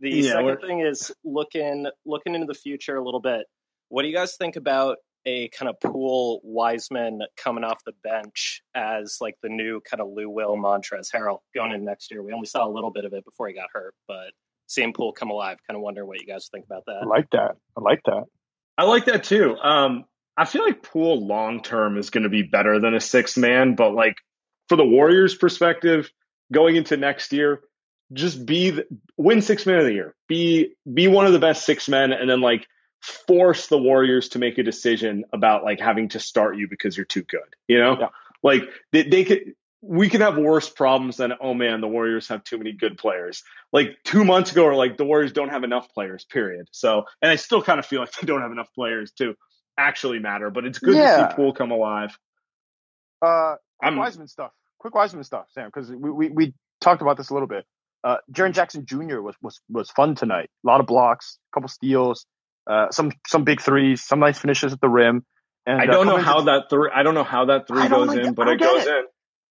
the 0.00 0.10
Yeah, 0.10 0.30
second 0.32 0.44
we're- 0.46 0.60
thing 0.66 0.80
is 0.80 1.12
looking 1.24 1.86
looking 2.04 2.34
into 2.34 2.46
the 2.46 2.54
future 2.54 2.96
a 2.96 3.04
little 3.04 3.20
bit. 3.20 3.46
What 3.88 4.02
do 4.02 4.08
you 4.08 4.14
guys 4.14 4.36
think 4.36 4.56
about 4.56 4.98
a 5.28 5.48
kind 5.48 5.68
of 5.68 5.78
Poole 5.80 6.40
Wiseman 6.42 7.20
coming 7.36 7.64
off 7.64 7.84
the 7.84 7.92
bench 8.02 8.62
as 8.74 9.18
like 9.20 9.36
the 9.42 9.50
new 9.50 9.80
kind 9.80 10.00
of 10.00 10.08
Lou 10.08 10.30
Will 10.30 10.56
Montrezl 10.56 11.12
Harrell 11.14 11.40
going 11.54 11.72
in 11.72 11.84
next 11.84 12.10
year? 12.10 12.22
We 12.22 12.32
only 12.32 12.46
saw 12.46 12.66
a 12.66 12.72
little 12.72 12.90
bit 12.90 13.04
of 13.04 13.12
it 13.12 13.24
before 13.24 13.48
he 13.48 13.54
got 13.54 13.68
hurt, 13.72 13.94
but 14.06 14.32
seeing 14.66 14.92
Poole 14.92 15.12
come 15.12 15.30
alive, 15.30 15.58
kind 15.66 15.76
of 15.76 15.82
wondering 15.82 16.08
what 16.08 16.20
you 16.20 16.26
guys 16.26 16.48
think 16.50 16.64
about 16.64 16.84
that. 16.86 17.00
I 17.02 17.06
like 17.06 17.28
that. 17.32 17.56
I 17.76 17.80
like 17.80 18.00
that. 18.06 18.24
I 18.78 18.84
like 18.84 19.04
that 19.06 19.24
too. 19.24 19.56
Um, 19.56 20.04
I 20.36 20.46
feel 20.46 20.64
like 20.64 20.82
Poole 20.82 21.26
long 21.26 21.62
term 21.62 21.98
is 21.98 22.10
going 22.10 22.22
to 22.22 22.30
be 22.30 22.42
better 22.42 22.80
than 22.80 22.94
a 22.94 23.00
six 23.00 23.36
man, 23.36 23.74
but 23.74 23.92
like 23.92 24.16
for 24.68 24.76
the 24.76 24.86
Warriors' 24.86 25.34
perspective, 25.34 26.10
going 26.52 26.76
into 26.76 26.96
next 26.96 27.32
year, 27.32 27.60
just 28.12 28.46
be 28.46 28.70
the, 28.70 28.86
win 29.18 29.42
six 29.42 29.66
man 29.66 29.80
of 29.80 29.84
the 29.84 29.92
year. 29.92 30.14
Be 30.26 30.74
be 30.90 31.08
one 31.08 31.26
of 31.26 31.32
the 31.32 31.38
best 31.38 31.66
six 31.66 31.88
men, 31.88 32.12
and 32.12 32.30
then 32.30 32.40
like 32.40 32.66
force 33.02 33.68
the 33.68 33.78
Warriors 33.78 34.30
to 34.30 34.38
make 34.38 34.58
a 34.58 34.62
decision 34.62 35.24
about 35.32 35.64
like 35.64 35.80
having 35.80 36.08
to 36.10 36.20
start 36.20 36.56
you 36.56 36.68
because 36.68 36.96
you're 36.96 37.06
too 37.06 37.22
good. 37.22 37.54
You 37.68 37.78
know, 37.78 37.96
Yeah. 38.00 38.08
like 38.42 38.62
they, 38.92 39.02
they 39.02 39.24
could. 39.24 39.54
We 39.80 40.08
can 40.10 40.20
have 40.22 40.36
worse 40.36 40.68
problems 40.68 41.18
than 41.18 41.34
oh 41.40 41.54
man, 41.54 41.80
the 41.80 41.86
Warriors 41.86 42.26
have 42.28 42.42
too 42.42 42.58
many 42.58 42.72
good 42.72 42.98
players. 42.98 43.44
Like 43.72 43.96
two 44.04 44.24
months 44.24 44.50
ago, 44.50 44.64
or 44.64 44.74
like 44.74 44.96
the 44.96 45.04
Warriors 45.04 45.32
don't 45.32 45.50
have 45.50 45.62
enough 45.62 45.92
players. 45.94 46.24
Period. 46.24 46.66
So, 46.72 47.04
and 47.22 47.30
I 47.30 47.36
still 47.36 47.62
kind 47.62 47.78
of 47.78 47.86
feel 47.86 48.00
like 48.00 48.10
they 48.20 48.26
don't 48.26 48.42
have 48.42 48.50
enough 48.50 48.72
players 48.74 49.12
to 49.18 49.34
actually 49.78 50.18
matter. 50.18 50.50
But 50.50 50.64
it's 50.64 50.80
good 50.80 50.94
to 50.96 51.28
see 51.30 51.36
Poole 51.36 51.52
come 51.52 51.70
alive. 51.70 52.18
Uh, 53.22 53.54
quick 53.78 53.86
I'm- 53.90 53.96
Wiseman 53.96 54.28
stuff. 54.28 54.50
Quick 54.78 54.94
Wiseman 54.94 55.24
stuff, 55.24 55.46
Sam, 55.50 55.70
because 55.74 55.90
we, 55.90 56.10
we 56.10 56.28
we 56.28 56.54
talked 56.80 57.02
about 57.02 57.16
this 57.16 57.30
a 57.30 57.32
little 57.32 57.48
bit. 57.48 57.64
Uh, 58.04 58.18
Jaren 58.32 58.52
Jackson 58.52 58.86
Jr. 58.86 59.20
was 59.20 59.34
was 59.42 59.60
was 59.68 59.90
fun 59.90 60.14
tonight. 60.14 60.50
A 60.64 60.66
lot 60.68 60.80
of 60.80 60.86
blocks, 60.86 61.38
a 61.52 61.54
couple 61.54 61.68
steals, 61.68 62.26
uh, 62.68 62.90
some 62.90 63.12
some 63.26 63.44
big 63.44 63.60
threes, 63.60 64.02
some 64.02 64.20
nice 64.20 64.38
finishes 64.38 64.72
at 64.72 64.80
the 64.80 64.88
rim. 64.88 65.24
And 65.66 65.80
I 65.80 65.84
uh, 65.84 65.90
don't 65.90 66.06
know 66.06 66.18
how 66.18 66.42
that 66.42 66.64
three. 66.70 66.90
I 66.94 67.02
don't 67.02 67.14
know 67.14 67.24
how 67.24 67.46
that 67.46 67.66
three 67.66 67.88
goes 67.88 68.08
like 68.08 68.18
in, 68.18 68.26
it. 68.26 68.34
but 68.34 68.48
it 68.48 68.60
goes 68.60 68.84
get 68.84 68.88
in. 68.88 69.04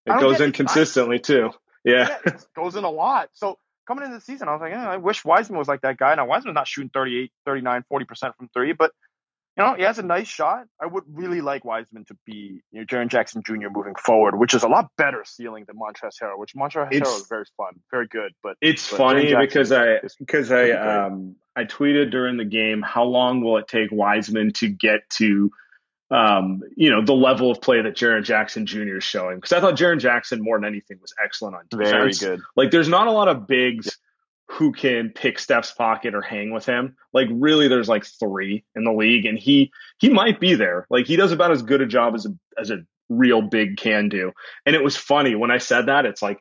It 0.07 0.21
goes 0.21 0.41
in 0.41 0.51
it. 0.51 0.55
Consistently 0.55 1.19
too. 1.19 1.51
Yeah. 1.87 2.09
yeah, 2.09 2.33
it 2.35 2.45
goes 2.57 2.75
in 2.75 2.83
a 2.83 2.91
lot. 2.91 3.29
So 3.35 3.61
coming 3.87 4.03
into 4.03 4.17
the 4.17 4.21
season, 4.21 4.49
I 4.49 4.53
was 4.55 4.61
like, 4.61 4.73
eh, 4.73 4.77
I 4.77 4.97
wish 4.97 5.25
Wiseman 5.25 5.57
was 5.57 5.69
like 5.69 5.83
that 5.83 5.97
guy. 5.97 6.17
Now 6.17 6.27
Wiseman's 6.27 6.57
not 6.57 6.67
shooting 6.67 6.91
38, 6.93 7.31
39, 7.45 7.85
40% 7.93 8.37
from 8.37 8.49
three, 8.53 8.73
but 8.73 8.91
you 9.57 9.65
know, 9.65 9.75
he 9.75 9.83
has 9.85 9.99
a 9.99 10.03
nice 10.03 10.29
shot. 10.29 10.67
I 10.81 10.87
would 10.87 11.05
really 11.09 11.41
like 11.41 11.65
Wiseman 11.65 12.05
to 12.07 12.17
be 12.27 12.61
you 12.73 12.81
know, 12.81 12.85
Jaren 12.85 13.09
Jackson 13.09 13.43
Jr. 13.43 13.69
moving 13.71 13.95
forward, 13.95 14.39
which 14.39 14.55
is 14.55 14.63
a 14.63 14.69
lot 14.69 14.91
better 14.99 15.25
ceiling 15.25 15.65
than 15.67 15.77
Montrezl 15.77 16.11
Harrell, 16.23 16.39
which 16.39 16.55
Montrezl 16.55 16.91
Harrell 16.91 17.17
is 17.17 17.27
very 17.29 17.45
fun, 17.57 17.73
very 17.91 18.07
good, 18.07 18.33
but 18.43 18.57
It's 18.61 18.89
But 18.91 18.97
funny 18.97 19.35
because 19.35 19.73
I 19.73 20.01
because 20.19 20.53
I 20.53 20.71
um 20.71 21.37
I 21.55 21.65
tweeted 21.65 22.11
during 22.11 22.37
the 22.37 22.45
game 22.45 22.83
how 22.83 23.05
long 23.05 23.41
will 23.41 23.57
it 23.57 23.67
take 23.69 23.91
Wiseman 23.91 24.53
to 24.55 24.69
get 24.69 25.09
to 25.19 25.51
um 26.11 26.61
you 26.77 26.91
know 26.91 27.03
the 27.05 27.15
level 27.15 27.51
of 27.51 27.61
play 27.61 27.81
that 27.81 27.97
Jaren 27.97 28.25
Jackson 28.25 28.67
Jr. 28.67 28.99
is 28.99 29.05
showing 29.05 29.37
because 29.37 29.53
I 29.53 29.61
thought 29.61 29.75
Jaren 29.75 29.99
Jackson 29.99 30.43
more 30.43 30.59
than 30.59 30.67
anything 30.67 30.99
was 31.01 31.15
excellent 31.23 31.57
on 31.57 31.63
defense. 31.71 31.91
very 31.91 32.13
good. 32.13 32.45
Like 32.57 32.71
there's 32.71 32.89
not 32.89 33.07
a 33.07 33.11
lot 33.11 33.29
of 33.29 33.47
bigs 33.47 33.99
who 34.49 34.73
can 34.73 35.11
pick 35.11 35.39
Steph's 35.39 35.73
pocket 35.73 36.15
or 36.15 36.23
hang 36.23 36.53
with 36.53 36.67
him. 36.67 36.97
Like 37.13 37.29
really 37.31 37.69
there's 37.69 37.89
like 37.89 38.05
3 38.05 38.65
in 38.75 38.85
the 38.85 38.93
league 38.93 39.27
and 39.27 39.39
he 39.39 39.73
he 39.99 40.09
might 40.09 40.41
be 40.41 40.55
there. 40.55 40.87
Like 40.89 41.07
he 41.07 41.17
does 41.17 41.33
about 41.33 41.51
as 41.51 41.63
good 41.63 41.81
a 41.81 41.87
job 41.87 42.15
as 42.15 42.27
a 42.27 42.35
as 42.59 42.71
a 42.71 42.85
real 43.09 43.43
big 43.43 43.77
can 43.77 44.09
do. 44.09 44.33
And 44.65 44.77
it 44.77 44.85
was 44.85 44.97
funny 44.97 45.35
when 45.35 45.51
I 45.51 45.59
said 45.59 45.87
that 45.87 46.07
it's 46.07 46.23
like 46.23 46.39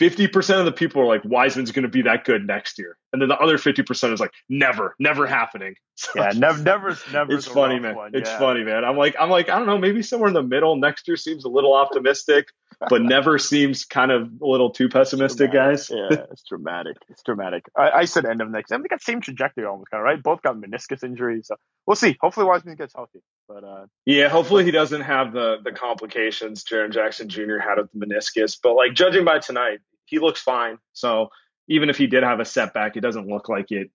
50% 0.00 0.58
of 0.58 0.64
the 0.64 0.72
people 0.72 1.02
are 1.02 1.06
like 1.06 1.24
Wiseman's 1.24 1.72
going 1.72 1.84
to 1.84 1.88
be 1.88 2.02
that 2.02 2.24
good 2.24 2.46
next 2.46 2.78
year. 2.78 2.96
And 3.12 3.20
then 3.20 3.28
the 3.28 3.38
other 3.38 3.58
50% 3.58 4.12
is 4.12 4.20
like 4.20 4.32
never, 4.48 4.94
never 4.98 5.26
happening. 5.26 5.74
So 5.94 6.10
Yeah, 6.16 6.30
never, 6.34 6.58
never, 6.62 6.98
never. 7.12 7.32
it's 7.34 7.46
funny, 7.46 7.78
man. 7.78 7.94
It's 8.14 8.32
funny, 8.32 8.64
man. 8.64 8.82
I'm 8.82 8.96
like, 8.96 9.14
I'm 9.20 9.28
like, 9.28 9.50
I 9.50 9.58
don't 9.58 9.66
know, 9.66 9.76
maybe 9.76 10.02
somewhere 10.02 10.28
in 10.28 10.34
the 10.34 10.42
middle. 10.42 10.74
Next 10.76 11.06
year 11.06 11.18
seems 11.18 11.44
a 11.44 11.48
little 11.48 11.74
optimistic, 11.74 12.48
but 12.88 13.02
never 13.02 13.38
seems 13.38 13.84
kind 13.84 14.10
of 14.10 14.22
a 14.42 14.46
little 14.46 14.70
too 14.70 14.88
pessimistic, 14.88 15.52
guys. 15.52 15.90
Yeah, 15.90 16.08
it's 16.32 16.42
dramatic. 16.48 16.96
It's 17.10 17.22
dramatic. 17.22 17.66
I, 17.76 17.90
I 17.90 18.04
said 18.06 18.24
end 18.24 18.40
of 18.40 18.50
next. 18.50 18.72
I 18.72 18.78
they 18.78 18.88
got 18.88 19.02
same 19.02 19.20
trajectory 19.20 19.66
almost, 19.66 19.90
kind 19.90 20.00
of 20.00 20.04
right. 20.06 20.20
Both 20.20 20.40
got 20.42 20.56
meniscus 20.56 21.04
injuries, 21.04 21.48
so 21.48 21.56
we'll 21.86 21.94
see. 21.94 22.16
Hopefully, 22.20 22.46
Wiseman 22.46 22.76
gets 22.76 22.94
healthy. 22.94 23.20
But 23.46 23.62
uh, 23.62 23.86
Yeah, 24.06 24.28
hopefully 24.28 24.64
he 24.64 24.70
doesn't 24.70 25.02
have 25.02 25.34
the 25.34 25.56
the 25.62 25.72
complications 25.72 26.64
Jaren 26.64 26.90
Jackson 26.90 27.28
Jr. 27.28 27.58
had 27.58 27.76
with 27.76 27.90
the 27.92 28.06
meniscus. 28.06 28.58
But 28.60 28.74
like 28.74 28.94
judging 28.94 29.26
by 29.26 29.40
tonight, 29.40 29.80
he 30.06 30.18
looks 30.18 30.40
fine. 30.40 30.78
So 30.94 31.28
even 31.68 31.90
if 31.90 31.96
he 31.96 32.06
did 32.06 32.22
have 32.22 32.40
a 32.40 32.44
setback, 32.44 32.96
it 32.96 33.00
doesn't 33.00 33.26
look 33.28 33.48
like 33.48 33.70
it 33.70 33.90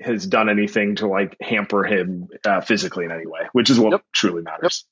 has 0.00 0.26
done 0.26 0.48
anything 0.48 0.96
to 0.96 1.08
like 1.08 1.36
hamper 1.40 1.84
him 1.84 2.28
uh, 2.44 2.60
physically 2.60 3.04
in 3.04 3.10
any 3.12 3.26
way, 3.26 3.40
which 3.52 3.70
is 3.70 3.78
what 3.80 3.92
Yep. 3.92 4.02
truly 4.12 4.42
matters. 4.42 4.86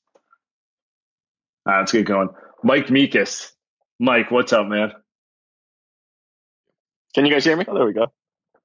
Uh, 1.69 1.79
let's 1.79 1.91
get 1.91 2.05
going. 2.05 2.29
Mike 2.63 2.87
Meekus. 2.87 3.51
Mike, 3.99 4.31
what's 4.31 4.53
up, 4.53 4.67
man? 4.67 4.91
Can 7.15 7.25
you 7.25 7.31
guys 7.31 7.43
hear 7.43 7.55
me? 7.57 7.65
Oh, 7.67 7.73
there 7.73 7.85
we 7.85 7.93
go. 7.93 8.07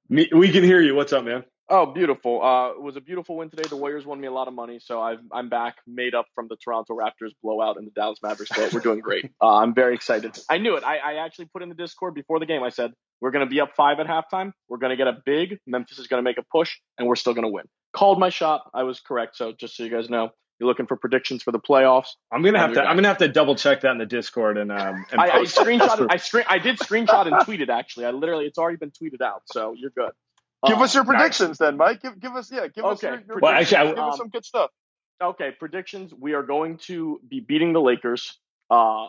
Me, 0.09 0.29
we 0.35 0.51
can 0.51 0.63
hear 0.63 0.81
you. 0.81 0.95
What's 0.95 1.13
up, 1.13 1.23
man? 1.23 1.43
Oh, 1.69 1.87
beautiful. 1.87 2.43
Uh, 2.43 2.71
it 2.71 2.81
was 2.81 2.97
a 2.97 3.01
beautiful 3.01 3.37
win 3.37 3.49
today. 3.49 3.63
The 3.67 3.77
Warriors 3.77 4.05
won 4.05 4.19
me 4.19 4.27
a 4.27 4.31
lot 4.31 4.47
of 4.47 4.53
money, 4.53 4.79
so 4.83 5.01
I've, 5.01 5.19
I'm 5.31 5.49
back, 5.49 5.77
made 5.87 6.13
up 6.13 6.25
from 6.35 6.47
the 6.49 6.57
Toronto 6.57 6.95
Raptors 6.95 7.31
blowout 7.41 7.77
and 7.77 7.87
the 7.87 7.91
Dallas 7.91 8.19
Mavericks 8.21 8.51
blowout. 8.53 8.73
We're 8.73 8.81
doing 8.81 8.99
great. 8.99 9.31
Uh, 9.41 9.55
I'm 9.57 9.73
very 9.73 9.95
excited. 9.95 10.37
I 10.49 10.57
knew 10.57 10.75
it. 10.75 10.83
I, 10.83 10.97
I 10.97 11.25
actually 11.25 11.45
put 11.45 11.63
in 11.63 11.69
the 11.69 11.75
Discord 11.75 12.13
before 12.15 12.39
the 12.39 12.45
game. 12.45 12.63
I 12.63 12.69
said, 12.69 12.91
we're 13.23 13.31
going 13.31 13.45
to 13.45 13.49
be 13.49 13.61
up 13.61 13.71
five 13.75 13.99
at 14.01 14.07
halftime. 14.07 14.51
We're 14.67 14.79
going 14.79 14.89
to 14.89 14.97
get 14.97 15.07
a 15.07 15.17
big. 15.25 15.57
Memphis 15.65 15.97
is 15.97 16.07
going 16.07 16.19
to 16.21 16.23
make 16.29 16.37
a 16.37 16.43
push, 16.51 16.77
and 16.97 17.07
we're 17.07 17.15
still 17.15 17.33
going 17.33 17.45
to 17.45 17.49
win. 17.51 17.63
Called 17.95 18.19
my 18.19 18.27
shot. 18.29 18.69
I 18.73 18.83
was 18.83 18.99
correct. 18.99 19.37
So 19.37 19.53
just 19.53 19.77
so 19.77 19.83
you 19.83 19.89
guys 19.89 20.09
know, 20.09 20.31
you're 20.59 20.67
looking 20.67 20.87
for 20.87 20.97
predictions 20.97 21.41
for 21.41 21.51
the 21.51 21.59
playoffs. 21.59 22.09
I'm 22.31 22.43
gonna 22.43 22.59
have 22.59 22.71
to. 22.73 22.81
you're 22.81 22.85
I'm 22.85 22.97
gonna 22.97 23.07
have 23.07 23.19
to 23.19 23.27
double 23.29 23.55
check 23.55 23.81
that 23.81 23.91
in 23.91 23.97
the 23.97 24.05
Discord 24.05 24.57
and 24.57 24.71
um. 24.71 25.05
And 25.11 25.21
I, 25.21 25.25
I 25.25 25.29
post 25.37 25.57
it. 25.57 25.65
screenshotted. 25.65 26.07
I 26.09 26.17
screen. 26.17 26.45
I 26.49 26.57
did 26.59 26.77
screenshot 26.79 27.27
and 27.27 27.45
tweet 27.45 27.61
it. 27.61 27.69
Actually, 27.69 28.07
I 28.07 28.11
literally. 28.11 28.45
It's 28.45 28.57
already 28.57 28.77
been 28.77 28.91
tweeted 28.91 29.21
out. 29.21 29.43
So 29.45 29.73
you're 29.77 29.91
good. 29.91 30.11
give 30.67 30.77
Uh, 30.77 30.83
us 30.83 30.93
your 30.95 31.03
nice. 31.05 31.15
predictions, 31.15 31.57
then, 31.59 31.77
Mike. 31.77 32.01
Give, 32.01 32.19
give 32.19 32.35
us, 32.35 32.51
yeah, 32.51 32.67
give 32.67 32.83
us 32.85 33.01
your, 33.01 33.13
your 33.27 33.39
Well, 33.41 33.51
predictions. 33.53 33.73
actually, 33.73 33.77
I- 33.77 33.95
give 33.95 33.99
us 33.99 34.13
um, 34.13 34.17
some 34.17 34.29
good 34.29 34.45
stuff. 34.45 34.69
Okay, 35.21 35.51
predictions. 35.57 36.13
We 36.13 36.33
are 36.33 36.43
going 36.43 36.77
to 36.89 37.19
be 37.27 37.39
beating 37.39 37.73
the 37.73 37.81
Lakers 37.81 38.37
uh, 38.69 39.07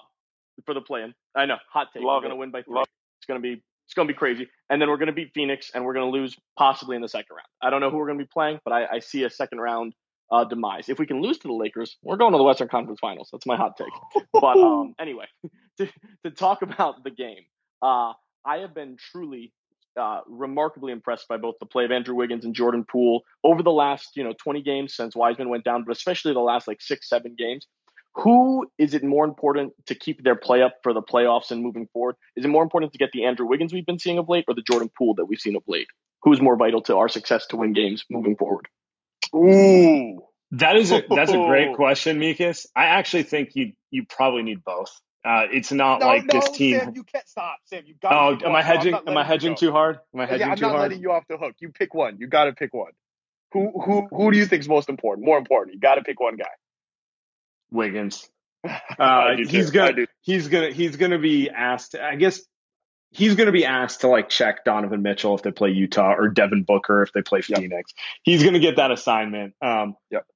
for 0.66 0.74
the 0.74 0.80
play-in. 0.80 1.14
I 1.34 1.46
know, 1.46 1.56
hot 1.72 1.88
take. 1.92 2.02
Love 2.02 2.16
we're 2.18 2.28
going 2.28 2.30
to 2.30 2.36
win 2.36 2.50
by 2.52 2.62
three. 2.62 2.74
Love 2.74 2.86
It's 3.18 3.26
going 3.26 3.40
to 3.40 3.42
be 3.42 3.62
it's 3.86 3.94
going 3.94 4.08
to 4.08 4.14
be 4.14 4.18
crazy. 4.18 4.48
And 4.70 4.80
then 4.80 4.88
we're 4.88 4.96
going 4.96 5.08
to 5.08 5.12
beat 5.12 5.32
Phoenix, 5.34 5.70
and 5.74 5.84
we're 5.84 5.94
going 5.94 6.10
to 6.10 6.18
lose 6.18 6.36
possibly 6.58 6.96
in 6.96 7.02
the 7.02 7.08
second 7.08 7.36
round. 7.36 7.48
I 7.62 7.70
don't 7.70 7.80
know 7.80 7.90
who 7.90 7.98
we're 7.98 8.06
going 8.06 8.18
to 8.18 8.24
be 8.24 8.30
playing, 8.32 8.60
but 8.64 8.72
I, 8.72 8.86
I 8.86 8.98
see 9.00 9.24
a 9.24 9.30
second 9.30 9.60
round 9.60 9.94
uh, 10.30 10.44
demise. 10.44 10.88
If 10.88 10.98
we 10.98 11.06
can 11.06 11.20
lose 11.20 11.38
to 11.38 11.48
the 11.48 11.54
Lakers, 11.54 11.96
we're 12.02 12.16
going 12.16 12.32
to 12.32 12.38
the 12.38 12.44
Western 12.44 12.68
Conference 12.68 13.00
Finals. 13.00 13.28
That's 13.30 13.46
my 13.46 13.56
hot 13.56 13.76
take. 13.76 14.24
But 14.32 14.58
um, 14.58 14.94
anyway, 14.98 15.26
to, 15.78 15.88
to 16.24 16.30
talk 16.30 16.62
about 16.62 17.04
the 17.04 17.10
game, 17.10 17.44
uh, 17.82 18.12
I 18.44 18.58
have 18.58 18.74
been 18.74 18.96
truly 19.12 19.52
uh, 20.00 20.20
remarkably 20.26 20.92
impressed 20.92 21.28
by 21.28 21.36
both 21.36 21.54
the 21.60 21.66
play 21.66 21.84
of 21.84 21.92
Andrew 21.92 22.14
Wiggins 22.14 22.44
and 22.44 22.54
Jordan 22.54 22.84
Poole 22.84 23.22
over 23.44 23.62
the 23.62 23.70
last, 23.70 24.16
you 24.16 24.24
know, 24.24 24.34
20 24.42 24.62
games 24.62 24.94
since 24.94 25.14
Wiseman 25.14 25.48
went 25.48 25.64
down, 25.64 25.84
but 25.84 25.92
especially 25.92 26.32
the 26.32 26.40
last 26.40 26.66
like 26.66 26.82
six, 26.82 27.08
seven 27.08 27.36
games. 27.38 27.66
Who 28.16 28.68
is 28.78 28.94
it 28.94 29.02
more 29.02 29.24
important 29.24 29.72
to 29.86 29.94
keep 29.94 30.22
their 30.22 30.36
play 30.36 30.62
up 30.62 30.76
for 30.82 30.92
the 30.92 31.02
playoffs 31.02 31.50
and 31.50 31.62
moving 31.62 31.88
forward? 31.92 32.16
Is 32.36 32.44
it 32.44 32.48
more 32.48 32.62
important 32.62 32.92
to 32.92 32.98
get 32.98 33.10
the 33.12 33.24
Andrew 33.24 33.46
Wiggins 33.46 33.72
we've 33.72 33.86
been 33.86 33.98
seeing 33.98 34.18
of 34.18 34.28
late 34.28 34.44
or 34.46 34.54
the 34.54 34.62
Jordan 34.62 34.90
Poole 34.96 35.14
that 35.16 35.24
we've 35.24 35.40
seen 35.40 35.56
of 35.56 35.64
late? 35.66 35.88
Who 36.22 36.32
is 36.32 36.40
more 36.40 36.56
vital 36.56 36.80
to 36.82 36.96
our 36.96 37.08
success 37.08 37.46
to 37.48 37.56
win 37.56 37.72
games 37.72 38.04
moving 38.08 38.36
forward? 38.36 38.68
Ooh, 39.34 40.22
That 40.52 40.76
is 40.76 40.92
a 40.92 41.02
that's 41.08 41.32
a 41.32 41.36
great 41.36 41.74
question, 41.76 42.18
Mikas. 42.20 42.66
I 42.74 42.84
actually 42.86 43.24
think 43.24 43.50
you 43.54 43.72
you 43.90 44.06
probably 44.08 44.42
need 44.42 44.62
both. 44.64 45.00
Uh, 45.24 45.46
it's 45.50 45.72
not 45.72 46.00
no, 46.00 46.06
like 46.06 46.24
no, 46.32 46.38
this 46.38 46.50
team. 46.50 46.78
Sam, 46.78 46.92
you 46.94 47.02
can't 47.02 47.26
stop. 47.26 47.56
Sam, 47.64 47.82
you 47.86 47.94
got. 48.00 48.12
oh, 48.12 48.46
am 48.46 48.54
I 48.54 48.62
hedging? 48.62 48.94
Am 48.94 49.16
I 49.16 49.24
hedging 49.24 49.56
too 49.56 49.72
hard? 49.72 49.98
Am 50.14 50.20
I 50.20 50.26
hedging 50.26 50.38
too 50.38 50.44
hard? 50.44 50.58
I'm 50.58 50.60
not 50.60 50.70
hard? 50.70 50.82
letting 50.82 51.02
you 51.02 51.12
off 51.12 51.24
the 51.28 51.38
hook. 51.38 51.54
You 51.60 51.70
pick 51.70 51.94
one. 51.94 52.18
You 52.18 52.26
got 52.26 52.44
to 52.44 52.52
pick 52.52 52.74
one. 52.74 52.92
Who 53.52 53.72
who 53.80 54.06
who 54.10 54.30
do 54.30 54.38
you 54.38 54.46
think 54.46 54.60
is 54.60 54.68
most 54.68 54.88
important? 54.88 55.24
More 55.24 55.38
important, 55.38 55.74
you 55.74 55.80
got 55.80 55.94
to 55.94 56.02
pick 56.02 56.20
one 56.20 56.36
guy. 56.36 56.44
Wiggins. 57.70 58.28
Uh, 58.98 59.36
he's. 59.36 59.70
Gonna 59.70 60.06
he's 60.22 60.48
gonna 60.48 60.70
he's 60.70 60.96
gonna 60.96 61.18
be 61.18 61.50
asked. 61.50 61.94
I 61.96 62.16
guess 62.16 62.40
he's 63.10 63.34
gonna 63.34 63.52
be 63.52 63.66
asked 63.66 64.00
to 64.00 64.08
like 64.08 64.30
check 64.30 64.64
Donovan 64.64 65.02
Mitchell 65.02 65.34
if 65.34 65.42
they 65.42 65.50
play 65.50 65.68
Utah 65.70 66.14
or 66.14 66.28
Devin 66.28 66.62
Booker 66.62 67.02
if 67.02 67.12
they 67.12 67.20
play 67.20 67.42
Yep. 67.46 67.58
Phoenix. 67.58 67.92
He's 68.22 68.42
gonna 68.42 68.60
get 68.60 68.76
that 68.76 68.90
assignment. 68.90 69.52
Um, 69.60 69.96
Yep. 70.10 70.26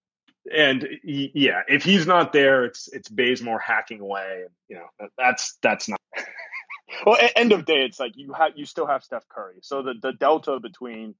And 0.54 0.86
he, 1.02 1.30
yeah, 1.34 1.62
if 1.68 1.84
he's 1.84 2.06
not 2.06 2.34
there, 2.34 2.66
it's 2.66 2.88
it's 2.88 3.08
Bazemore 3.08 3.58
hacking 3.60 4.00
away. 4.00 4.44
You 4.68 4.76
know, 4.76 5.08
that's 5.16 5.56
that's 5.62 5.88
not. 5.88 6.00
Well, 7.04 7.18
end 7.36 7.52
of 7.52 7.66
day, 7.66 7.84
it's 7.84 8.00
like 8.00 8.12
you 8.16 8.32
have 8.32 8.52
you 8.56 8.64
still 8.64 8.86
have 8.86 9.04
Steph 9.04 9.28
Curry. 9.28 9.56
So 9.62 9.82
the 9.82 9.94
the 10.00 10.12
delta 10.12 10.58
between 10.58 11.14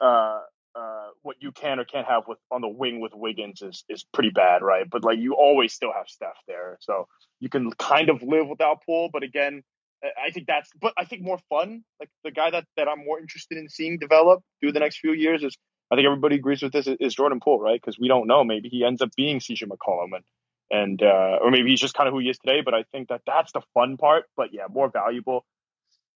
uh 0.00 0.40
uh 0.74 1.08
what 1.22 1.36
you 1.40 1.52
can 1.52 1.80
or 1.80 1.84
can't 1.84 2.06
have 2.06 2.24
with 2.28 2.38
on 2.50 2.60
the 2.60 2.68
wing 2.68 3.00
with 3.00 3.12
Wiggins 3.14 3.62
is 3.62 3.84
is 3.88 4.04
pretty 4.12 4.30
bad, 4.30 4.62
right? 4.62 4.88
But 4.88 5.04
like 5.04 5.18
you 5.18 5.34
always 5.34 5.72
still 5.72 5.92
have 5.92 6.08
Steph 6.08 6.38
there, 6.46 6.78
so 6.80 7.08
you 7.40 7.48
can 7.48 7.70
kind 7.72 8.08
of 8.08 8.22
live 8.22 8.48
without 8.48 8.82
Poole. 8.86 9.10
But 9.12 9.22
again, 9.22 9.62
I- 10.04 10.30
think 10.30 10.46
that's 10.46 10.70
but 10.80 10.94
I 10.96 11.04
think 11.04 11.22
more 11.22 11.38
fun. 11.48 11.82
Like 11.98 12.10
the 12.24 12.30
guy 12.30 12.50
that 12.50 12.64
that 12.76 12.88
I'm 12.88 13.04
more 13.04 13.18
interested 13.20 13.58
in 13.58 13.68
seeing 13.68 13.98
develop 13.98 14.42
through 14.60 14.72
the 14.72 14.80
next 14.80 14.98
few 14.98 15.12
years 15.12 15.42
is. 15.42 15.56
I 15.92 15.96
think 15.96 16.06
everybody 16.06 16.36
agrees 16.36 16.62
with 16.62 16.72
this 16.72 16.86
is- 16.86 16.98
is 17.00 17.14
Jordan 17.16 17.40
Poole, 17.40 17.58
right? 17.58 17.80
Because 17.80 17.98
we 17.98 18.06
don't 18.06 18.28
know. 18.28 18.44
Maybe 18.44 18.68
he 18.68 18.84
ends 18.84 19.02
up 19.02 19.10
being 19.16 19.40
CJ 19.40 19.66
McCollum 19.66 20.14
and 20.14 20.24
and 20.70 21.02
uh, 21.02 21.38
or 21.42 21.50
maybe 21.50 21.70
he's 21.70 21.80
just 21.80 21.94
kind 21.94 22.06
of 22.08 22.14
who 22.14 22.20
he 22.20 22.30
is 22.30 22.38
today. 22.38 22.60
But 22.60 22.74
I 22.74 22.84
think 22.92 23.08
that 23.08 23.22
that's 23.26 23.50
the 23.52 23.62
fun 23.74 23.96
part. 23.96 24.26
But 24.36 24.52
yeah, 24.52 24.66
more 24.70 24.88
valuable. 24.88 25.44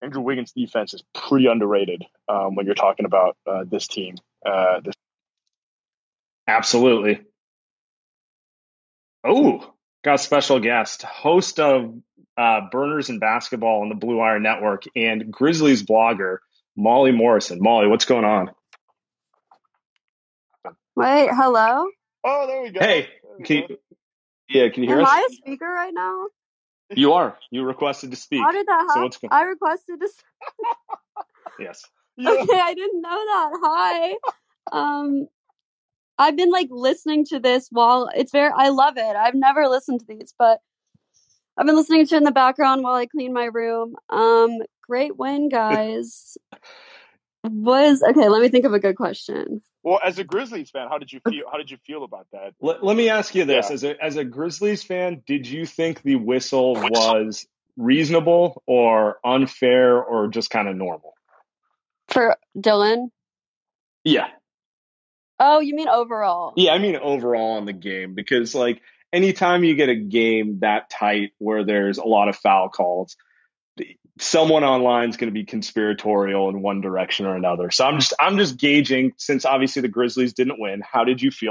Andrew 0.03 0.23
Wiggins' 0.23 0.53
defense 0.53 0.95
is 0.95 1.03
pretty 1.15 1.47
underrated 1.47 2.05
um, 2.29 2.55
when 2.55 2.67
you're 2.67 2.75
talking 2.75 3.07
about 3.07 3.37
uh, 3.47 3.65
this 3.67 3.89
team. 3.89 4.15
Uh, 4.45 4.81
this 4.85 4.95
Absolutely. 6.47 7.23
Oh, 9.27 9.73
got 10.05 10.17
a 10.17 10.19
special 10.19 10.61
guest, 10.61 11.03
host 11.03 11.59
of 11.59 11.95
uh, 12.37 12.61
Burners 12.71 13.09
and 13.09 13.21
Basketball 13.21 13.83
on 13.83 13.89
the 13.89 13.95
Blue 13.95 14.17
Wire 14.19 14.39
Network 14.39 14.83
and 14.95 15.31
Grizzlies 15.31 15.83
blogger, 15.83 16.39
Molly 16.77 17.13
Morrison. 17.13 17.59
Molly, 17.61 17.87
what's 17.89 18.05
going 18.05 18.25
on? 18.25 18.51
Wait, 20.95 21.29
hello? 21.33 21.87
Oh, 22.23 22.47
there 22.47 22.63
we 22.63 22.71
go. 22.71 22.81
Hey, 22.81 23.09
we 23.39 23.45
can 23.45 23.61
go. 23.63 23.67
you, 23.69 23.79
yeah, 24.49 24.69
can 24.69 24.83
you 24.83 24.89
hear 24.91 24.99
Am 24.99 25.05
us? 25.05 25.11
Am 25.11 25.19
I 25.19 25.27
a 25.29 25.33
speaker 25.33 25.67
right 25.67 25.95
now? 25.95 26.27
You 26.95 27.15
are. 27.15 27.39
You 27.51 27.65
requested 27.65 28.11
to 28.11 28.17
speak. 28.17 28.43
How 28.43 28.53
did 28.53 28.67
that 28.67 28.81
So 28.81 28.87
happen? 28.87 29.03
what's 29.05 29.17
going? 29.17 29.33
I 29.33 29.43
requested 29.45 30.01
to. 30.01 30.07
s- 30.07 30.23
Yes. 31.59 31.85
Yeah. 32.17 32.31
Okay, 32.31 32.61
I 32.61 32.75
didn't 32.75 33.01
know 33.03 33.11
that. 33.11 33.51
Hi. 33.61 34.15
Um, 34.71 35.27
I've 36.17 36.37
been 36.37 36.51
like 36.51 36.69
listening 36.71 37.25
to 37.27 37.41
this 37.41 37.69
while 37.71 38.09
it's 38.15 38.31
very. 38.31 38.53
I 38.57 38.69
love 38.69 38.97
it. 38.97 39.17
I've 39.17 39.35
never 39.35 39.67
listened 39.67 40.01
to 40.01 40.07
these, 40.07 40.33
but 40.39 40.61
I've 41.57 41.67
been 41.67 41.75
listening 41.77 42.07
to 42.07 42.15
it 42.15 42.19
in 42.19 42.25
the 42.25 42.31
background 42.31 42.83
while 42.83 42.95
I 42.95 43.07
clean 43.07 43.33
my 43.33 43.47
room. 43.47 43.97
Um, 44.11 44.59
great 44.83 45.17
win, 45.17 45.49
guys. 45.49 46.37
Was 47.43 48.03
okay. 48.03 48.29
Let 48.29 48.41
me 48.43 48.49
think 48.49 48.65
of 48.65 48.73
a 48.73 48.79
good 48.79 48.97
question. 48.97 49.61
Well, 49.83 50.01
as 50.03 50.19
a 50.19 50.25
Grizzlies 50.25 50.71
fan, 50.71 50.89
how 50.89 50.99
did 50.99 51.13
you 51.13 51.21
feel? 51.29 51.45
How 51.51 51.59
did 51.59 51.71
you 51.71 51.77
feel 51.87 52.05
about 52.05 52.27
that? 52.33 52.55
Let, 52.61 52.83
let 52.83 52.97
me 52.97 53.11
ask 53.11 53.35
you 53.35 53.45
this: 53.45 53.69
Yeah. 53.69 53.75
as 53.75 53.85
a 53.85 54.03
as 54.03 54.17
a 54.17 54.25
Grizzlies 54.25 54.83
fan, 54.83 55.23
did 55.27 55.47
you 55.47 55.67
think 55.67 56.03
the 56.03 56.17
whistle 56.17 56.75
was 56.75 57.47
reasonable 57.77 58.63
or 58.67 59.19
unfair 59.25 60.03
or 60.03 60.29
just 60.29 60.49
kind 60.49 60.69
of 60.69 60.77
normal? 60.77 61.13
For 62.15 62.37
Dillon. 62.59 63.11
Yeah. 64.05 64.29
Oh, 65.41 65.59
you 65.59 65.75
mean 65.75 65.89
overall? 65.89 66.53
Yeah, 66.57 66.73
I 66.73 66.79
mean 66.79 66.95
overall 66.95 67.57
on 67.57 67.67
the 67.67 67.73
game 67.73 68.15
because 68.15 68.55
like 68.55 68.81
anytime 69.13 69.65
you 69.65 69.75
get 69.75 69.89
a 69.89 69.97
game 69.97 70.61
that 70.61 70.89
tight 70.91 71.33
where 71.39 71.65
there's 71.65 71.99
a 71.99 72.05
lot 72.05 72.29
of 72.29 72.37
foul 72.37 72.69
calls, 72.69 73.17
someone 74.21 74.63
online 74.63 75.11
is 75.11 75.17
going 75.17 75.29
to 75.29 75.35
be 75.35 75.45
conspiratorial 75.45 76.49
in 76.51 76.63
one 76.63 76.81
direction 76.81 77.27
or 77.27 77.35
another. 77.35 77.73
So 77.73 77.85
I'm 77.85 77.99
just 77.99 78.15
I'm 78.21 78.39
just 78.39 78.59
gauging 78.59 79.13
since 79.17 79.45
obviously 79.45 79.83
the 79.83 79.89
Grizzlies 79.89 80.35
didn't 80.35 80.61
win. 80.61 80.83
How 80.89 81.03
did 81.03 81.21
you 81.21 81.33
feel? 81.33 81.51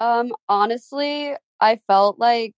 Um, 0.00 0.32
honestly, 0.48 1.32
I 1.60 1.78
felt 1.86 2.18
like 2.18 2.56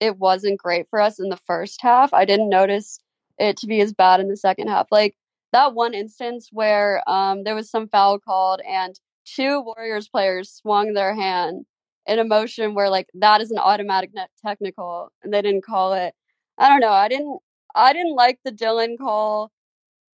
it 0.00 0.16
wasn't 0.16 0.58
great 0.58 0.86
for 0.88 1.02
us 1.02 1.20
in 1.20 1.28
the 1.28 1.38
first 1.46 1.82
half. 1.82 2.14
I 2.14 2.24
didn't 2.24 2.48
notice 2.48 2.98
it 3.38 3.58
to 3.58 3.66
be 3.66 3.82
as 3.82 3.92
bad 3.92 4.20
in 4.20 4.28
the 4.28 4.38
second 4.38 4.68
half. 4.68 4.86
Like 4.90 5.14
that 5.52 5.74
one 5.74 5.94
instance 5.94 6.48
where 6.52 7.02
um 7.08 7.44
there 7.44 7.54
was 7.54 7.70
some 7.70 7.88
foul 7.88 8.18
called 8.18 8.60
and 8.68 8.98
two 9.24 9.60
Warriors 9.60 10.08
players 10.08 10.50
swung 10.52 10.94
their 10.94 11.14
hand 11.14 11.64
in 12.06 12.18
a 12.18 12.24
motion 12.24 12.74
where 12.74 12.90
like 12.90 13.08
that 13.14 13.40
is 13.40 13.50
an 13.50 13.58
automatic 13.58 14.10
technical 14.44 15.10
and 15.22 15.32
they 15.32 15.42
didn't 15.42 15.64
call 15.64 15.92
it. 15.94 16.14
I 16.58 16.68
don't 16.68 16.80
know. 16.80 16.92
I 16.92 17.08
didn't 17.08 17.38
I 17.74 17.92
didn't 17.92 18.16
like 18.16 18.38
the 18.44 18.52
Dillon 18.52 18.96
call. 18.98 19.50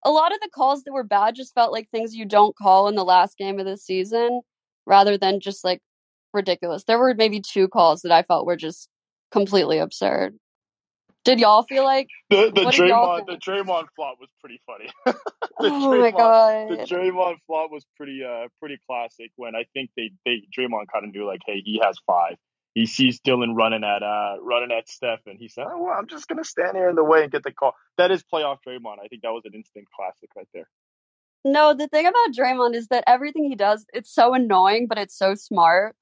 A 0.05 0.11
lot 0.11 0.33
of 0.33 0.41
the 0.41 0.51
calls 0.55 0.85
that 0.85 0.93
were 0.93 1.05
bad 1.05 1.35
just 1.35 1.55
felt 1.55 1.73
like 1.73 1.91
things 1.91 2.15
you 2.15 2.25
don't 2.27 2.57
call 2.57 2.89
in 2.89 2.95
the 2.95 3.05
last 3.05 3.37
game 3.39 3.59
of 3.59 3.67
the 3.67 3.77
season 3.77 4.41
rather 4.87 5.19
than 5.19 5.41
just 5.41 5.65
like 5.65 5.81
ridiculous. 6.35 6.85
There 6.85 6.99
were 6.99 7.15
maybe 7.15 7.41
two 7.41 7.69
calls 7.69 8.03
that 8.03 8.13
I 8.13 8.23
felt 8.23 8.47
were 8.47 8.57
just 8.57 8.89
completely 9.33 9.79
absurd. 9.79 10.37
Did 11.27 11.41
y'all 11.41 11.65
feel 11.65 11.83
like 11.83 12.09
The 12.31 12.53
the 12.55 12.63
Draymond 12.63 13.27
the? 13.27 13.33
Draymond 13.33 13.87
flop 13.97 14.19
was 14.21 14.31
pretty 14.41 14.61
funny. 14.67 14.89
Oh 15.59 15.91
my 15.99 16.13
Draymond 16.13 16.87
the. 16.87 16.95
Draymond 16.95 17.37
flop 17.47 17.73
was 17.73 17.85
pretty 17.97 18.23
uh 18.23 18.47
pretty 18.61 18.79
classic 18.89 19.33
when 19.37 19.57
I 19.57 19.65
think 19.75 19.91
they 19.97 20.13
they 20.25 20.43
Draymond 20.57 20.87
kind 20.93 21.05
of 21.05 21.13
knew 21.13 21.27
like 21.27 21.41
hey 21.45 21.63
he 21.65 21.81
has 21.83 21.99
five. 22.07 22.37
He 22.75 22.87
sees 22.87 23.19
Dillon 23.21 23.55
running 23.57 23.83
at 23.83 24.03
uh 24.05 24.37
running 24.41 24.71
at 24.71 24.89
Steph 24.89 25.21
and 25.27 25.37
he 25.39 25.49
said 25.49 25.65
oh 25.69 25.83
well 25.83 25.95
I'm 25.99 26.07
just 26.07 26.29
gonna 26.29 26.45
stand 26.45 26.77
here 26.77 26.89
in 26.89 26.95
the 26.95 27.03
way 27.03 27.25
and 27.25 27.33
get 27.33 27.43
the 27.43 27.53
call. 27.53 27.75
That 27.99 28.13
is 28.13 28.23
playoff 28.33 28.59
Draymond. 28.67 29.01
I 29.05 29.09
think 29.09 29.23
that 29.23 29.33
was 29.33 29.43
an 29.47 29.55
instant 29.55 29.87
classic 29.97 30.31
right 30.37 30.49
there. 30.55 30.69
No, 31.45 31.75
the 31.75 31.89
thing 31.89 32.07
about 32.07 32.35
Draymond 32.39 32.75
is 32.75 32.89
that 32.89 33.05
everything 33.07 33.45
he 33.45 33.57
does, 33.57 33.85
it's 33.93 34.13
so 34.15 34.35
annoying, 34.35 34.87
but 34.89 34.99
it's 34.99 35.17
so 35.17 35.35
smart. 35.35 35.97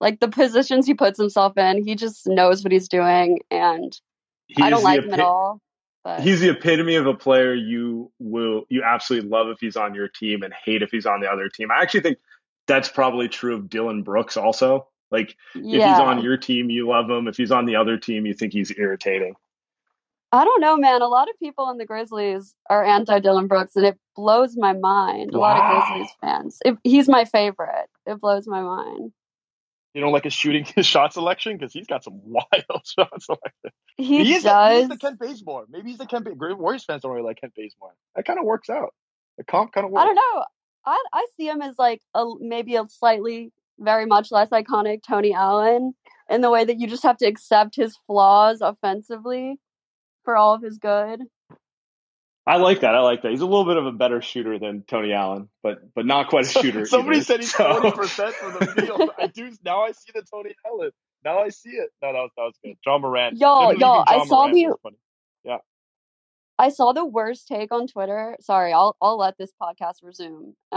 Like 0.00 0.20
the 0.20 0.28
positions 0.28 0.86
he 0.86 0.94
puts 0.94 1.18
himself 1.18 1.58
in, 1.58 1.84
he 1.84 1.94
just 1.94 2.26
knows 2.26 2.62
what 2.62 2.72
he's 2.72 2.88
doing, 2.88 3.40
and 3.50 3.98
I 4.60 4.70
don't 4.70 4.82
like 4.82 5.00
the 5.00 5.08
him 5.08 5.14
at 5.14 5.20
all. 5.20 5.60
But 6.04 6.20
he's 6.20 6.40
the 6.40 6.50
epitome 6.50 6.96
of 6.96 7.06
a 7.06 7.14
player 7.14 7.54
you 7.54 8.10
will 8.18 8.64
you 8.68 8.82
absolutely 8.82 9.28
love 9.28 9.48
if 9.48 9.58
he's 9.60 9.76
on 9.76 9.94
your 9.94 10.08
team 10.08 10.42
and 10.42 10.52
hate 10.64 10.82
if 10.82 10.90
he's 10.90 11.06
on 11.06 11.20
the 11.20 11.28
other 11.28 11.48
team. 11.48 11.68
I 11.70 11.80
actually 11.80 12.00
think 12.00 12.18
that's 12.66 12.88
probably 12.88 13.28
true 13.28 13.54
of 13.54 13.68
Dillon 13.68 14.02
Brooks 14.02 14.36
also. 14.36 14.88
Like 15.12 15.36
if 15.54 15.62
he's 15.62 16.00
on 16.00 16.22
your 16.22 16.36
team, 16.36 16.70
you 16.70 16.88
love 16.88 17.08
him. 17.08 17.28
If 17.28 17.36
he's 17.36 17.52
on 17.52 17.66
the 17.66 17.76
other 17.76 17.98
team, 17.98 18.26
you 18.26 18.34
think 18.34 18.52
he's 18.52 18.72
irritating. 18.76 19.34
I 20.32 20.44
don't 20.44 20.62
know, 20.62 20.78
man. 20.78 21.02
A 21.02 21.08
lot 21.08 21.28
of 21.28 21.38
people 21.38 21.68
in 21.70 21.76
the 21.76 21.84
Grizzlies 21.84 22.54
are 22.70 22.82
anti 22.82 23.20
Dillon 23.20 23.46
Brooks, 23.46 23.76
and 23.76 23.84
it 23.84 23.98
blows 24.16 24.56
my 24.56 24.72
mind. 24.72 25.34
A 25.34 25.38
lot 25.38 25.60
of 25.60 25.86
Grizzlies 25.86 26.10
fans. 26.22 26.58
If 26.64 26.76
he's 26.82 27.08
my 27.08 27.26
favorite, 27.26 27.88
it 28.06 28.18
blows 28.18 28.48
my 28.48 28.62
mind. 28.62 29.12
You 29.94 30.00
know 30.00 30.10
like 30.10 30.24
his 30.24 30.32
shooting 30.32 30.64
his 30.64 30.86
shot 30.94 31.12
selection 31.12 31.56
because 31.56 31.72
he's 31.72 31.86
got 31.86 32.04
some 32.04 32.20
wild 32.24 32.86
shots. 32.86 33.26
Like 33.28 33.72
He, 33.96 34.24
he 34.24 34.34
is 34.34 34.42
the, 34.42 34.48
does. 34.48 34.80
he's 34.80 34.88
the 34.88 34.96
Kent 34.96 35.18
Bazemore. 35.18 35.66
Maybe 35.68 35.90
he's 35.90 35.98
the 35.98 36.06
Kent 36.06 36.24
Ba- 36.24 36.34
Great 36.34 36.58
Warriors 36.58 36.84
fans 36.84 37.02
don't 37.02 37.12
really 37.12 37.24
like 37.24 37.40
Kent 37.40 37.54
Bazemore. 37.54 37.94
That 38.16 38.24
kind 38.24 38.38
of 38.38 38.44
works 38.44 38.70
out. 38.70 38.94
The 39.38 39.44
comp 39.44 39.72
kind 39.72 39.84
of 39.84 39.90
works. 39.92 40.02
I 40.02 40.06
don't 40.06 40.14
know. 40.14 40.44
I 40.84 41.04
I 41.12 41.26
see 41.36 41.46
him 41.46 41.62
as 41.62 41.74
like 41.78 42.00
a 42.14 42.24
maybe 42.40 42.76
a 42.76 42.84
slightly 42.88 43.52
very 43.78 44.06
much 44.06 44.30
less 44.30 44.50
iconic 44.50 45.02
Tony 45.06 45.32
Allen 45.32 45.94
in 46.28 46.40
the 46.40 46.50
way 46.50 46.64
that 46.64 46.78
you 46.78 46.86
just 46.86 47.02
have 47.02 47.16
to 47.18 47.26
accept 47.26 47.76
his 47.76 47.96
flaws 48.06 48.60
offensively 48.60 49.58
for 50.24 50.36
all 50.36 50.54
of 50.54 50.62
his 50.62 50.78
good. 50.78 51.20
I 52.46 52.56
like 52.56 52.80
that. 52.80 52.94
I 52.94 53.00
like 53.00 53.22
that. 53.22 53.30
He's 53.30 53.40
a 53.40 53.46
little 53.46 53.64
bit 53.64 53.76
of 53.76 53.86
a 53.86 53.92
better 53.92 54.20
shooter 54.20 54.58
than 54.58 54.82
Tony 54.82 55.12
Allen, 55.12 55.48
but 55.62 55.78
but 55.94 56.06
not 56.06 56.28
quite 56.28 56.44
a 56.46 56.48
shooter. 56.48 56.84
Somebody 56.86 57.18
either. 57.18 57.24
said 57.24 57.40
he's 57.40 57.54
So- 57.54 57.80
forty 57.80 57.96
percent 57.96 58.34
from 58.34 58.52
the 58.54 58.66
field. 58.82 59.10
I 59.18 59.26
do 59.28 59.52
now. 59.64 59.82
I 59.82 59.92
see 59.92 60.10
the 60.14 60.22
Tony 60.22 60.54
Allen. 60.66 60.90
Now 61.24 61.38
I 61.38 61.50
see 61.50 61.70
it. 61.70 61.90
No, 62.02 62.12
that 62.12 62.18
was 62.18 62.30
that 62.36 62.42
was 62.42 62.54
good. 62.64 62.76
Ja 62.84 62.98
Morant. 62.98 63.38
Y'all, 63.38 63.70
Him 63.70 63.78
y'all, 63.80 64.04
I 64.06 64.24
saw 64.26 64.48
Morant 64.48 64.54
the 64.54 64.66
was 64.66 64.76
funny. 64.82 64.96
I 66.58 66.68
saw 66.68 66.92
the 66.92 67.04
worst 67.04 67.48
take 67.48 67.72
on 67.72 67.86
Twitter. 67.88 68.36
Sorry, 68.40 68.72
I'll 68.72 68.94
I'll 69.00 69.16
let 69.18 69.36
this 69.38 69.52
podcast 69.60 69.94
resume. 70.02 70.54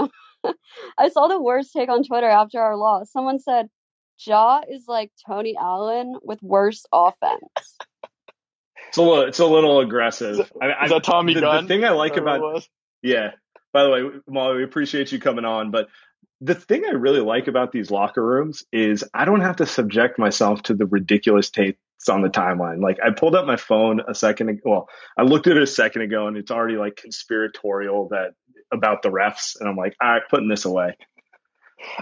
I 0.97 1.09
saw 1.09 1.27
the 1.27 1.39
worst 1.41 1.73
take 1.73 1.89
on 1.89 2.03
Twitter 2.03 2.29
after 2.29 2.59
our 2.59 2.75
loss. 2.77 3.11
Someone 3.11 3.39
said 3.39 3.67
Ja 4.25 4.61
is 4.69 4.85
like 4.87 5.11
Tony 5.27 5.55
Allen 5.59 6.15
with 6.23 6.41
worse 6.41 6.85
offense. 6.91 7.41
It's 8.95 8.99
a 8.99 9.01
little, 9.01 9.23
it's 9.25 9.39
a 9.39 9.45
little 9.45 9.79
aggressive. 9.81 10.31
Is 10.31 10.37
that- 10.37 10.51
I, 10.61 10.65
I, 10.67 10.83
Is 10.85 10.91
that 10.91 11.03
Tommy 11.03 11.33
the, 11.33 11.41
Gunn? 11.41 11.65
The 11.65 11.67
thing 11.67 11.83
I 11.83 11.89
like 11.89 12.13
Is 12.13 12.15
that 12.17 12.23
what 12.23 12.35
it 12.35 12.39
about 12.39 12.67
yeah. 13.01 13.31
By 13.73 13.83
the 13.83 13.89
way, 13.91 14.01
Molly, 14.27 14.57
we 14.57 14.63
appreciate 14.63 15.11
you 15.11 15.19
coming 15.19 15.43
on. 15.43 15.69
But 15.71 15.89
the 16.39 16.55
thing 16.55 16.85
I 16.85 16.91
really 16.91 17.19
like 17.19 17.47
about 17.47 17.73
these 17.73 17.91
locker 17.91 18.25
rooms 18.25 18.63
is 18.71 19.03
I 19.13 19.25
don't 19.25 19.41
have 19.41 19.57
to 19.57 19.65
subject 19.65 20.17
myself 20.17 20.63
to 20.63 20.73
the 20.73 20.85
ridiculous 20.85 21.49
takes 21.49 21.77
on 22.09 22.21
the 22.21 22.29
timeline. 22.29 22.81
Like 22.81 22.99
I 23.05 23.11
pulled 23.11 23.35
up 23.35 23.45
my 23.45 23.57
phone 23.57 23.99
a 24.07 24.15
second 24.15 24.47
ago. 24.49 24.61
Well, 24.63 24.89
I 25.17 25.23
looked 25.23 25.47
at 25.47 25.57
it 25.57 25.63
a 25.63 25.67
second 25.67 26.03
ago, 26.03 26.27
and 26.27 26.37
it's 26.37 26.51
already 26.51 26.77
like 26.77 26.95
conspiratorial 26.95 28.07
that 28.11 28.31
about 28.71 29.01
the 29.01 29.09
refs, 29.09 29.59
and 29.59 29.67
I'm 29.67 29.75
like, 29.75 29.95
all 30.01 30.09
right, 30.09 30.21
putting 30.29 30.47
this 30.47 30.63
away. 30.65 30.95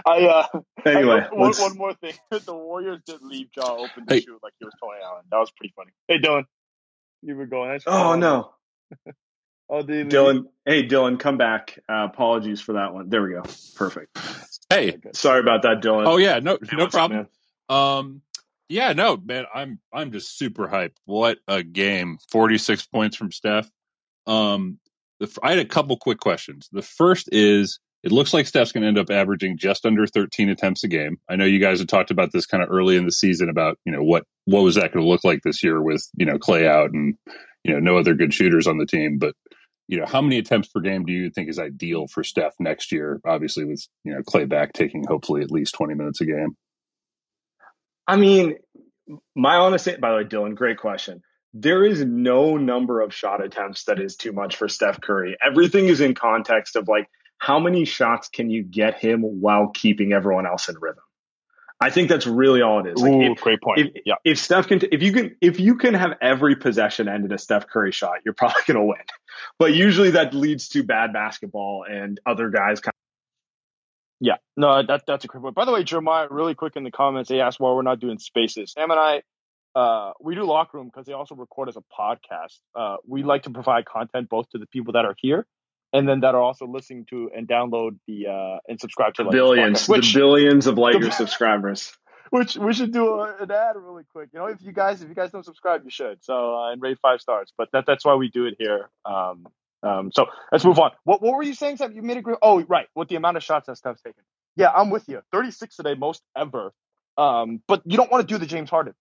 I 0.06 0.26
uh. 0.26 0.60
Anyway, 0.86 1.20
I, 1.30 1.34
one, 1.34 1.52
one 1.54 1.76
more 1.76 1.94
thing. 1.94 2.14
the 2.30 2.54
Warriors 2.54 3.00
did 3.06 3.20
leave 3.22 3.48
Ja 3.56 3.64
open 3.72 4.06
to 4.06 4.14
Hey. 4.14 4.20
shoot 4.20 4.38
like 4.42 4.52
he 4.58 4.64
was 4.64 4.74
Tony 4.80 4.98
Allen. 5.04 5.24
That 5.30 5.38
was 5.38 5.50
pretty 5.56 5.72
funny. 5.76 5.90
Hey 6.08 6.18
Dylan, 6.18 6.44
you 7.26 7.36
were 7.36 7.46
going. 7.46 7.80
oh 7.86 8.14
no, 8.16 8.50
Oh, 9.68 9.82
did 9.82 10.12
he? 10.12 10.16
Dylan. 10.16 10.44
Hey, 10.66 10.86
Dylan, 10.86 11.18
come 11.18 11.38
back. 11.38 11.78
Uh, 11.88 12.04
apologies 12.12 12.60
for 12.60 12.74
that 12.74 12.92
one. 12.92 13.08
There 13.08 13.22
we 13.22 13.30
go. 13.32 13.42
Perfect. 13.74 14.16
Hey, 14.68 14.98
Sorry 15.14 15.40
about 15.40 15.62
that, 15.62 15.80
Dylan. 15.82 16.06
oh 16.06 16.16
yeah, 16.18 16.38
no, 16.38 16.58
Hey, 16.62 16.76
no 16.76 16.84
what's 16.84 16.94
up, 16.94 17.10
problem. 17.10 17.28
man? 17.70 17.78
Um, 17.78 18.22
yeah, 18.68 18.92
no, 18.92 19.16
man, 19.16 19.44
I'm 19.54 19.78
I'm 19.92 20.12
just 20.12 20.38
super 20.38 20.68
hyped. 20.68 20.96
What 21.06 21.38
a 21.48 21.62
game! 21.62 22.18
Forty 22.30 22.58
six 22.58 22.86
points 22.86 23.16
from 23.16 23.30
Steph. 23.32 23.70
Um, 24.26 24.78
the, 25.20 25.34
I 25.42 25.50
had 25.50 25.58
a 25.58 25.64
couple 25.64 25.96
quick 25.96 26.18
questions. 26.18 26.68
The 26.72 26.82
first 26.82 27.28
is, 27.32 27.78
it 28.04 28.12
looks 28.12 28.34
like 28.34 28.46
Steph's 28.46 28.70
going 28.70 28.82
to 28.82 28.88
end 28.88 28.98
up 28.98 29.10
averaging 29.10 29.56
just 29.56 29.86
under 29.86 30.06
13 30.06 30.50
attempts 30.50 30.84
a 30.84 30.88
game. 30.88 31.16
I 31.28 31.36
know 31.36 31.46
you 31.46 31.58
guys 31.58 31.78
had 31.78 31.88
talked 31.88 32.10
about 32.10 32.32
this 32.32 32.44
kind 32.44 32.62
of 32.62 32.70
early 32.70 32.96
in 32.96 33.06
the 33.06 33.12
season 33.12 33.48
about 33.48 33.78
you 33.86 33.92
know 33.92 34.02
what 34.02 34.24
what 34.44 34.62
was 34.62 34.74
that 34.74 34.92
going 34.92 35.04
to 35.04 35.10
look 35.10 35.24
like 35.24 35.40
this 35.42 35.62
year 35.64 35.80
with 35.80 36.06
you 36.14 36.26
know 36.26 36.38
Klay 36.38 36.66
out 36.68 36.90
and 36.92 37.14
you 37.64 37.72
know 37.72 37.80
no 37.80 37.96
other 37.96 38.14
good 38.14 38.34
shooters 38.34 38.66
on 38.66 38.76
the 38.76 38.86
team, 38.86 39.18
but 39.18 39.34
you 39.88 39.98
know 39.98 40.04
how 40.04 40.20
many 40.20 40.36
attempts 40.36 40.68
per 40.68 40.80
game 40.80 41.06
do 41.06 41.14
you 41.14 41.30
think 41.30 41.48
is 41.48 41.58
ideal 41.58 42.06
for 42.06 42.22
Steph 42.22 42.52
next 42.60 42.92
year? 42.92 43.20
Obviously, 43.26 43.64
with 43.64 43.82
you 44.04 44.12
know 44.12 44.20
Klay 44.20 44.46
back 44.46 44.74
taking 44.74 45.04
hopefully 45.08 45.40
at 45.40 45.50
least 45.50 45.74
20 45.74 45.94
minutes 45.94 46.20
a 46.20 46.26
game. 46.26 46.56
I 48.06 48.16
mean, 48.16 48.56
my 49.34 49.56
honest, 49.56 49.86
by 49.98 50.10
the 50.10 50.16
way, 50.16 50.24
Dylan, 50.24 50.54
great 50.54 50.76
question. 50.76 51.22
There 51.54 51.84
is 51.84 52.04
no 52.04 52.58
number 52.58 53.00
of 53.00 53.14
shot 53.14 53.42
attempts 53.42 53.84
that 53.84 53.98
is 53.98 54.16
too 54.16 54.32
much 54.32 54.56
for 54.56 54.68
Steph 54.68 55.00
Curry. 55.00 55.36
Everything 55.44 55.86
is 55.86 56.02
in 56.02 56.14
context 56.14 56.76
of 56.76 56.86
like 56.86 57.06
how 57.44 57.58
many 57.58 57.84
shots 57.84 58.28
can 58.28 58.48
you 58.48 58.62
get 58.62 58.98
him 58.98 59.20
while 59.42 59.68
keeping 59.68 60.14
everyone 60.14 60.46
else 60.46 60.70
in 60.70 60.76
rhythm. 60.80 61.04
I 61.78 61.90
think 61.90 62.08
that's 62.08 62.26
really 62.26 62.62
all 62.62 62.80
it 62.80 62.90
is. 62.90 63.02
Like 63.02 63.12
Ooh, 63.12 63.32
if, 63.32 63.40
great 63.42 63.60
point. 63.60 63.80
if, 63.80 64.02
yeah. 64.06 64.14
if 64.24 64.38
Steph 64.38 64.68
can, 64.68 64.80
if 64.90 65.02
you 65.02 65.12
can, 65.12 65.36
if 65.42 65.60
you 65.60 65.76
can 65.76 65.92
have 65.92 66.12
every 66.22 66.56
possession 66.56 67.06
end 67.06 67.26
in 67.26 67.32
a 67.32 67.36
Steph 67.36 67.66
Curry 67.66 67.92
shot, 67.92 68.20
you're 68.24 68.32
probably 68.32 68.62
going 68.66 68.78
to 68.78 68.84
win. 68.84 69.04
But 69.58 69.74
usually 69.74 70.12
that 70.12 70.32
leads 70.32 70.70
to 70.70 70.84
bad 70.84 71.12
basketball 71.12 71.84
and 71.86 72.18
other 72.24 72.48
guys 72.48 72.80
kind 72.80 72.94
Of- 72.94 74.26
Yeah, 74.26 74.36
no, 74.56 74.82
that 74.82 75.02
that's 75.06 75.26
a 75.26 75.28
great 75.28 75.42
point. 75.42 75.54
By 75.54 75.66
the 75.66 75.72
way, 75.72 75.84
Jeremiah, 75.84 76.28
really 76.30 76.54
quick 76.54 76.76
in 76.76 76.84
the 76.84 76.90
comments, 76.90 77.28
they 77.28 77.42
asked 77.42 77.60
why 77.60 77.72
we're 77.72 77.82
not 77.82 78.00
doing 78.00 78.18
spaces. 78.18 78.72
Sam 78.72 78.90
and 78.90 78.98
I, 78.98 79.22
uh, 79.78 80.12
we 80.18 80.34
do 80.34 80.44
locker 80.44 80.78
room 80.78 80.86
because 80.86 81.04
they 81.04 81.12
also 81.12 81.34
record 81.34 81.68
as 81.68 81.76
a 81.76 81.84
podcast. 81.92 82.58
Uh, 82.74 82.96
we 83.06 83.22
like 83.22 83.42
to 83.42 83.50
provide 83.50 83.84
content 83.84 84.30
both 84.30 84.48
to 84.50 84.58
the 84.58 84.66
people 84.66 84.94
that 84.94 85.04
are 85.04 85.16
here 85.18 85.46
and 85.94 86.08
then 86.08 86.20
that 86.20 86.34
are 86.34 86.42
also 86.42 86.66
listening 86.66 87.06
to 87.06 87.30
and 87.34 87.46
download 87.48 87.96
the 88.08 88.26
uh, 88.26 88.58
and 88.68 88.80
subscribe 88.80 89.14
to 89.14 89.22
like, 89.22 89.30
billions, 89.30 89.84
podcast, 89.84 89.88
which 89.88 90.12
the 90.12 90.18
billions 90.18 90.66
of 90.66 90.76
light 90.84 91.00
year 91.00 91.10
subscribers. 91.12 91.96
which 92.30 92.56
we 92.56 92.74
should 92.74 92.92
do 92.92 93.20
a, 93.20 93.36
an 93.40 93.50
ad 93.50 93.76
really 93.76 94.02
quick. 94.12 94.30
You 94.32 94.40
know, 94.40 94.46
if 94.46 94.60
you 94.60 94.72
guys 94.72 95.00
if 95.00 95.08
you 95.08 95.14
guys 95.14 95.30
don't 95.30 95.44
subscribe, 95.44 95.82
you 95.84 95.90
should. 95.90 96.22
So 96.22 96.56
uh, 96.56 96.72
and 96.72 96.82
rate 96.82 96.98
five 97.00 97.20
stars. 97.20 97.52
But 97.56 97.68
that 97.72 97.84
that's 97.86 98.04
why 98.04 98.16
we 98.16 98.28
do 98.28 98.46
it 98.46 98.56
here. 98.58 98.90
Um, 99.04 99.46
um, 99.84 100.10
so 100.12 100.26
let's 100.50 100.64
move 100.64 100.80
on. 100.80 100.90
What 101.04 101.22
what 101.22 101.36
were 101.36 101.44
you 101.44 101.54
saying, 101.54 101.76
Sam? 101.76 101.92
You 101.92 102.02
made 102.02 102.16
a 102.16 102.22
great. 102.22 102.38
Oh, 102.42 102.62
right, 102.64 102.88
with 102.96 103.08
the 103.08 103.14
amount 103.14 103.36
of 103.36 103.44
shots 103.44 103.68
that 103.68 103.76
Steph's 103.76 104.02
taken. 104.02 104.24
Yeah, 104.56 104.70
I'm 104.70 104.90
with 104.90 105.08
you. 105.08 105.20
36 105.32 105.76
today, 105.76 105.94
most 105.94 106.22
ever. 106.36 106.72
Um, 107.16 107.60
but 107.68 107.82
you 107.84 107.96
don't 107.96 108.10
want 108.10 108.26
to 108.28 108.34
do 108.34 108.38
the 108.38 108.46
James 108.46 108.70
Harden 108.70 108.94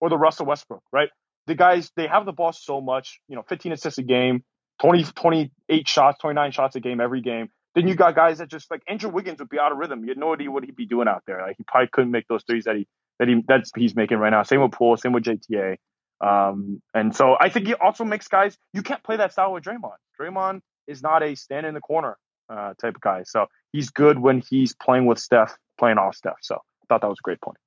or 0.00 0.08
the 0.08 0.18
Russell 0.18 0.46
Westbrook, 0.46 0.82
right? 0.92 1.10
The 1.46 1.54
guys 1.54 1.92
they 1.94 2.08
have 2.08 2.26
the 2.26 2.32
ball 2.32 2.52
so 2.52 2.80
much. 2.80 3.20
You 3.28 3.36
know, 3.36 3.44
15 3.48 3.72
assists 3.72 3.98
a 3.98 4.02
game, 4.02 4.42
20 4.80 5.04
28 5.04 5.88
shots, 5.88 6.18
29 6.20 6.52
shots 6.52 6.76
a 6.76 6.80
game 6.80 7.00
every 7.00 7.20
game. 7.20 7.50
Then 7.74 7.86
you 7.86 7.94
got 7.94 8.14
guys 8.16 8.38
that 8.38 8.48
just 8.48 8.70
like 8.70 8.82
Andrew 8.88 9.10
Wiggins 9.10 9.38
would 9.38 9.48
be 9.48 9.58
out 9.58 9.70
of 9.72 9.78
rhythm. 9.78 10.02
You 10.02 10.08
had 10.08 10.18
no 10.18 10.34
idea 10.34 10.50
what 10.50 10.64
he'd 10.64 10.74
be 10.76 10.86
doing 10.86 11.06
out 11.06 11.22
there. 11.26 11.40
Like 11.42 11.56
he 11.56 11.64
probably 11.64 11.88
couldn't 11.92 12.10
make 12.10 12.26
those 12.28 12.42
threes 12.44 12.64
that 12.64 12.76
he 12.76 12.86
that 13.18 13.28
he 13.28 13.42
that's 13.46 13.70
he's 13.76 13.94
making 13.94 14.18
right 14.18 14.30
now. 14.30 14.42
Same 14.42 14.60
with 14.62 14.72
Poole, 14.72 14.96
same 14.96 15.12
with 15.12 15.24
JTA. 15.24 15.76
Um, 16.20 16.82
and 16.92 17.14
so 17.14 17.36
I 17.40 17.48
think 17.48 17.66
he 17.66 17.74
also 17.74 18.04
makes 18.04 18.28
guys 18.28 18.56
you 18.72 18.82
can't 18.82 19.02
play 19.02 19.16
that 19.18 19.32
style 19.32 19.52
with 19.52 19.62
Draymond. 19.64 19.96
Draymond 20.20 20.60
is 20.86 21.02
not 21.02 21.22
a 21.22 21.34
stand 21.36 21.64
in 21.66 21.74
the 21.74 21.80
corner 21.80 22.16
uh, 22.48 22.74
type 22.80 22.96
of 22.96 23.00
guy. 23.00 23.22
So 23.24 23.46
he's 23.72 23.90
good 23.90 24.18
when 24.18 24.42
he's 24.50 24.74
playing 24.74 25.06
with 25.06 25.18
Steph, 25.18 25.56
playing 25.78 25.98
off 25.98 26.16
Steph. 26.16 26.38
So 26.42 26.56
I 26.56 26.86
thought 26.88 27.02
that 27.02 27.08
was 27.08 27.18
a 27.20 27.22
great 27.22 27.40
point. 27.40 27.58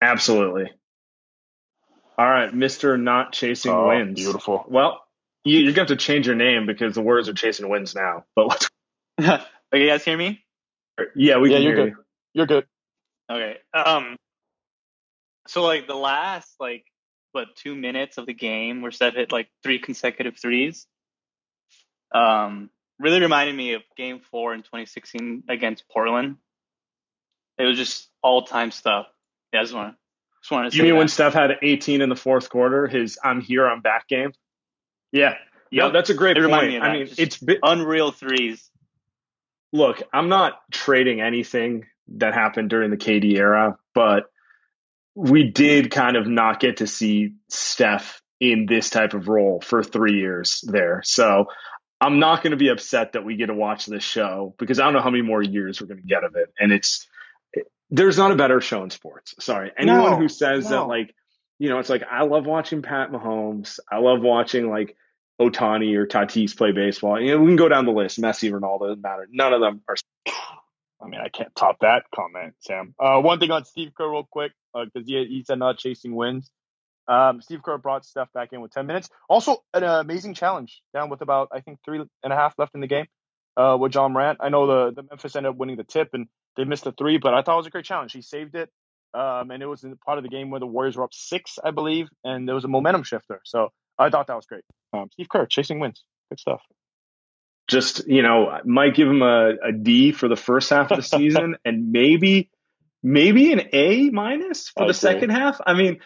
Absolutely. 0.00 0.70
All 2.16 2.26
right, 2.28 2.52
Mister 2.54 2.96
Not 2.96 3.32
Chasing 3.32 3.72
Oh, 3.72 3.88
Wins. 3.88 4.14
beautiful. 4.14 4.64
Well, 4.68 5.03
you, 5.44 5.58
you're 5.60 5.72
going 5.72 5.86
to 5.86 5.92
have 5.92 5.98
to 5.98 6.04
change 6.04 6.26
your 6.26 6.36
name 6.36 6.66
because 6.66 6.94
the 6.94 7.02
words 7.02 7.28
are 7.28 7.34
chasing 7.34 7.68
wins 7.68 7.94
now. 7.94 8.24
But 8.34 8.46
let's. 8.46 8.70
okay, 9.20 9.44
you 9.72 9.86
guys 9.86 10.04
hear 10.04 10.16
me? 10.16 10.44
Yeah, 11.14 11.38
we 11.38 11.50
Yeah, 11.50 11.56
can 11.56 11.62
you're 11.62 11.76
hear 11.76 11.86
good. 11.86 11.94
You're 12.32 12.46
good. 12.46 12.66
Okay. 13.30 13.56
Um. 13.72 14.16
So 15.46 15.62
like 15.62 15.86
the 15.86 15.94
last 15.94 16.54
like 16.58 16.84
what 17.32 17.54
two 17.56 17.74
minutes 17.74 18.16
of 18.18 18.26
the 18.26 18.34
game 18.34 18.80
where 18.80 18.90
Steph 18.90 19.14
hit 19.14 19.32
like 19.32 19.48
three 19.62 19.78
consecutive 19.78 20.38
threes. 20.38 20.86
Um, 22.14 22.70
really 22.98 23.20
reminded 23.20 23.56
me 23.56 23.74
of 23.74 23.82
Game 23.96 24.20
Four 24.30 24.54
in 24.54 24.60
2016 24.60 25.44
against 25.48 25.88
Portland. 25.88 26.36
It 27.58 27.64
was 27.64 27.76
just 27.76 28.08
all 28.22 28.42
time 28.42 28.70
stuff. 28.70 29.06
Yeah, 29.52 29.60
I 29.60 29.62
just 29.64 29.74
want 29.74 29.96
just 30.42 30.50
wanted 30.52 30.70
to 30.70 30.76
You 30.76 30.82
say 30.82 30.88
mean 30.90 30.96
when. 30.98 31.08
Steph 31.08 31.34
had 31.34 31.50
18 31.62 32.00
in 32.00 32.08
the 32.08 32.16
fourth 32.16 32.50
quarter, 32.50 32.86
his 32.86 33.18
"I'm 33.22 33.40
here, 33.40 33.66
I'm 33.66 33.80
back" 33.80 34.08
game? 34.08 34.32
Yeah, 35.14 35.34
no, 35.72 35.90
that's 35.92 36.10
a 36.10 36.14
great 36.14 36.36
It 36.36 36.48
point. 36.48 36.68
me 36.68 36.78
I 36.78 36.92
mean, 36.92 37.06
Just 37.06 37.20
it's 37.20 37.38
been, 37.38 37.58
unreal 37.62 38.10
threes. 38.12 38.68
look, 39.72 40.02
I'm 40.12 40.28
not 40.28 40.60
trading 40.70 41.20
anything 41.20 41.86
that 42.16 42.34
happened 42.34 42.68
during 42.70 42.90
the 42.90 42.96
KD 42.96 43.34
era, 43.36 43.78
but 43.94 44.24
we 45.14 45.50
did 45.50 45.90
kind 45.90 46.16
of 46.16 46.26
not 46.26 46.60
get 46.60 46.78
to 46.78 46.86
see 46.86 47.34
Steph 47.48 48.20
in 48.40 48.66
this 48.66 48.90
type 48.90 49.14
of 49.14 49.28
role 49.28 49.60
for 49.60 49.82
three 49.82 50.18
years 50.18 50.62
there. 50.66 51.00
So 51.04 51.46
I'm 52.00 52.18
not 52.18 52.42
going 52.42 52.50
to 52.50 52.56
be 52.56 52.68
upset 52.68 53.12
that 53.12 53.24
we 53.24 53.36
get 53.36 53.46
to 53.46 53.54
watch 53.54 53.86
this 53.86 54.02
show 54.02 54.54
because 54.58 54.80
I 54.80 54.84
don't 54.84 54.92
know 54.92 55.00
how 55.00 55.10
many 55.10 55.22
more 55.22 55.42
years 55.42 55.80
we're 55.80 55.86
going 55.86 56.00
to 56.02 56.06
get 56.06 56.24
of 56.24 56.34
it. 56.34 56.52
And 56.58 56.72
it's, 56.72 57.06
there's 57.90 58.18
not 58.18 58.32
a 58.32 58.36
better 58.36 58.60
show 58.60 58.82
in 58.82 58.90
sports. 58.90 59.34
Sorry. 59.40 59.70
Anyone 59.78 60.10
No, 60.10 60.16
who 60.16 60.28
says 60.28 60.68
that, 60.70 60.82
like, 60.88 61.14
you 61.60 61.68
know, 61.68 61.78
it's 61.78 61.88
like, 61.88 62.02
I 62.10 62.24
love 62.24 62.44
watching 62.46 62.82
Pat 62.82 63.12
Mahomes. 63.12 63.78
I 63.90 63.98
love 63.98 64.20
watching, 64.20 64.68
like, 64.68 64.96
Ohtani 65.40 65.94
or 65.96 66.06
Tatis 66.06 66.56
play 66.56 66.72
baseball. 66.72 67.20
You 67.20 67.32
know, 67.32 67.40
we 67.40 67.46
can 67.48 67.56
go 67.56 67.68
down 67.68 67.86
the 67.86 67.92
list. 67.92 68.20
Messi, 68.20 68.50
Ronaldo, 68.50 69.00
matter. 69.00 69.28
None 69.30 69.52
of 69.52 69.60
them 69.60 69.82
are 69.88 69.96
I 71.02 71.08
mean, 71.08 71.20
I 71.20 71.28
can't 71.28 71.54
top 71.54 71.80
that 71.80 72.04
comment, 72.14 72.54
Sam. 72.60 72.94
Uh, 72.98 73.20
one 73.20 73.38
thing 73.38 73.50
on 73.50 73.64
Steve 73.64 73.92
Kerr, 73.94 74.10
real 74.10 74.26
quick, 74.30 74.52
because 74.72 75.06
he, 75.06 75.24
he 75.26 75.44
said 75.46 75.58
not 75.58 75.76
chasing 75.76 76.14
wins. 76.14 76.50
Um, 77.06 77.42
Steve 77.42 77.62
Kerr 77.62 77.76
brought 77.76 78.06
Steph 78.06 78.32
back 78.32 78.52
in 78.52 78.62
with 78.62 78.70
10 78.70 78.86
minutes. 78.86 79.10
Also, 79.28 79.62
an 79.74 79.82
amazing 79.82 80.34
challenge 80.34 80.82
down 80.94 81.10
with 81.10 81.20
about, 81.20 81.48
I 81.52 81.60
think, 81.60 81.80
three 81.84 82.00
and 82.22 82.32
a 82.32 82.36
half 82.36 82.54
left 82.58 82.74
in 82.74 82.80
the 82.80 82.86
game 82.86 83.06
uh, 83.56 83.76
with 83.78 83.94
Ja 83.94 84.08
Morant. 84.08 84.38
I 84.40 84.48
know 84.48 84.66
the, 84.66 84.94
the 84.94 85.02
Memphis 85.08 85.36
ended 85.36 85.50
up 85.50 85.56
winning 85.56 85.76
the 85.76 85.84
tip 85.84 86.10
and 86.14 86.26
they 86.56 86.64
missed 86.64 86.84
the 86.84 86.92
three, 86.92 87.18
but 87.18 87.34
I 87.34 87.42
thought 87.42 87.54
it 87.54 87.58
was 87.58 87.66
a 87.66 87.70
great 87.70 87.84
challenge. 87.84 88.12
He 88.12 88.22
saved 88.22 88.54
it. 88.54 88.70
Um, 89.12 89.50
and 89.52 89.62
it 89.62 89.66
was 89.66 89.84
in 89.84 89.96
part 89.96 90.18
of 90.18 90.24
the 90.24 90.30
game 90.30 90.50
where 90.50 90.58
the 90.58 90.66
Warriors 90.66 90.96
were 90.96 91.04
up 91.04 91.14
six, 91.14 91.58
I 91.62 91.70
believe, 91.70 92.08
and 92.24 92.48
there 92.48 92.54
was 92.54 92.64
a 92.64 92.68
momentum 92.68 93.04
shifter. 93.04 93.40
So 93.44 93.70
I 93.98 94.10
thought 94.10 94.26
that 94.26 94.36
was 94.36 94.46
great. 94.46 94.64
Um, 94.92 95.08
Steve 95.12 95.28
Kerr 95.28 95.46
chasing 95.46 95.78
wins. 95.80 96.02
Good 96.30 96.40
stuff. 96.40 96.60
just 97.68 98.06
you 98.08 98.22
know 98.22 98.58
might 98.64 98.94
give 98.94 99.08
him 99.08 99.22
a, 99.22 99.52
a 99.68 99.72
D 99.72 100.12
for 100.12 100.28
the 100.28 100.36
first 100.36 100.70
half 100.70 100.90
of 100.90 100.96
the 100.96 101.02
season 101.02 101.56
and 101.64 101.90
maybe 101.92 102.50
maybe 103.02 103.52
an 103.52 103.62
A 103.72 104.10
minus 104.10 104.68
for 104.68 104.82
I 104.84 104.86
the 104.86 104.90
agree. 104.90 104.94
second 104.94 105.30
half. 105.30 105.60
I 105.66 105.74
mean, 105.74 106.00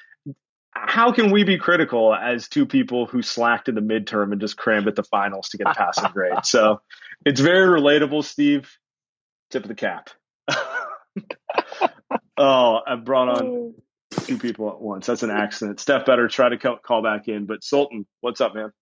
how 0.73 1.13
can 1.13 1.31
we 1.33 1.45
be 1.45 1.59
critical 1.59 2.15
as 2.15 2.49
two 2.49 2.67
people 2.67 3.07
who 3.07 3.23
slacked 3.23 3.69
in 3.69 3.75
the 3.75 3.81
midterm 3.81 4.33
and 4.33 4.41
just 4.41 4.57
crammed 4.57 4.87
at 4.89 4.97
the 4.97 5.03
finals 5.03 5.49
to 5.51 5.59
get 5.59 5.67
a 5.69 5.75
passing 5.75 6.11
grade? 6.13 6.45
So 6.45 6.81
it's 7.25 7.41
very 7.41 7.81
relatable, 7.81 8.25
Steve. 8.25 8.71
Tip 9.51 9.65
of 9.65 9.69
the 9.69 9.75
cap. 9.75 10.11
oh, 12.37 12.79
I 12.87 12.97
brought 12.97 13.41
on 13.41 13.75
two 14.27 14.39
people 14.39 14.69
at 14.71 14.81
once. 14.81 15.07
That's 15.07 15.23
an 15.23 15.31
accident. 15.31 15.81
Steph 15.81 16.07
better 16.07 16.29
try 16.29 16.49
to 16.49 16.57
call, 16.57 17.03
back 17.03 17.29
in. 17.29 17.47
But 17.47 17.63
Sultan, 17.63 18.07
what's 18.21 18.41
up, 18.41 18.55
man? 18.55 18.73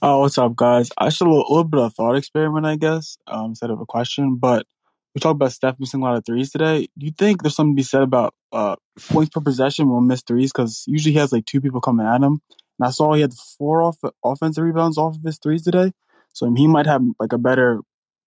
Oh, 0.00 0.20
what's 0.20 0.38
up, 0.38 0.56
guys? 0.56 0.90
Actually, 1.00 1.30
a 1.30 1.34
little, 1.34 1.46
a 1.46 1.52
little 1.52 1.68
bit 1.68 1.80
of 1.80 1.94
thought 1.94 2.16
experiment, 2.16 2.66
I 2.66 2.76
guess, 2.76 3.16
um, 3.26 3.50
instead 3.50 3.70
of 3.70 3.80
a 3.80 3.86
question. 3.86 4.36
But 4.36 4.66
we 5.14 5.20
talked 5.20 5.36
about 5.36 5.52
Steph 5.52 5.78
missing 5.78 6.00
a 6.00 6.04
lot 6.04 6.16
of 6.16 6.24
threes 6.24 6.50
today. 6.50 6.88
Do 6.98 7.06
you 7.06 7.12
think 7.16 7.42
there's 7.42 7.54
something 7.54 7.74
to 7.74 7.80
be 7.80 7.84
said 7.84 8.02
about 8.02 8.34
uh, 8.50 8.76
points 9.10 9.30
per 9.30 9.40
possession 9.40 9.88
when 9.88 10.06
missed 10.06 10.26
threes? 10.26 10.52
Because 10.52 10.84
usually 10.86 11.12
he 11.12 11.18
has 11.18 11.32
like 11.32 11.44
two 11.44 11.60
people 11.60 11.80
coming 11.80 12.06
at 12.06 12.22
him. 12.22 12.40
And 12.78 12.88
I 12.88 12.90
saw 12.90 13.12
he 13.12 13.20
had 13.20 13.34
four 13.58 13.82
off 13.82 13.98
offensive 14.24 14.64
rebounds 14.64 14.98
off 14.98 15.16
of 15.16 15.22
his 15.22 15.38
threes 15.38 15.62
today. 15.62 15.92
So 16.32 16.52
he 16.54 16.66
might 16.66 16.86
have 16.86 17.02
like 17.20 17.32
a 17.32 17.38
better 17.38 17.80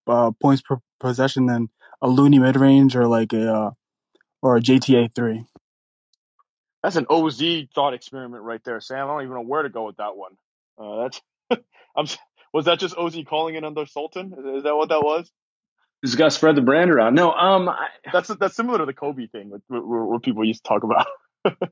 uh, 0.08 0.32
points 0.40 0.62
per 0.62 0.78
possession 1.00 1.48
than 1.48 1.70
a 2.02 2.08
Looney 2.08 2.40
mid 2.40 2.56
range 2.56 2.96
or 2.96 3.08
like 3.08 3.34
a 3.34 3.54
uh, 3.54 3.72
or 4.42 4.58
a 4.58 4.62
JTA 4.62 5.14
three. 5.16 5.44
That's 6.86 6.98
an 6.98 7.08
OZ 7.10 7.42
thought 7.74 7.96
experiment 7.96 8.44
right 8.44 8.64
there, 8.64 8.80
Sam. 8.80 9.08
I 9.08 9.14
don't 9.14 9.24
even 9.24 9.34
know 9.34 9.42
where 9.42 9.64
to 9.64 9.70
go 9.70 9.88
with 9.88 9.98
that 9.98 10.16
one. 10.16 10.34
Uh, 10.78 11.02
that's 11.02 11.22
I'm. 11.98 12.06
Was 12.54 12.66
that 12.66 12.78
just 12.78 12.96
OZ 12.96 13.18
calling 13.28 13.56
in 13.56 13.64
under 13.64 13.88
Sultan? 13.88 14.32
Is, 14.38 14.58
is 14.58 14.64
that 14.66 14.76
what 14.76 14.90
that 14.90 15.02
was? 15.02 15.32
Just 16.06 16.16
got 16.16 16.26
to 16.26 16.32
spread 16.32 16.56
the 16.56 16.62
brand 16.62 16.92
around. 16.92 17.16
No, 17.16 17.32
um, 17.32 17.68
I, 17.70 17.88
That's 18.14 18.28
that's 18.36 18.56
similar 18.56 18.78
to 18.78 18.86
the 18.86 18.94
Kobe 18.94 19.26
thing, 19.26 19.52
where 19.68 20.20
people 20.20 20.46
used 20.46 20.64
to 20.64 20.68
talk 20.70 20.84
about. 20.84 21.08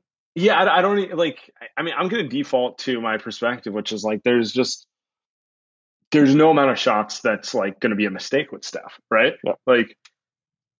Yeah, 0.36 0.60
I, 0.60 0.78
I 0.78 0.82
don't 0.82 1.16
like. 1.16 1.38
I 1.76 1.84
mean, 1.84 1.94
I'm 1.96 2.08
going 2.08 2.24
to 2.24 2.28
default 2.28 2.78
to 2.78 3.00
my 3.00 3.18
perspective, 3.18 3.72
which 3.72 3.92
is 3.92 4.02
like 4.02 4.24
there's 4.24 4.50
just 4.50 4.84
there's 6.10 6.34
no 6.34 6.50
amount 6.50 6.72
of 6.72 6.78
shots 6.80 7.20
that's 7.20 7.54
like 7.54 7.78
going 7.78 7.90
to 7.90 7.96
be 7.96 8.06
a 8.06 8.10
mistake 8.10 8.50
with 8.50 8.64
Steph, 8.64 8.98
right? 9.12 9.34
Yeah. 9.44 9.52
Like 9.64 9.96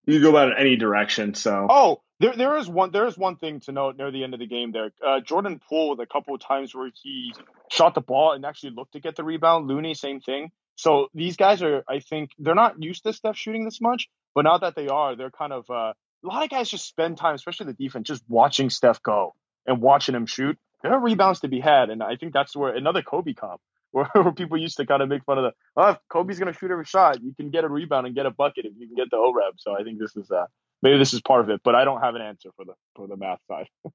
you 0.07 0.21
go 0.21 0.31
about 0.31 0.49
it 0.49 0.55
any 0.59 0.75
direction. 0.75 1.35
So 1.35 1.69
Oh, 1.71 2.03
there 2.21 2.37
there 2.37 2.57
is 2.57 2.69
one 2.69 2.91
there 2.93 3.07
is 3.07 3.19
one 3.19 3.37
thing 3.37 3.61
to 3.61 3.73
note 3.73 3.97
near 3.97 4.11
the 4.11 4.23
end 4.25 4.35
of 4.35 4.41
the 4.41 4.47
game 4.47 4.73
there. 4.73 4.91
Uh, 5.05 5.21
Jordan 5.21 5.61
Poole 5.69 5.91
with 5.91 6.01
a 6.01 6.07
couple 6.07 6.35
of 6.35 6.41
times 6.41 6.75
where 6.75 6.91
he 7.03 7.33
shot 7.71 7.95
the 7.95 8.01
ball 8.01 8.33
and 8.33 8.45
actually 8.45 8.71
looked 8.71 8.93
to 8.93 9.01
get 9.01 9.17
the 9.17 9.25
rebound. 9.25 9.67
Looney, 9.69 9.95
same 9.95 10.21
thing. 10.21 10.51
So 10.77 11.09
these 11.15 11.37
guys 11.37 11.63
are, 11.63 11.85
I 11.89 12.01
think, 12.01 12.31
they're 12.39 12.55
not 12.55 12.83
used 12.83 13.05
to 13.05 13.13
Steph 13.13 13.37
shooting 13.37 13.65
this 13.65 13.81
much, 13.81 14.09
but 14.35 14.43
now 14.43 14.59
that 14.59 14.75
they 14.75 14.89
are, 14.89 15.17
they're 15.17 15.31
kind 15.31 15.53
of 15.53 15.69
uh, 15.71 15.93
a 16.25 16.27
lot 16.27 16.43
of 16.43 16.51
guys 16.51 16.69
just 16.69 16.87
spend 16.87 17.19
time, 17.19 17.35
especially 17.35 17.67
the 17.67 17.85
defense, 17.85 18.09
just 18.09 18.25
watching 18.29 18.71
Steph 18.71 19.03
go 19.03 19.35
and 19.67 19.81
watching 19.81 20.15
him 20.15 20.27
shoot. 20.27 20.59
There 20.83 20.93
are 20.93 21.01
rebounds 21.01 21.41
to 21.41 21.49
be 21.49 21.61
had, 21.61 21.91
and 21.91 22.03
I 22.03 22.17
think 22.17 22.33
that's 22.33 22.57
where 22.57 22.75
another 22.75 23.03
Kobe 23.03 23.35
comp, 23.35 23.61
where, 23.93 24.09
where 24.13 24.33
people 24.33 24.59
used 24.59 24.79
to 24.79 24.87
kind 24.87 25.03
of 25.03 25.09
make 25.09 25.25
fun 25.25 25.39
of 25.39 25.45
the, 25.45 25.53
oh, 25.77 25.91
if 25.91 25.99
Kobe's 26.09 26.39
going 26.39 26.53
to 26.53 26.59
shoot 26.59 26.71
every 26.71 26.85
shot, 26.85 27.23
you 27.23 27.35
can 27.35 27.51
get 27.51 27.65
a 27.65 27.69
rebound 27.69 28.07
and 28.07 28.15
get 28.15 28.27
a 28.27 28.31
bucket 28.31 28.65
if 28.67 28.73
you 28.77 28.87
can 28.87 28.97
get 28.97 29.11
the 29.11 29.17
OREB. 29.17 29.53
So 29.59 29.79
I 29.79 29.85
think 29.85 29.99
this 29.99 30.17
is 30.17 30.31
uh, 30.31 30.47
maybe 30.83 30.99
this 30.99 31.15
is 31.15 31.21
part 31.21 31.41
of 31.41 31.51
it, 31.51 31.61
but 31.65 31.75
I 31.75 31.85
don't 31.85 32.01
have 32.01 32.15
an 32.15 32.23
answer 32.23 32.51
for 32.57 32.65
the 32.65 32.75
for 32.97 33.07
the 33.07 33.17
math 33.17 33.41
side. 33.49 33.69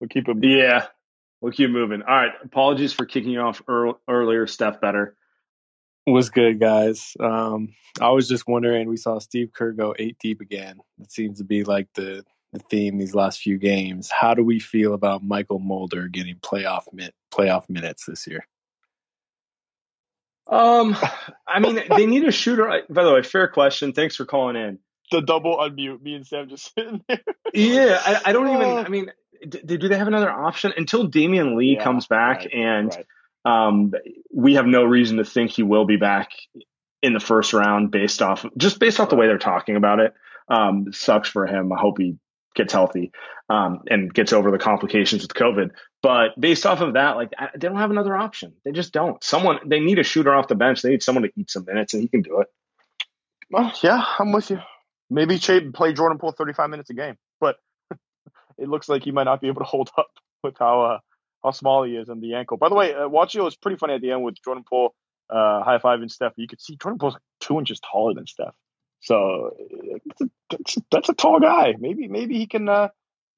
we'll 0.00 0.08
keep 0.08 0.28
it. 0.28 0.36
yeah, 0.42 0.86
we'll 1.40 1.52
keep 1.52 1.70
moving. 1.70 2.02
All 2.02 2.14
right. 2.14 2.32
Apologies 2.44 2.92
for 2.92 3.06
kicking 3.06 3.30
you 3.30 3.40
off 3.40 3.62
ear- 3.68 3.94
earlier, 4.08 4.46
Steph. 4.46 4.80
Better. 4.80 5.16
What's 6.04 6.30
good, 6.30 6.58
guys? 6.58 7.14
Um, 7.20 7.74
I 8.00 8.10
was 8.10 8.28
just 8.28 8.48
wondering. 8.48 8.88
We 8.88 8.96
saw 8.96 9.18
Steve 9.18 9.50
Kerr 9.54 9.72
go 9.72 9.94
eight 9.98 10.16
deep 10.18 10.40
again. 10.40 10.78
It 11.00 11.12
seems 11.12 11.38
to 11.38 11.44
be 11.44 11.64
like 11.64 11.88
the 11.94 12.24
the 12.52 12.60
theme 12.60 12.98
these 12.98 13.14
last 13.14 13.40
few 13.40 13.58
games. 13.58 14.10
How 14.10 14.34
do 14.34 14.42
we 14.42 14.58
feel 14.58 14.94
about 14.94 15.22
Mychal 15.22 15.60
Mulder 15.60 16.08
getting 16.08 16.36
playoff 16.36 16.84
min- 16.92 17.12
playoff 17.30 17.68
minutes 17.68 18.06
this 18.06 18.26
year? 18.26 18.46
Um, 20.50 20.96
I 21.46 21.60
mean, 21.60 21.78
they 21.94 22.06
need 22.06 22.24
a 22.24 22.32
shooter. 22.32 22.82
By 22.88 23.04
the 23.04 23.12
way, 23.12 23.22
fair 23.22 23.48
question. 23.48 23.92
Thanks 23.92 24.16
for 24.16 24.24
calling 24.24 24.56
in. 24.56 24.78
The 25.10 25.20
double 25.22 25.56
unmute. 25.58 26.02
Me 26.02 26.14
and 26.14 26.26
Sam 26.26 26.48
just 26.48 26.72
sitting 26.74 27.02
there. 27.08 27.20
Yeah, 27.54 28.00
I, 28.04 28.30
I 28.30 28.32
don't 28.32 28.48
even. 28.48 28.62
Oh. 28.62 28.76
I 28.78 28.88
mean, 28.88 29.10
d- 29.48 29.76
do 29.76 29.88
they 29.88 29.96
have 29.96 30.08
another 30.08 30.30
option 30.30 30.72
until 30.76 31.08
Damion 31.08 31.56
Lee 31.56 31.76
Yeah, 31.76 31.84
comes 31.84 32.06
back? 32.06 32.38
right, 32.38 32.52
and 32.52 32.96
right. 33.44 33.68
um, 33.68 33.92
we 34.32 34.54
have 34.54 34.66
no 34.66 34.84
reason 34.84 35.16
to 35.18 35.24
think 35.24 35.50
he 35.50 35.62
will 35.62 35.86
be 35.86 35.96
back 35.96 36.30
in 37.02 37.12
the 37.14 37.20
first 37.20 37.52
round, 37.52 37.90
based 37.90 38.20
off 38.22 38.44
just 38.56 38.78
based 38.80 39.00
off 39.00 39.08
the 39.08 39.16
way 39.16 39.26
they're 39.26 39.38
talking 39.38 39.76
about 39.76 40.00
it. 40.00 40.14
Um, 40.48 40.92
sucks 40.92 41.28
for 41.28 41.46
him. 41.46 41.72
I 41.72 41.78
hope 41.78 41.98
he 41.98 42.16
gets 42.54 42.72
healthy 42.72 43.12
um, 43.48 43.82
and 43.88 44.12
gets 44.12 44.32
over 44.32 44.50
the 44.50 44.58
complications 44.58 45.22
with 45.22 45.32
COVID. 45.34 45.70
But 46.02 46.38
based 46.38 46.66
off 46.66 46.80
of 46.80 46.94
that, 46.94 47.16
like 47.16 47.30
I, 47.38 47.50
they 47.54 47.68
don't 47.68 47.76
have 47.76 47.90
another 47.90 48.16
option. 48.16 48.54
They 48.64 48.72
just 48.72 48.92
don't. 48.92 49.22
Someone 49.22 49.58
they 49.66 49.80
need 49.80 49.98
a 49.98 50.02
shooter 50.04 50.34
off 50.34 50.48
the 50.48 50.54
bench. 50.54 50.82
They 50.82 50.90
need 50.90 51.02
someone 51.02 51.22
to 51.24 51.30
eat 51.36 51.50
some 51.50 51.64
minutes, 51.66 51.94
and 51.94 52.02
he 52.02 52.08
can 52.08 52.22
do 52.22 52.40
it. 52.40 52.48
Well, 53.50 53.72
yeah, 53.82 54.04
I'm 54.18 54.32
with 54.32 54.50
you. 54.50 54.58
Maybe 55.10 55.38
play 55.38 55.92
Jordan 55.92 56.18
Poole 56.18 56.32
35 56.32 56.70
minutes 56.70 56.90
a 56.90 56.94
game, 56.94 57.16
but 57.40 57.56
it 58.58 58.68
looks 58.68 58.88
like 58.88 59.04
he 59.04 59.10
might 59.10 59.24
not 59.24 59.40
be 59.40 59.48
able 59.48 59.60
to 59.60 59.66
hold 59.66 59.90
up 59.96 60.10
with 60.42 60.56
how 60.58 60.82
uh, 60.82 60.98
how 61.42 61.50
small 61.52 61.84
he 61.84 61.96
is 61.96 62.08
and 62.08 62.22
the 62.22 62.34
ankle. 62.34 62.56
By 62.56 62.68
the 62.68 62.74
way, 62.74 62.94
uh, 62.94 63.08
Wachio 63.08 63.44
was 63.44 63.56
pretty 63.56 63.78
funny 63.78 63.94
at 63.94 64.00
the 64.00 64.10
end 64.10 64.22
with 64.22 64.36
Jordan 64.44 64.64
Poole 64.68 64.94
uh, 65.30 65.62
high 65.62 65.78
and 65.82 66.10
Steph. 66.10 66.32
You 66.36 66.48
could 66.48 66.60
see 66.60 66.76
Jordan 66.76 66.98
Poole's 66.98 67.14
like 67.14 67.22
two 67.40 67.58
inches 67.58 67.80
taller 67.80 68.14
than 68.14 68.26
Steph, 68.26 68.54
so 69.00 69.52
uh, 69.58 69.98
that's 70.06 70.20
a, 70.20 70.30
that's, 70.50 70.76
a- 70.76 70.82
that's 70.90 71.08
a 71.08 71.14
tall 71.14 71.40
guy. 71.40 71.74
Maybe 71.78 72.08
maybe 72.08 72.38
he 72.38 72.46
can. 72.46 72.68
Uh, 72.68 72.88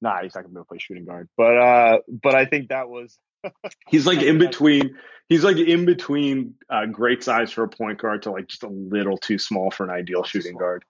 nah, 0.01 0.21
he's 0.23 0.35
not 0.35 0.41
gonna 0.41 0.49
be 0.49 0.57
able 0.57 0.65
to 0.65 0.67
play 0.69 0.79
shooting 0.79 1.05
guard. 1.05 1.29
But 1.37 1.57
uh, 1.57 1.97
but 2.07 2.35
I 2.35 2.45
think 2.45 2.69
that 2.69 2.89
was 2.89 3.17
He's 3.87 4.05
like 4.05 4.21
in 4.21 4.37
between. 4.37 4.97
He's 5.29 5.43
like 5.43 5.57
in 5.57 5.85
between 5.85 6.55
uh, 6.69 6.87
great 6.87 7.23
size 7.23 7.51
for 7.51 7.63
a 7.63 7.69
point 7.69 7.99
guard 7.99 8.23
to 8.23 8.31
like 8.31 8.47
just 8.47 8.63
a 8.63 8.67
little 8.67 9.17
too 9.17 9.37
small 9.37 9.71
for 9.71 9.83
an 9.85 9.89
ideal 9.89 10.23
shooting 10.23 10.57
guard. 10.57 10.83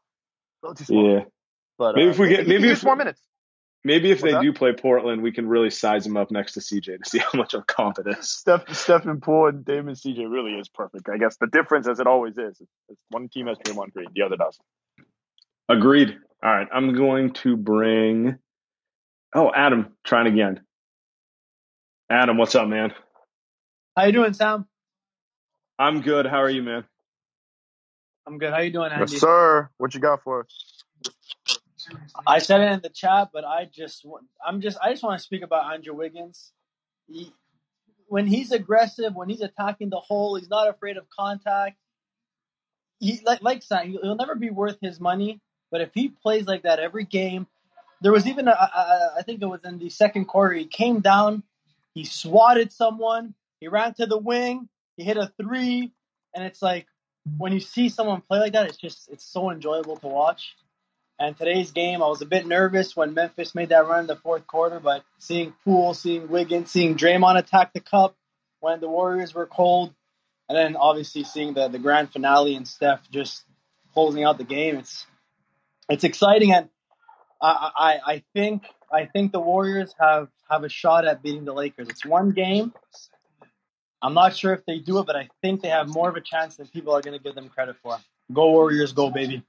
Yeah. 0.89 1.21
But 1.77 1.95
Maybe 1.95 2.07
uh, 2.07 2.11
if 2.11 2.19
we 2.19 2.27
get- 2.29 2.47
maybe 2.47 2.67
use 2.67 2.79
if- 2.79 2.83
more 2.83 2.95
minutes. 2.95 3.21
Maybe 3.83 4.11
if 4.11 4.17
What's 4.21 4.23
they 4.25 4.31
that? 4.33 4.43
do 4.43 4.53
play 4.53 4.73
Portland, 4.73 5.23
we 5.23 5.31
can 5.31 5.47
really 5.47 5.71
size 5.71 6.05
him 6.05 6.15
up 6.15 6.29
next 6.29 6.53
to 6.53 6.59
CJ 6.59 7.03
to 7.03 7.09
see 7.09 7.17
how 7.31 7.31
much 7.33 7.55
of 7.55 7.61
a 7.61 7.63
comp 7.63 7.97
it 7.97 8.05
is. 8.15 8.29
Steph, 8.29 8.71
Stephen 8.75 9.19
Poole 9.19 9.47
and 9.47 9.65
Damon 9.65 9.95
CJ 9.95 10.29
really 10.31 10.51
is 10.51 10.69
perfect. 10.69 11.09
I 11.09 11.17
guess 11.17 11.37
the 11.37 11.47
difference, 11.47 11.87
as 11.87 11.99
it 11.99 12.05
always 12.05 12.37
is, 12.37 12.61
is 12.61 12.67
is 12.89 12.97
one 13.09 13.27
team 13.27 13.47
has 13.47 13.57
Draymond 13.57 13.91
Green, 13.93 14.09
the 14.13 14.21
other 14.21 14.37
doesn't. 14.37 14.63
Agreed. 15.67 16.15
All 16.43 16.51
right, 16.55 16.67
I'm 16.71 16.93
going 16.93 17.33
to 17.33 17.57
bring. 17.57 18.37
Oh, 19.33 19.51
Adam, 19.51 19.93
trying 20.03 20.27
again. 20.27 20.59
Adam, 22.07 22.37
what's 22.37 22.53
up, 22.53 22.67
man? 22.67 22.93
How 23.97 24.03
you 24.03 24.11
doing, 24.11 24.33
Sam? 24.33 24.67
I'm 25.79 26.01
good. 26.01 26.27
How 26.27 26.41
are 26.43 26.49
you, 26.51 26.61
man? 26.61 26.83
I'm 28.27 28.37
good. 28.37 28.51
How 28.53 28.59
you 28.61 28.71
doing, 28.71 28.91
Andy? 28.91 29.13
Yes, 29.13 29.19
sir. 29.19 29.69
What 29.77 29.93
you 29.93 29.99
got 29.99 30.23
for 30.23 30.41
us? 30.41 30.65
I 32.27 32.39
said 32.39 32.61
it 32.61 32.71
in 32.71 32.81
the 32.81 32.89
chat, 32.89 33.29
but 33.33 33.45
I 33.45 33.65
just 33.65 34.05
want- 34.05 34.27
I'm 34.45 34.61
just 34.61 34.77
I 34.81 34.91
just 34.91 35.03
want 35.03 35.19
to 35.19 35.23
speak 35.23 35.43
about 35.43 35.73
Andrew 35.73 35.95
Wiggins. 35.95 36.51
He, 37.07 37.33
when 38.07 38.27
he's 38.27 38.51
aggressive, 38.51 39.15
when 39.15 39.29
he's 39.29 39.41
attacking 39.41 39.89
the 39.89 39.99
hole, 39.99 40.35
he's 40.35 40.49
not 40.49 40.69
afraid 40.69 40.97
of 40.97 41.09
contact. 41.09 41.77
He 42.99 43.21
like 43.25 43.41
like 43.41 43.63
he'll 43.63 44.15
never 44.15 44.35
be 44.35 44.49
worth 44.51 44.77
his 44.81 44.99
money. 44.99 45.41
But 45.71 45.81
if 45.81 45.91
he 45.93 46.09
plays 46.09 46.47
like 46.47 46.63
that 46.63 46.79
every 46.79 47.05
game, 47.05 47.47
there 48.01 48.11
was 48.11 48.27
even 48.27 48.47
a, 48.47 48.51
a, 48.51 48.53
a, 48.53 49.15
I 49.19 49.23
think 49.23 49.41
it 49.41 49.47
was 49.47 49.61
in 49.65 49.79
the 49.79 49.89
second 49.89 50.25
quarter. 50.25 50.53
He 50.55 50.65
came 50.65 50.99
down, 51.01 51.43
he 51.95 52.05
swatted 52.05 52.71
someone, 52.73 53.33
he 53.59 53.67
ran 53.69 53.93
to 53.95 54.05
the 54.05 54.17
wing, 54.17 54.69
he 54.97 55.03
hit 55.03 55.17
a 55.17 55.31
three, 55.41 55.91
and 56.35 56.45
it's 56.45 56.61
like 56.61 56.87
when 57.37 57.51
you 57.51 57.59
see 57.59 57.89
someone 57.89 58.21
play 58.21 58.39
like 58.39 58.53
that, 58.53 58.67
it's 58.67 58.77
just 58.77 59.09
it's 59.11 59.25
so 59.25 59.51
enjoyable 59.51 59.97
to 59.97 60.07
watch. 60.07 60.55
And 61.19 61.37
today's 61.37 61.71
game, 61.71 62.01
I 62.01 62.07
was 62.07 62.21
a 62.21 62.25
bit 62.25 62.47
nervous 62.47 62.95
when 62.95 63.13
Memphis 63.13 63.53
made 63.53 63.69
that 63.69 63.87
run 63.87 64.01
in 64.01 64.07
the 64.07 64.15
fourth 64.15 64.47
quarter, 64.47 64.79
but 64.79 65.03
seeing 65.19 65.53
Poole, 65.63 65.93
seeing 65.93 66.27
Wiggins, 66.29 66.71
seeing 66.71 66.95
Draymond 66.95 67.37
attack 67.37 67.73
the 67.73 67.79
cup 67.79 68.15
when 68.59 68.79
the 68.79 68.89
Warriors 68.89 69.35
were 69.35 69.45
cold, 69.45 69.93
and 70.49 70.57
then 70.57 70.75
obviously 70.75 71.23
seeing 71.23 71.53
the, 71.53 71.67
the 71.67 71.77
grand 71.77 72.11
finale 72.11 72.55
and 72.55 72.67
Steph 72.67 73.07
just 73.11 73.43
closing 73.93 74.23
out 74.23 74.37
the 74.39 74.43
game, 74.43 74.77
it's 74.77 75.05
it's 75.89 76.03
exciting, 76.03 76.53
and 76.53 76.69
I, 77.41 77.71
I 77.77 78.13
I 78.13 78.23
think 78.33 78.63
I 78.91 79.05
think 79.05 79.31
the 79.31 79.39
Warriors 79.39 79.93
have 79.99 80.29
have 80.49 80.63
a 80.63 80.69
shot 80.69 81.05
at 81.05 81.21
beating 81.21 81.45
the 81.45 81.53
Lakers. 81.53 81.87
It's 81.89 82.05
one 82.05 82.31
game. 82.31 82.73
I'm 84.01 84.13
not 84.13 84.35
sure 84.35 84.53
if 84.53 84.65
they 84.65 84.79
do 84.79 84.99
it, 84.99 85.05
but 85.05 85.15
I 85.15 85.29
think 85.41 85.61
they 85.61 85.69
have 85.69 85.87
more 85.87 86.09
of 86.09 86.15
a 86.15 86.21
chance 86.21 86.55
than 86.55 86.67
people 86.67 86.93
are 86.93 87.01
going 87.01 87.17
to 87.17 87.23
give 87.23 87.35
them 87.35 87.49
credit 87.49 87.75
for. 87.83 87.97
Go 88.33 88.51
Warriors, 88.51 88.93
go 88.93 89.09
baby! 89.09 89.43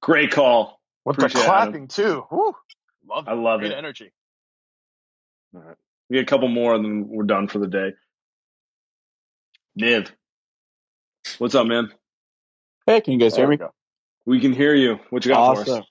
Great 0.00 0.30
call. 0.30 0.80
With 1.04 1.16
Appreciate 1.18 1.40
the 1.40 1.46
it, 1.46 1.50
clapping 1.50 1.88
too. 1.88 2.24
Woo. 2.30 2.54
Love 3.08 3.28
I 3.28 3.32
love 3.32 3.60
Great 3.60 3.72
it. 3.72 3.78
energy. 3.78 4.12
All 5.54 5.62
right. 5.62 5.76
We 6.08 6.16
get 6.16 6.22
a 6.22 6.26
couple 6.26 6.48
more, 6.48 6.74
and 6.74 6.84
then 6.84 7.08
we're 7.08 7.24
done 7.24 7.48
for 7.48 7.58
the 7.58 7.66
day. 7.66 7.92
Niv, 9.78 10.10
what's 11.38 11.54
up, 11.54 11.66
man? 11.66 11.92
Hey, 12.86 13.00
can 13.00 13.14
you 13.14 13.18
guys 13.18 13.34
There 13.34 13.42
hear 13.42 13.48
we 13.48 13.54
me? 13.54 13.58
go. 13.58 13.72
We 14.26 14.40
can 14.40 14.52
hear 14.52 14.74
you. 14.74 14.98
What 15.10 15.24
you 15.24 15.32
got 15.32 15.54
for 15.56 15.70
us? 15.70 15.86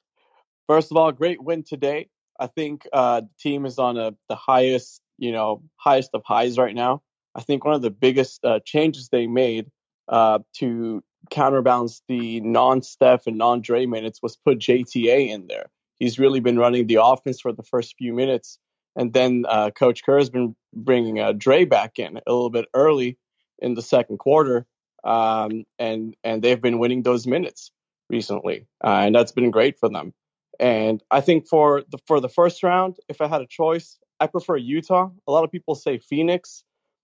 First 0.67 0.91
of 0.91 0.97
all, 0.97 1.11
great 1.11 1.41
win 1.41 1.63
today. 1.63 2.09
I 2.39 2.47
think 2.47 2.87
uh, 2.93 3.21
the 3.21 3.29
team 3.39 3.65
is 3.65 3.79
on 3.79 3.97
a, 3.97 4.13
the 4.29 4.35
highest, 4.35 5.01
you 5.18 5.32
know, 5.32 5.61
highest 5.78 6.11
of 6.13 6.24
highs 6.26 6.57
right 6.57 6.76
now. 6.76 7.01
I 7.36 7.41
think 7.41 7.65
one 7.65 7.76
of 7.76 7.82
the 7.82 7.91
biggest 7.91 8.43
uh, 8.43 8.59
changes 8.65 9.09
they 9.09 9.28
made 9.28 9.70
uh, 10.07 10.39
to 10.57 11.03
counterbalance 11.30 12.01
the 12.07 12.39
non-Steph 12.41 13.28
and 13.28 13.38
non-Dre 13.38 13.86
minutes 13.86 14.22
was 14.22 14.38
put 14.38 14.59
JTA 14.59 15.30
in 15.30 15.47
there. 15.47 15.68
He's 15.99 16.20
really 16.20 16.39
been 16.39 16.57
running 16.57 16.88
the 16.88 16.99
offense 17.01 17.41
for 17.41 17.51
the 17.51 17.63
first 17.63 17.95
few 17.97 18.13
minutes, 18.13 18.59
and 18.95 19.13
then 19.13 19.45
uh, 19.47 19.72
Coach 19.72 20.03
Kerr 20.03 20.20
has 20.20 20.30
been 20.30 20.55
bringing 20.74 21.20
uh, 21.20 21.34
Dre 21.34 21.65
back 21.65 21.99
in 21.99 22.18
a 22.18 22.32
little 22.32 22.49
bit 22.49 22.65
early 22.74 23.18
in 23.59 23.74
the 23.74 23.82
second 23.82 24.18
quarter, 24.18 24.65
um, 25.03 25.65
and 25.80 26.15
and 26.24 26.41
they've 26.41 26.61
been 26.61 26.80
winning 26.80 27.03
those 27.03 27.26
minutes 27.26 27.72
recently, 28.09 28.68
uh, 28.84 29.01
and 29.05 29.15
that's 29.15 29.32
been 29.32 29.51
great 29.51 29.80
for 29.80 29.89
them. 29.89 30.13
And 30.59 31.03
I 31.11 31.22
think 31.22 31.47
for 31.47 31.84
the 31.89 31.97
for 32.05 32.20
the 32.20 32.30
first 32.30 32.63
round, 32.63 32.97
if 33.09 33.22
I 33.22 33.28
had 33.28 33.41
a 33.41 33.47
choice, 33.47 33.97
I 34.20 34.28
prefer 34.28 34.57
Utah. 34.57 35.09
A 35.28 35.32
lot 35.32 35.43
of 35.43 35.51
people 35.51 35.76
say 35.76 35.97
Phoenix, 35.97 36.63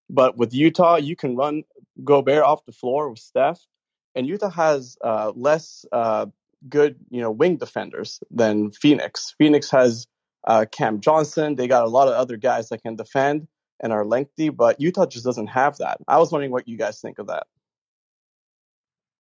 but 0.09 0.37
with 0.37 0.53
Utah, 0.53 0.95
you 0.97 1.15
can 1.15 1.35
run 1.35 1.63
Gobert 2.03 2.43
off 2.43 2.65
the 2.65 2.71
floor 2.71 3.09
with 3.09 3.19
Steph, 3.19 3.59
and 4.15 4.27
Utah 4.27 4.49
has 4.49 4.97
uh, 5.03 5.31
less 5.35 5.85
uh, 5.91 6.27
good, 6.69 6.97
you 7.09 7.21
know, 7.21 7.31
wing 7.31 7.57
defenders 7.57 8.19
than 8.31 8.71
Phoenix. 8.71 9.35
Phoenix 9.37 9.69
has 9.71 10.07
uh, 10.47 10.65
Cam 10.71 10.99
Johnson. 11.01 11.55
They 11.55 11.67
got 11.67 11.83
a 11.83 11.89
lot 11.89 12.07
of 12.07 12.15
other 12.15 12.37
guys 12.37 12.69
that 12.69 12.81
can 12.83 12.95
defend 12.95 13.47
and 13.81 13.91
are 13.91 14.05
lengthy, 14.05 14.49
but 14.49 14.79
Utah 14.79 15.05
just 15.05 15.25
doesn't 15.25 15.47
have 15.47 15.77
that. 15.77 15.97
I 16.07 16.17
was 16.17 16.31
wondering 16.31 16.51
what 16.51 16.67
you 16.67 16.77
guys 16.77 17.01
think 17.01 17.19
of 17.19 17.27
that. 17.27 17.47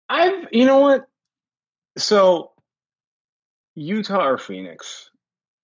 I've, 0.09 0.49
you 0.53 0.64
know 0.64 0.80
what? 0.80 1.07
So, 1.99 2.53
Utah 3.74 4.24
or 4.26 4.39
Phoenix, 4.39 5.11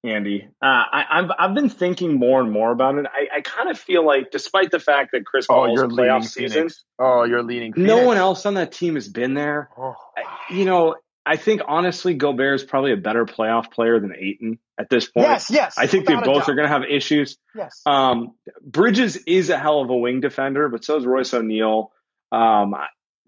Andy? 0.04 0.48
Uh, 0.60 0.66
I, 0.66 1.04
I've 1.10 1.30
I've 1.38 1.54
been 1.54 1.68
thinking 1.68 2.18
more 2.18 2.40
and 2.40 2.50
more 2.50 2.72
about 2.72 2.96
it. 2.98 3.06
I, 3.06 3.38
I 3.38 3.40
kind 3.40 3.70
of 3.70 3.78
feel 3.78 4.04
like, 4.04 4.30
despite 4.30 4.70
the 4.70 4.80
fact 4.80 5.10
that 5.12 5.24
Chris 5.24 5.46
Oh, 5.48 5.54
Paul's 5.54 5.76
you're 5.78 5.88
playoff 5.88 6.24
season. 6.24 6.68
Oh, 6.98 7.24
you're 7.24 7.42
leaning 7.42 7.72
Phoenix. 7.72 7.88
no 7.88 8.04
one 8.06 8.16
else 8.16 8.44
on 8.46 8.54
that 8.54 8.72
team 8.72 8.94
has 8.96 9.08
been 9.08 9.34
there. 9.34 9.70
Oh, 9.78 9.94
I- 10.16 10.54
You 10.54 10.64
know, 10.64 10.96
I 11.24 11.36
think 11.36 11.62
honestly, 11.68 12.14
Gobert 12.14 12.56
is 12.56 12.64
probably 12.64 12.92
a 12.92 12.96
better 12.96 13.24
playoff 13.24 13.70
player 13.70 14.00
than 14.00 14.12
Ayton 14.18 14.58
at 14.76 14.90
this 14.90 15.08
point. 15.08 15.28
yes, 15.28 15.50
yes. 15.52 15.78
I 15.78 15.86
think 15.86 16.06
they 16.06 16.16
both 16.16 16.48
are 16.48 16.54
going 16.56 16.66
to 16.66 16.72
have 16.72 16.82
issues. 16.82 17.38
Yes. 17.54 17.80
Um, 17.86 18.34
Bridges 18.60 19.16
is 19.26 19.48
a 19.50 19.56
hell 19.56 19.82
of 19.82 19.90
a 19.90 19.96
wing 19.96 20.20
defender, 20.20 20.68
but 20.68 20.84
so 20.84 20.96
is 20.96 21.06
Royce 21.06 21.32
O'Neale. 21.32 21.92
Um, 22.32 22.74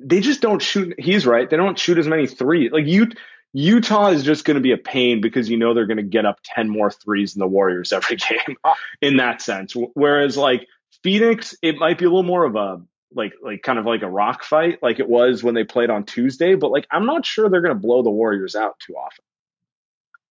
they 0.00 0.18
just 0.18 0.40
don't 0.40 0.60
shoot. 0.60 0.94
He's 0.98 1.24
right. 1.24 1.48
They 1.48 1.56
don't 1.56 1.78
shoot 1.78 1.98
as 1.98 2.08
many 2.08 2.26
three. 2.26 2.68
Like 2.68 2.86
you, 2.86 3.10
Utah 3.56 4.08
is 4.08 4.24
just 4.24 4.44
going 4.44 4.56
to 4.56 4.60
be 4.60 4.72
a 4.72 4.76
pain 4.76 5.20
because 5.20 5.48
you 5.48 5.56
know 5.56 5.74
they're 5.74 5.86
going 5.86 5.98
to 5.98 6.02
get 6.02 6.26
up 6.26 6.40
10 6.42 6.68
more 6.68 6.90
threes 6.90 7.34
than 7.34 7.40
the 7.40 7.46
Warriors 7.46 7.92
every 7.92 8.16
game 8.28 8.56
in 9.00 9.18
that 9.18 9.40
sense. 9.40 9.74
Whereas 9.94 10.36
like 10.36 10.66
Phoenix, 11.04 11.54
it 11.62 11.76
might 11.76 11.96
be 11.96 12.04
a 12.04 12.08
little 12.08 12.24
more 12.24 12.44
of 12.44 12.56
a, 12.56 12.82
like, 13.14 13.34
like 13.40 13.62
kind 13.62 13.78
of 13.78 13.86
like 13.86 14.02
a 14.02 14.10
rock 14.10 14.42
fight, 14.42 14.82
like 14.82 14.98
it 14.98 15.08
was 15.08 15.44
when 15.44 15.54
they 15.54 15.62
played 15.62 15.88
on 15.88 16.04
Tuesday, 16.04 16.56
but 16.56 16.72
like, 16.72 16.86
I'm 16.90 17.06
not 17.06 17.24
sure 17.24 17.48
they're 17.48 17.62
going 17.62 17.74
to 17.74 17.80
blow 17.80 18.02
the 18.02 18.10
Warriors 18.10 18.56
out 18.56 18.74
too 18.80 18.94
often. 18.94 19.24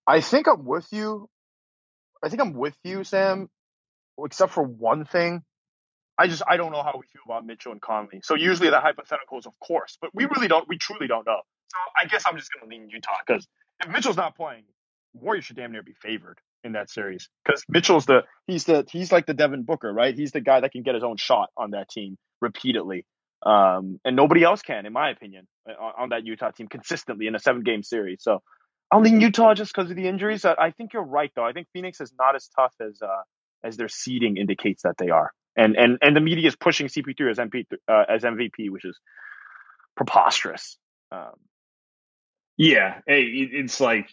I 0.05 0.19
think 0.19 0.47
I'm 0.49 0.65
with 0.65 0.87
you. 0.91 1.29
I 2.21 2.27
think 2.27 2.41
I'm 2.41 2.53
with 2.53 2.75
you, 2.83 3.05
Sam, 3.05 3.49
except 4.19 4.51
for 4.51 4.63
one 4.63 5.05
thing. 5.05 5.43
I 6.17 6.27
just 6.27 6.43
I 6.47 6.57
don't 6.57 6.73
know 6.73 6.83
how 6.83 6.93
we 6.95 7.07
feel 7.07 7.21
about 7.25 7.45
Mitchell 7.45 7.71
and 7.71 7.81
Conley. 7.81 8.19
So 8.23 8.35
usually 8.35 8.69
the 8.69 8.79
hypothetical 8.79 9.39
is 9.39 9.45
of 9.45 9.53
course, 9.59 9.97
but 9.99 10.11
we 10.13 10.25
really 10.25 10.47
don't. 10.47 10.67
We 10.67 10.77
truly 10.77 11.07
don't 11.07 11.25
know. 11.25 11.41
So 11.73 11.79
I 11.99 12.07
guess 12.07 12.23
I'm 12.27 12.37
just 12.37 12.51
going 12.53 12.69
to 12.69 12.75
lean 12.75 12.89
Utah 12.89 13.11
because 13.25 13.47
if 13.83 13.91
Mitchell's 13.91 14.17
not 14.17 14.35
playing, 14.35 14.63
Warriors 15.13 15.45
should 15.45 15.55
damn 15.55 15.71
near 15.71 15.83
be 15.83 15.93
favored 15.93 16.39
in 16.63 16.73
that 16.73 16.89
series 16.89 17.29
because 17.45 17.63
Mitchell's 17.67 18.05
the 18.05 18.21
he's 18.47 18.65
the 18.65 18.85
he's 18.89 19.11
like 19.11 19.25
the 19.25 19.33
Devin 19.33 19.63
Booker, 19.63 19.91
right? 19.91 20.15
He's 20.15 20.31
the 20.31 20.41
guy 20.41 20.61
that 20.61 20.71
can 20.71 20.83
get 20.83 20.95
his 20.95 21.03
own 21.03 21.17
shot 21.17 21.49
on 21.57 21.71
that 21.71 21.89
team 21.89 22.17
repeatedly, 22.41 23.05
um, 23.45 23.99
and 24.05 24.15
nobody 24.15 24.43
else 24.43 24.61
can, 24.61 24.85
in 24.85 24.93
my 24.93 25.09
opinion, 25.09 25.47
on, 25.67 25.93
on 25.97 26.09
that 26.09 26.25
Utah 26.25 26.51
team 26.51 26.67
consistently 26.67 27.27
in 27.27 27.35
a 27.35 27.39
seven 27.39 27.63
game 27.63 27.83
series. 27.83 28.23
So 28.23 28.41
I 28.91 28.95
don't 28.95 29.03
think 29.03 29.21
Utah 29.21 29.53
just 29.53 29.73
because 29.73 29.89
of 29.89 29.97
the 29.97 30.07
injuries. 30.07 30.45
I, 30.45 30.53
I 30.53 30.71
think 30.71 30.93
you're 30.93 31.03
right 31.03 31.31
though. 31.35 31.45
I 31.45 31.51
think 31.51 31.67
Phoenix 31.73 31.99
is 32.01 32.13
not 32.17 32.35
as 32.35 32.49
tough 32.55 32.73
as 32.79 33.01
uh, 33.01 33.21
as 33.63 33.77
their 33.77 33.89
seeding 33.89 34.37
indicates 34.37 34.83
that 34.83 34.95
they 34.97 35.09
are, 35.09 35.31
and 35.55 35.75
and 35.75 35.97
and 36.01 36.15
the 36.15 36.21
media 36.21 36.47
is 36.47 36.55
pushing 36.55 36.87
CP3 36.87 37.31
as 37.31 37.37
MP 37.37 37.65
uh, 37.87 38.03
as 38.09 38.23
MVP, 38.23 38.69
which 38.69 38.85
is 38.85 38.99
preposterous. 39.95 40.77
Um, 41.11 41.35
Yeah, 42.57 42.99
hey, 43.07 43.23
it's 43.23 43.79
like 43.79 44.09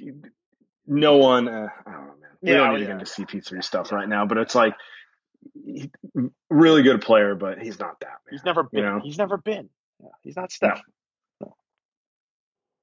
no 0.86 1.16
one. 1.18 1.46
Uh, 1.48 1.68
I 1.86 1.90
don't 1.92 2.00
know, 2.06 2.06
man. 2.20 2.30
We 2.42 2.50
Yeah, 2.50 2.56
don't 2.58 2.72
need 2.74 2.80
to 2.80 2.86
get 2.86 2.92
into 2.92 3.04
CP3 3.04 3.62
stuff 3.62 3.92
right 3.92 4.08
now, 4.08 4.24
but 4.26 4.38
it's 4.38 4.54
like 4.54 4.74
he- 5.54 5.90
really 6.48 6.82
good 6.82 7.02
player, 7.02 7.34
but 7.34 7.58
he's 7.60 7.78
not 7.78 8.00
that. 8.00 8.18
he's 8.30 8.44
never 8.44 8.62
been. 8.62 8.82
know? 8.84 9.00
He's 9.02 9.18
never 9.18 9.36
been. 9.36 9.68
Yeah, 10.02 10.08
he's 10.22 10.36
not 10.36 10.50
Steph. 10.52 10.80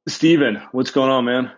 Steven, 0.07 0.61
what's 0.71 0.91
going 0.91 1.09
on, 1.11 1.25
man? 1.25 1.51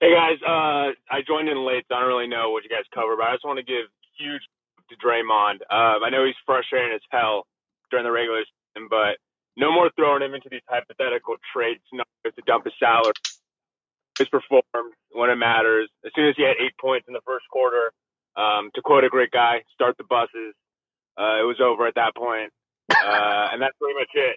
Hey 0.00 0.12
guys, 0.12 0.36
uh, 0.44 0.92
I 1.08 1.22
joined 1.26 1.48
in 1.48 1.64
late, 1.64 1.84
so 1.88 1.94
I 1.94 2.00
don't 2.00 2.08
really 2.08 2.26
know 2.26 2.50
what 2.50 2.64
you 2.64 2.68
guys 2.70 2.84
cover, 2.92 3.16
but 3.16 3.26
I 3.28 3.34
just 3.34 3.44
want 3.44 3.58
to 3.58 3.62
give 3.64 3.86
huge 4.18 4.42
to 4.90 4.96
Draymond. 4.96 5.62
Um, 5.70 6.02
I 6.04 6.10
know 6.10 6.24
he's 6.26 6.34
frustrating 6.44 6.92
as 6.94 7.00
hell 7.10 7.46
during 7.90 8.04
the 8.04 8.10
regular 8.10 8.42
season, 8.74 8.88
but 8.90 9.16
no 9.56 9.72
more 9.72 9.90
throwing 9.96 10.22
him 10.22 10.34
into 10.34 10.48
these 10.50 10.62
hypothetical 10.68 11.36
trade 11.52 11.78
scenarios 11.88 12.34
to 12.36 12.42
dump 12.46 12.64
his 12.64 12.74
salary. 12.78 13.12
He's 14.18 14.28
performed 14.28 14.94
when 15.12 15.30
it 15.30 15.36
matters. 15.36 15.88
As 16.04 16.12
soon 16.14 16.28
as 16.28 16.34
he 16.36 16.42
had 16.42 16.56
eight 16.60 16.76
points 16.80 17.06
in 17.08 17.14
the 17.14 17.20
first 17.26 17.44
quarter, 17.50 17.92
um, 18.36 18.70
to 18.74 18.82
quote 18.82 19.04
a 19.04 19.08
great 19.08 19.30
guy, 19.30 19.62
start 19.74 19.96
the 19.98 20.04
buses. 20.04 20.54
Uh, 21.18 21.40
it 21.40 21.46
was 21.46 21.60
over 21.62 21.86
at 21.86 21.94
that 21.96 22.14
point. 22.16 22.52
Uh, 22.90 23.48
and 23.52 23.62
that's 23.62 23.76
pretty 23.80 23.98
much 23.98 24.08
it. 24.14 24.36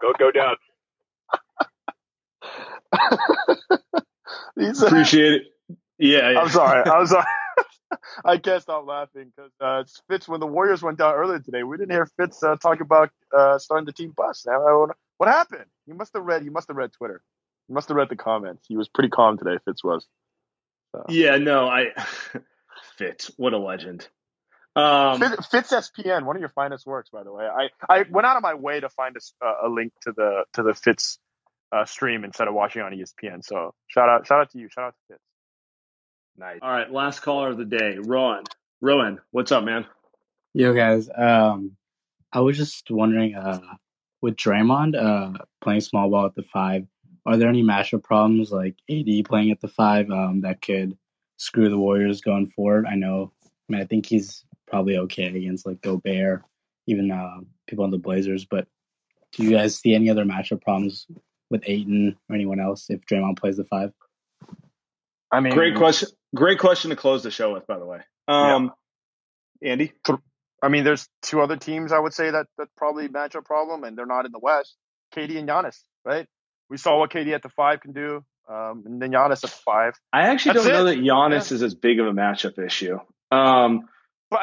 Go, 0.00 0.12
go 0.18 0.30
Dubs. 0.30 0.60
He's, 4.58 4.82
Appreciate 4.82 5.32
it. 5.32 5.42
Yeah, 5.98 6.30
yeah. 6.30 6.40
I'm 6.40 6.48
sorry. 6.48 6.88
I'm 6.90 7.06
sorry. 7.06 7.24
I 8.24 8.38
can't 8.38 8.62
stop 8.62 8.86
laughing 8.86 9.32
because 9.34 9.52
uh, 9.60 9.84
Fitz, 10.08 10.28
when 10.28 10.40
the 10.40 10.46
Warriors 10.46 10.82
went 10.82 10.98
down 10.98 11.14
earlier 11.14 11.38
today, 11.38 11.62
we 11.62 11.76
didn't 11.76 11.92
hear 11.92 12.06
Fitz 12.18 12.42
uh, 12.42 12.56
talk 12.56 12.80
about 12.80 13.10
uh, 13.36 13.58
starting 13.58 13.86
the 13.86 13.92
team 13.92 14.12
bus. 14.16 14.44
Now, 14.46 14.88
what 15.18 15.28
happened? 15.28 15.66
You 15.86 15.94
must 15.94 16.12
have 16.14 16.24
read. 16.24 16.44
You 16.44 16.50
must 16.50 16.68
have 16.68 16.76
read 16.76 16.92
Twitter. 16.92 17.22
You 17.68 17.74
must 17.74 17.88
have 17.88 17.96
read 17.96 18.08
the 18.08 18.16
comments. 18.16 18.64
He 18.68 18.76
was 18.76 18.88
pretty 18.88 19.08
calm 19.08 19.38
today. 19.38 19.58
Fitz 19.64 19.82
was. 19.82 20.06
Yeah, 21.08 21.36
no, 21.38 21.66
I 21.66 21.86
Fitz, 22.96 23.30
what 23.36 23.52
a 23.52 23.58
legend. 23.58 24.06
Um, 24.76 25.20
Fitz, 25.20 25.46
Fitz 25.46 25.72
SPN, 25.72 26.24
one 26.24 26.36
of 26.36 26.40
your 26.40 26.48
finest 26.48 26.86
works, 26.86 27.10
by 27.10 27.22
the 27.22 27.32
way. 27.32 27.46
I, 27.46 27.68
I 27.88 28.04
went 28.10 28.26
out 28.26 28.36
of 28.36 28.42
my 28.42 28.54
way 28.54 28.80
to 28.80 28.88
find 28.88 29.16
a, 29.16 29.44
uh, 29.44 29.66
a 29.66 29.68
link 29.68 29.92
to 30.02 30.12
the 30.12 30.44
to 30.54 30.62
the 30.62 30.74
Fitz 30.74 31.18
uh, 31.72 31.84
stream 31.84 32.24
instead 32.24 32.48
of 32.48 32.54
watching 32.54 32.82
on 32.82 32.92
ESPN. 32.92 33.44
So 33.44 33.74
shout 33.86 34.08
out 34.08 34.26
shout 34.26 34.40
out 34.40 34.50
to 34.50 34.58
you. 34.58 34.68
Shout 34.68 34.86
out 34.86 34.94
to 34.94 35.14
Fitz. 35.14 35.22
Nice. 36.36 36.58
All 36.62 36.70
right, 36.70 36.90
last 36.90 37.20
caller 37.20 37.50
of 37.50 37.58
the 37.58 37.64
day, 37.64 37.96
Rowan. 37.98 38.44
Rowan, 38.80 39.20
what's 39.30 39.52
up, 39.52 39.64
man? 39.64 39.86
Yo, 40.52 40.74
guys. 40.74 41.08
Um, 41.14 41.76
I 42.32 42.40
was 42.40 42.56
just 42.56 42.90
wondering, 42.90 43.34
uh, 43.34 43.60
with 44.20 44.36
Draymond 44.36 44.96
uh 44.96 45.44
playing 45.60 45.82
small 45.82 46.08
ball 46.10 46.26
at 46.26 46.34
the 46.34 46.44
five, 46.44 46.86
are 47.26 47.36
there 47.36 47.48
any 47.48 47.62
matchup 47.62 48.02
problems 48.02 48.50
like 48.50 48.74
AD 48.90 49.24
playing 49.26 49.50
at 49.50 49.60
the 49.60 49.68
five 49.68 50.10
um 50.10 50.40
that 50.40 50.62
could 50.62 50.96
screw 51.36 51.68
the 51.68 51.78
Warriors 51.78 52.22
going 52.22 52.50
forward? 52.50 52.86
I 52.86 52.94
know. 52.94 53.32
I 53.44 53.72
mean, 53.72 53.82
I 53.82 53.84
think 53.84 54.06
he's 54.06 54.44
probably 54.66 54.96
okay 54.98 55.26
against 55.26 55.66
like 55.66 55.82
Gobert, 55.82 56.42
even 56.86 57.10
uh, 57.10 57.40
people 57.66 57.84
on 57.84 57.90
the 57.90 57.98
Blazers. 57.98 58.44
But 58.44 58.66
do 59.32 59.44
you 59.44 59.50
guys 59.50 59.76
see 59.76 59.94
any 59.94 60.10
other 60.10 60.24
matchup 60.24 60.62
problems 60.62 61.06
with 61.50 61.62
Ayton 61.66 62.16
or 62.28 62.34
anyone 62.34 62.60
else 62.60 62.86
if 62.88 63.00
Draymond 63.06 63.38
plays 63.38 63.56
the 63.56 63.64
five? 63.64 63.92
I 65.30 65.40
mean, 65.40 65.52
Great 65.52 65.76
question. 65.76 66.08
Great 66.34 66.58
question 66.58 66.90
to 66.90 66.96
close 66.96 67.22
the 67.22 67.30
show 67.30 67.52
with, 67.52 67.66
by 67.66 67.78
the 67.78 67.86
way. 67.86 68.00
Um, 68.26 68.72
Andy? 69.62 69.92
I 70.62 70.68
mean, 70.68 70.84
there's 70.84 71.08
two 71.22 71.40
other 71.40 71.56
teams 71.56 71.92
I 71.92 71.98
would 71.98 72.14
say 72.14 72.30
that 72.30 72.46
that 72.58 72.68
probably 72.76 73.08
match 73.08 73.34
a 73.34 73.42
problem, 73.42 73.84
and 73.84 73.96
they're 73.96 74.06
not 74.06 74.26
in 74.26 74.32
the 74.32 74.38
West. 74.38 74.74
KD 75.14 75.38
and 75.38 75.48
Giannis, 75.48 75.78
right? 76.04 76.26
We 76.68 76.76
saw 76.76 76.98
what 76.98 77.10
KD 77.10 77.34
at 77.34 77.42
the 77.42 77.50
five 77.50 77.80
can 77.80 77.92
do, 77.92 78.24
um, 78.48 78.84
and 78.86 79.00
then 79.00 79.12
Giannis 79.12 79.32
at 79.32 79.40
the 79.42 79.48
five. 79.48 79.94
I 80.12 80.22
actually 80.28 80.54
That's 80.54 80.66
don't 80.66 80.74
know 80.74 80.84
that 80.84 80.98
Giannis 80.98 81.52
is 81.52 81.62
as 81.62 81.74
big 81.74 82.00
of 82.00 82.06
a 82.06 82.12
matchup 82.12 82.58
issue. 82.58 82.98
Um, 83.30 83.88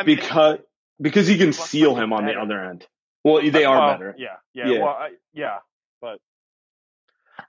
because 0.06 0.60
because 1.02 1.28
he 1.28 1.38
can 1.38 1.54
seal 1.54 1.96
him 1.96 2.14
on 2.14 2.26
the 2.26 2.34
other 2.34 2.64
end. 2.64 2.86
Well, 3.24 3.42
they 3.50 3.66
are 3.66 3.78
Well, 3.80 3.94
better. 3.94 4.16
Yeah, 4.18 4.28
yeah, 4.54 4.68
Yeah. 4.68 4.80
Well, 4.80 4.90
I, 4.90 5.10
yeah, 5.34 5.58
but 6.02 6.20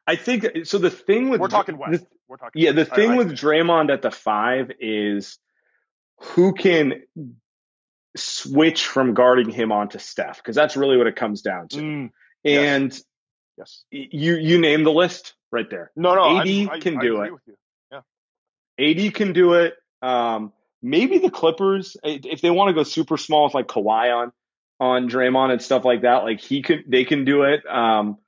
I 0.07 0.17
think 0.17 0.47
so. 0.65 0.79
The 0.79 0.91
thing 0.91 1.31
with 1.31 1.41
we're 1.41 1.49
talking 1.49 1.79
West. 1.79 2.03
the- 2.03 2.07
we're 2.29 2.37
talking. 2.37 2.63
yeah, 2.63 2.73
the 2.73 2.83
West. 2.83 2.93
I- 2.93 2.97
thing 2.97 3.11
I- 3.13 3.17
with 3.19 3.33
Draymond 3.33 3.93
at 3.93 4.03
the 4.03 4.11
five 4.11 4.73
is 4.81 5.39
who 6.21 6.53
can 6.55 7.03
switch 8.17 8.87
from 8.87 9.15
guarding 9.15 9.51
him 9.51 9.73
onto 9.73 9.99
Steph 9.99 10.37
because 10.39 10.55
that's 10.57 10.77
really 10.77 10.97
what 10.97 11.07
it 11.07 11.17
comes 11.17 11.43
down 11.43 11.69
to. 11.69 11.77
Mm, 11.77 12.11
and 12.45 13.01
yes, 13.57 13.85
you 13.91 14.37
you 14.37 14.59
name 14.59 14.85
the 14.85 14.93
list 14.93 15.35
right 15.51 15.69
there. 15.69 15.91
no, 15.97 16.15
no, 16.15 16.39
AD 16.41 16.69
I, 16.71 16.79
can 16.81 16.99
do 16.99 17.23
it. 17.23 17.33
Yeah, 17.91 18.01
AD 18.79 19.15
can 19.15 19.33
do 19.33 19.55
it. 19.55 19.75
Um, 20.03 20.53
maybe 20.83 21.19
the 21.19 21.31
Clippers, 21.31 21.97
if 22.03 22.41
they 22.41 22.51
want 22.51 22.69
to 22.69 22.75
go 22.75 22.83
super 22.83 23.17
small 23.17 23.45
with 23.45 23.55
like 23.55 23.69
Kawhi 23.69 24.15
on 24.15 24.33
on 24.81 25.09
Draymond 25.09 25.53
and 25.53 25.63
stuff 25.63 25.85
like 25.85 26.03
that, 26.03 26.25
like 26.25 26.41
he 26.41 26.63
could, 26.63 26.85
they 26.89 27.05
can 27.05 27.25
do 27.25 27.43
it. 27.45 27.65
Um, 27.67 28.19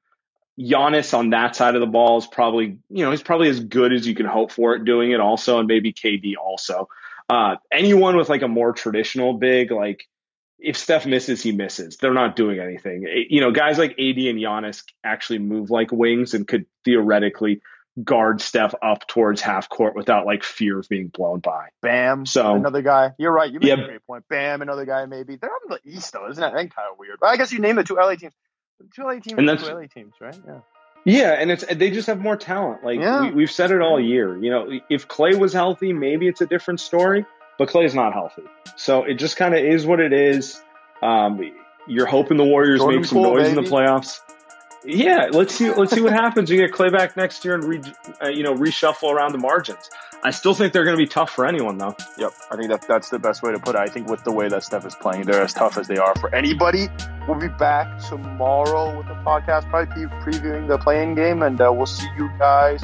Giannis 0.59 1.17
on 1.17 1.31
that 1.31 1.57
side 1.57 1.75
of 1.75 1.81
the 1.81 1.87
ball 1.87 2.19
is 2.19 2.27
probably, 2.27 2.79
you 2.89 3.05
know, 3.05 3.11
he's 3.11 3.23
probably 3.23 3.49
as 3.49 3.61
good 3.61 3.93
as 3.93 4.07
you 4.07 4.15
can 4.15 4.27
hope 4.27 4.53
for 4.53 4.75
it 4.75 4.85
doing 4.85 5.11
it 5.11 5.21
also, 5.21 5.59
and 5.59 5.67
maybe 5.67 5.93
KD 5.93 6.35
also. 6.41 6.89
Uh, 7.29 7.57
anyone 7.73 8.17
with 8.17 8.29
like 8.29 8.43
a 8.43 8.49
more 8.49 8.73
traditional 8.73 9.35
big, 9.35 9.71
like 9.73 10.07
if 10.61 10.77
Steph 10.77 11.07
misses, 11.07 11.43
he 11.43 11.53
misses. 11.53 11.97
They're 11.97 12.15
not 12.15 12.37
doing 12.37 12.61
anything. 12.61 13.05
It- 13.07 13.31
you 13.31 13.41
know, 13.41 13.51
guys 13.51 13.79
like 13.79 13.93
AD 13.93 14.29
and 14.29 14.39
Giannis 14.39 14.85
actually 15.03 15.41
move 15.41 15.71
like 15.71 15.91
wings 15.91 16.35
and 16.35 16.47
could 16.47 16.67
theoretically 16.85 17.61
guard 18.03 18.41
Steph 18.41 18.75
up 18.83 19.07
towards 19.07 19.41
half 19.41 19.69
court 19.69 19.95
without 19.95 20.27
like 20.27 20.43
fear 20.43 20.79
of 20.81 20.89
being 20.89 21.09
blown 21.09 21.41
by. 21.41 21.69
Bam. 21.81 22.27
So 22.27 22.55
another 22.55 22.83
guy. 22.83 23.13
You're 23.19 23.33
right. 23.33 23.51
You 23.53 23.61
made 23.61 23.69
Yeah. 23.69 23.85
a 23.85 23.87
great 23.87 24.07
point. 24.07 24.25
Bam, 24.29 24.63
another 24.63 24.85
guy 24.85 25.07
maybe. 25.07 25.37
They're 25.37 25.51
on 25.51 25.69
the 25.85 25.91
East 25.91 26.13
though, 26.13 26.29
isn't 26.29 26.41
that? 26.41 26.53
That 26.55 26.75
kind 26.75 26.89
of 26.91 26.99
weird. 26.99 27.19
But 27.21 27.29
I 27.29 27.37
guess 27.37 27.53
you 27.53 27.61
name 27.61 27.77
the 27.77 27.85
two 27.85 27.97
LA 27.97 28.17
teams. 28.17 28.35
The 28.81 28.87
two 28.95 29.03
LA 29.03 29.13
teams. 29.21 29.39
And 29.39 29.49
that's- 29.49 29.67
two 29.67 29.75
LA 29.75 29.87
teams, 29.87 30.15
right? 30.21 30.37
Yeah. 30.47 30.59
Yeah, 31.07 31.33
and 31.33 31.51
it's 31.51 31.63
they 31.67 31.91
just 31.91 32.07
have 32.07 32.19
more 32.19 32.37
talent. 32.37 32.83
Like 32.83 32.99
Yeah. 32.99 33.25
we, 33.29 33.31
we've 33.33 33.51
said 33.51 33.71
it 33.71 33.83
all 33.83 34.01
year. 34.01 34.37
You 34.39 34.51
know, 34.51 34.81
if 34.89 35.07
Klay 35.07 35.39
was 35.39 35.53
healthy, 35.53 35.93
maybe 35.93 36.27
it's 36.29 36.41
a 36.41 36.47
different 36.47 36.81
story. 36.81 37.27
But 37.59 37.69
Klay's 37.69 37.95
not 37.95 38.15
healthy, 38.15 38.43
so 38.77 39.05
it 39.05 39.15
just 39.15 39.37
kind 39.37 39.55
of 39.55 39.61
is 39.63 39.87
what 39.87 40.01
it 40.01 40.13
is. 40.13 40.61
Um, 41.03 41.41
you're 41.87 42.07
hoping 42.07 42.37
the 42.37 42.45
Warriors 42.45 42.81
Jordan 42.81 43.01
make 43.03 43.07
some 43.07 43.19
Poole, 43.19 43.35
noise 43.37 43.49
in 43.49 43.55
the 43.55 43.61
playoffs. 43.63 44.21
Yeah, 44.85 45.29
let's 45.33 45.55
see. 45.55 45.71
Let's 45.71 45.93
see 45.93 46.01
what 46.01 46.13
happens. 46.13 46.51
You 46.51 46.59
get 46.59 46.73
Klay 46.73 46.93
back 46.93 47.17
next 47.17 47.45
year 47.45 47.55
and 47.55 47.65
re, 47.65 47.81
uh, 48.23 48.29
you 48.29 48.43
know 48.43 48.55
reshuffle 48.55 49.13
around 49.13 49.33
the 49.33 49.39
margins. 49.39 49.91
I 50.23 50.31
still 50.31 50.55
think 50.55 50.73
they're 50.73 50.85
going 50.85 50.97
to 50.97 51.03
be 51.03 51.07
tough 51.07 51.31
for 51.31 51.47
anyone 51.47 51.77
though. 51.77 51.95
Yep. 52.19 52.33
I 52.51 52.57
think 52.57 52.71
that 52.71 52.87
that's 52.89 53.11
the 53.11 53.19
best 53.19 53.43
way 53.43 53.53
to 53.53 53.59
put 53.59 53.75
it. 53.75 53.79
I 53.79 53.89
think 53.89 54.09
with 54.09 54.25
the 54.25 54.33
way 54.33 54.49
that 54.49 54.63
Steph 54.63 54.87
is 54.87 54.95
playing, 54.95 55.25
they're 55.25 55.43
as 55.43 55.53
tough 55.53 55.77
as 55.77 55.87
they 55.87 55.99
are 55.99 56.15
for 56.17 56.35
anybody. 56.35 56.89
We'll 57.29 57.39
be 57.39 57.49
back 57.49 58.01
tomorrow 58.09 58.97
with 58.97 59.07
the 59.07 59.15
podcast, 59.15 59.69
probably 59.69 60.07
pre- 60.23 60.33
previewing 60.33 60.69
the 60.69 60.79
playing 60.79 61.15
game, 61.15 61.43
and 61.43 61.61
uh, 61.61 61.71
we'll 61.75 61.87
see 61.87 62.09
you 62.17 62.31
guys 62.39 62.83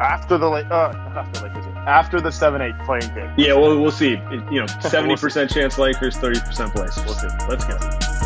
after 0.00 0.36
the 0.36 0.48
late, 0.48 0.66
uh, 0.66 0.92
after 1.16 1.46
Lakers, 1.46 1.64
after 1.86 2.20
the 2.20 2.32
seven 2.32 2.60
eight 2.60 2.74
playing 2.84 3.14
game. 3.14 3.32
Yeah, 3.36 3.54
well, 3.54 3.80
we'll 3.80 3.92
see. 3.92 4.20
You 4.50 4.60
know, 4.60 4.66
seventy 4.80 5.16
percent 5.16 5.50
chance 5.50 5.78
Lakers, 5.78 6.16
thirty 6.16 6.40
percent 6.40 6.74
Blazers. 6.74 7.04
We'll 7.04 7.14
see. 7.14 7.28
Let's 7.48 7.64
go. 7.64 8.25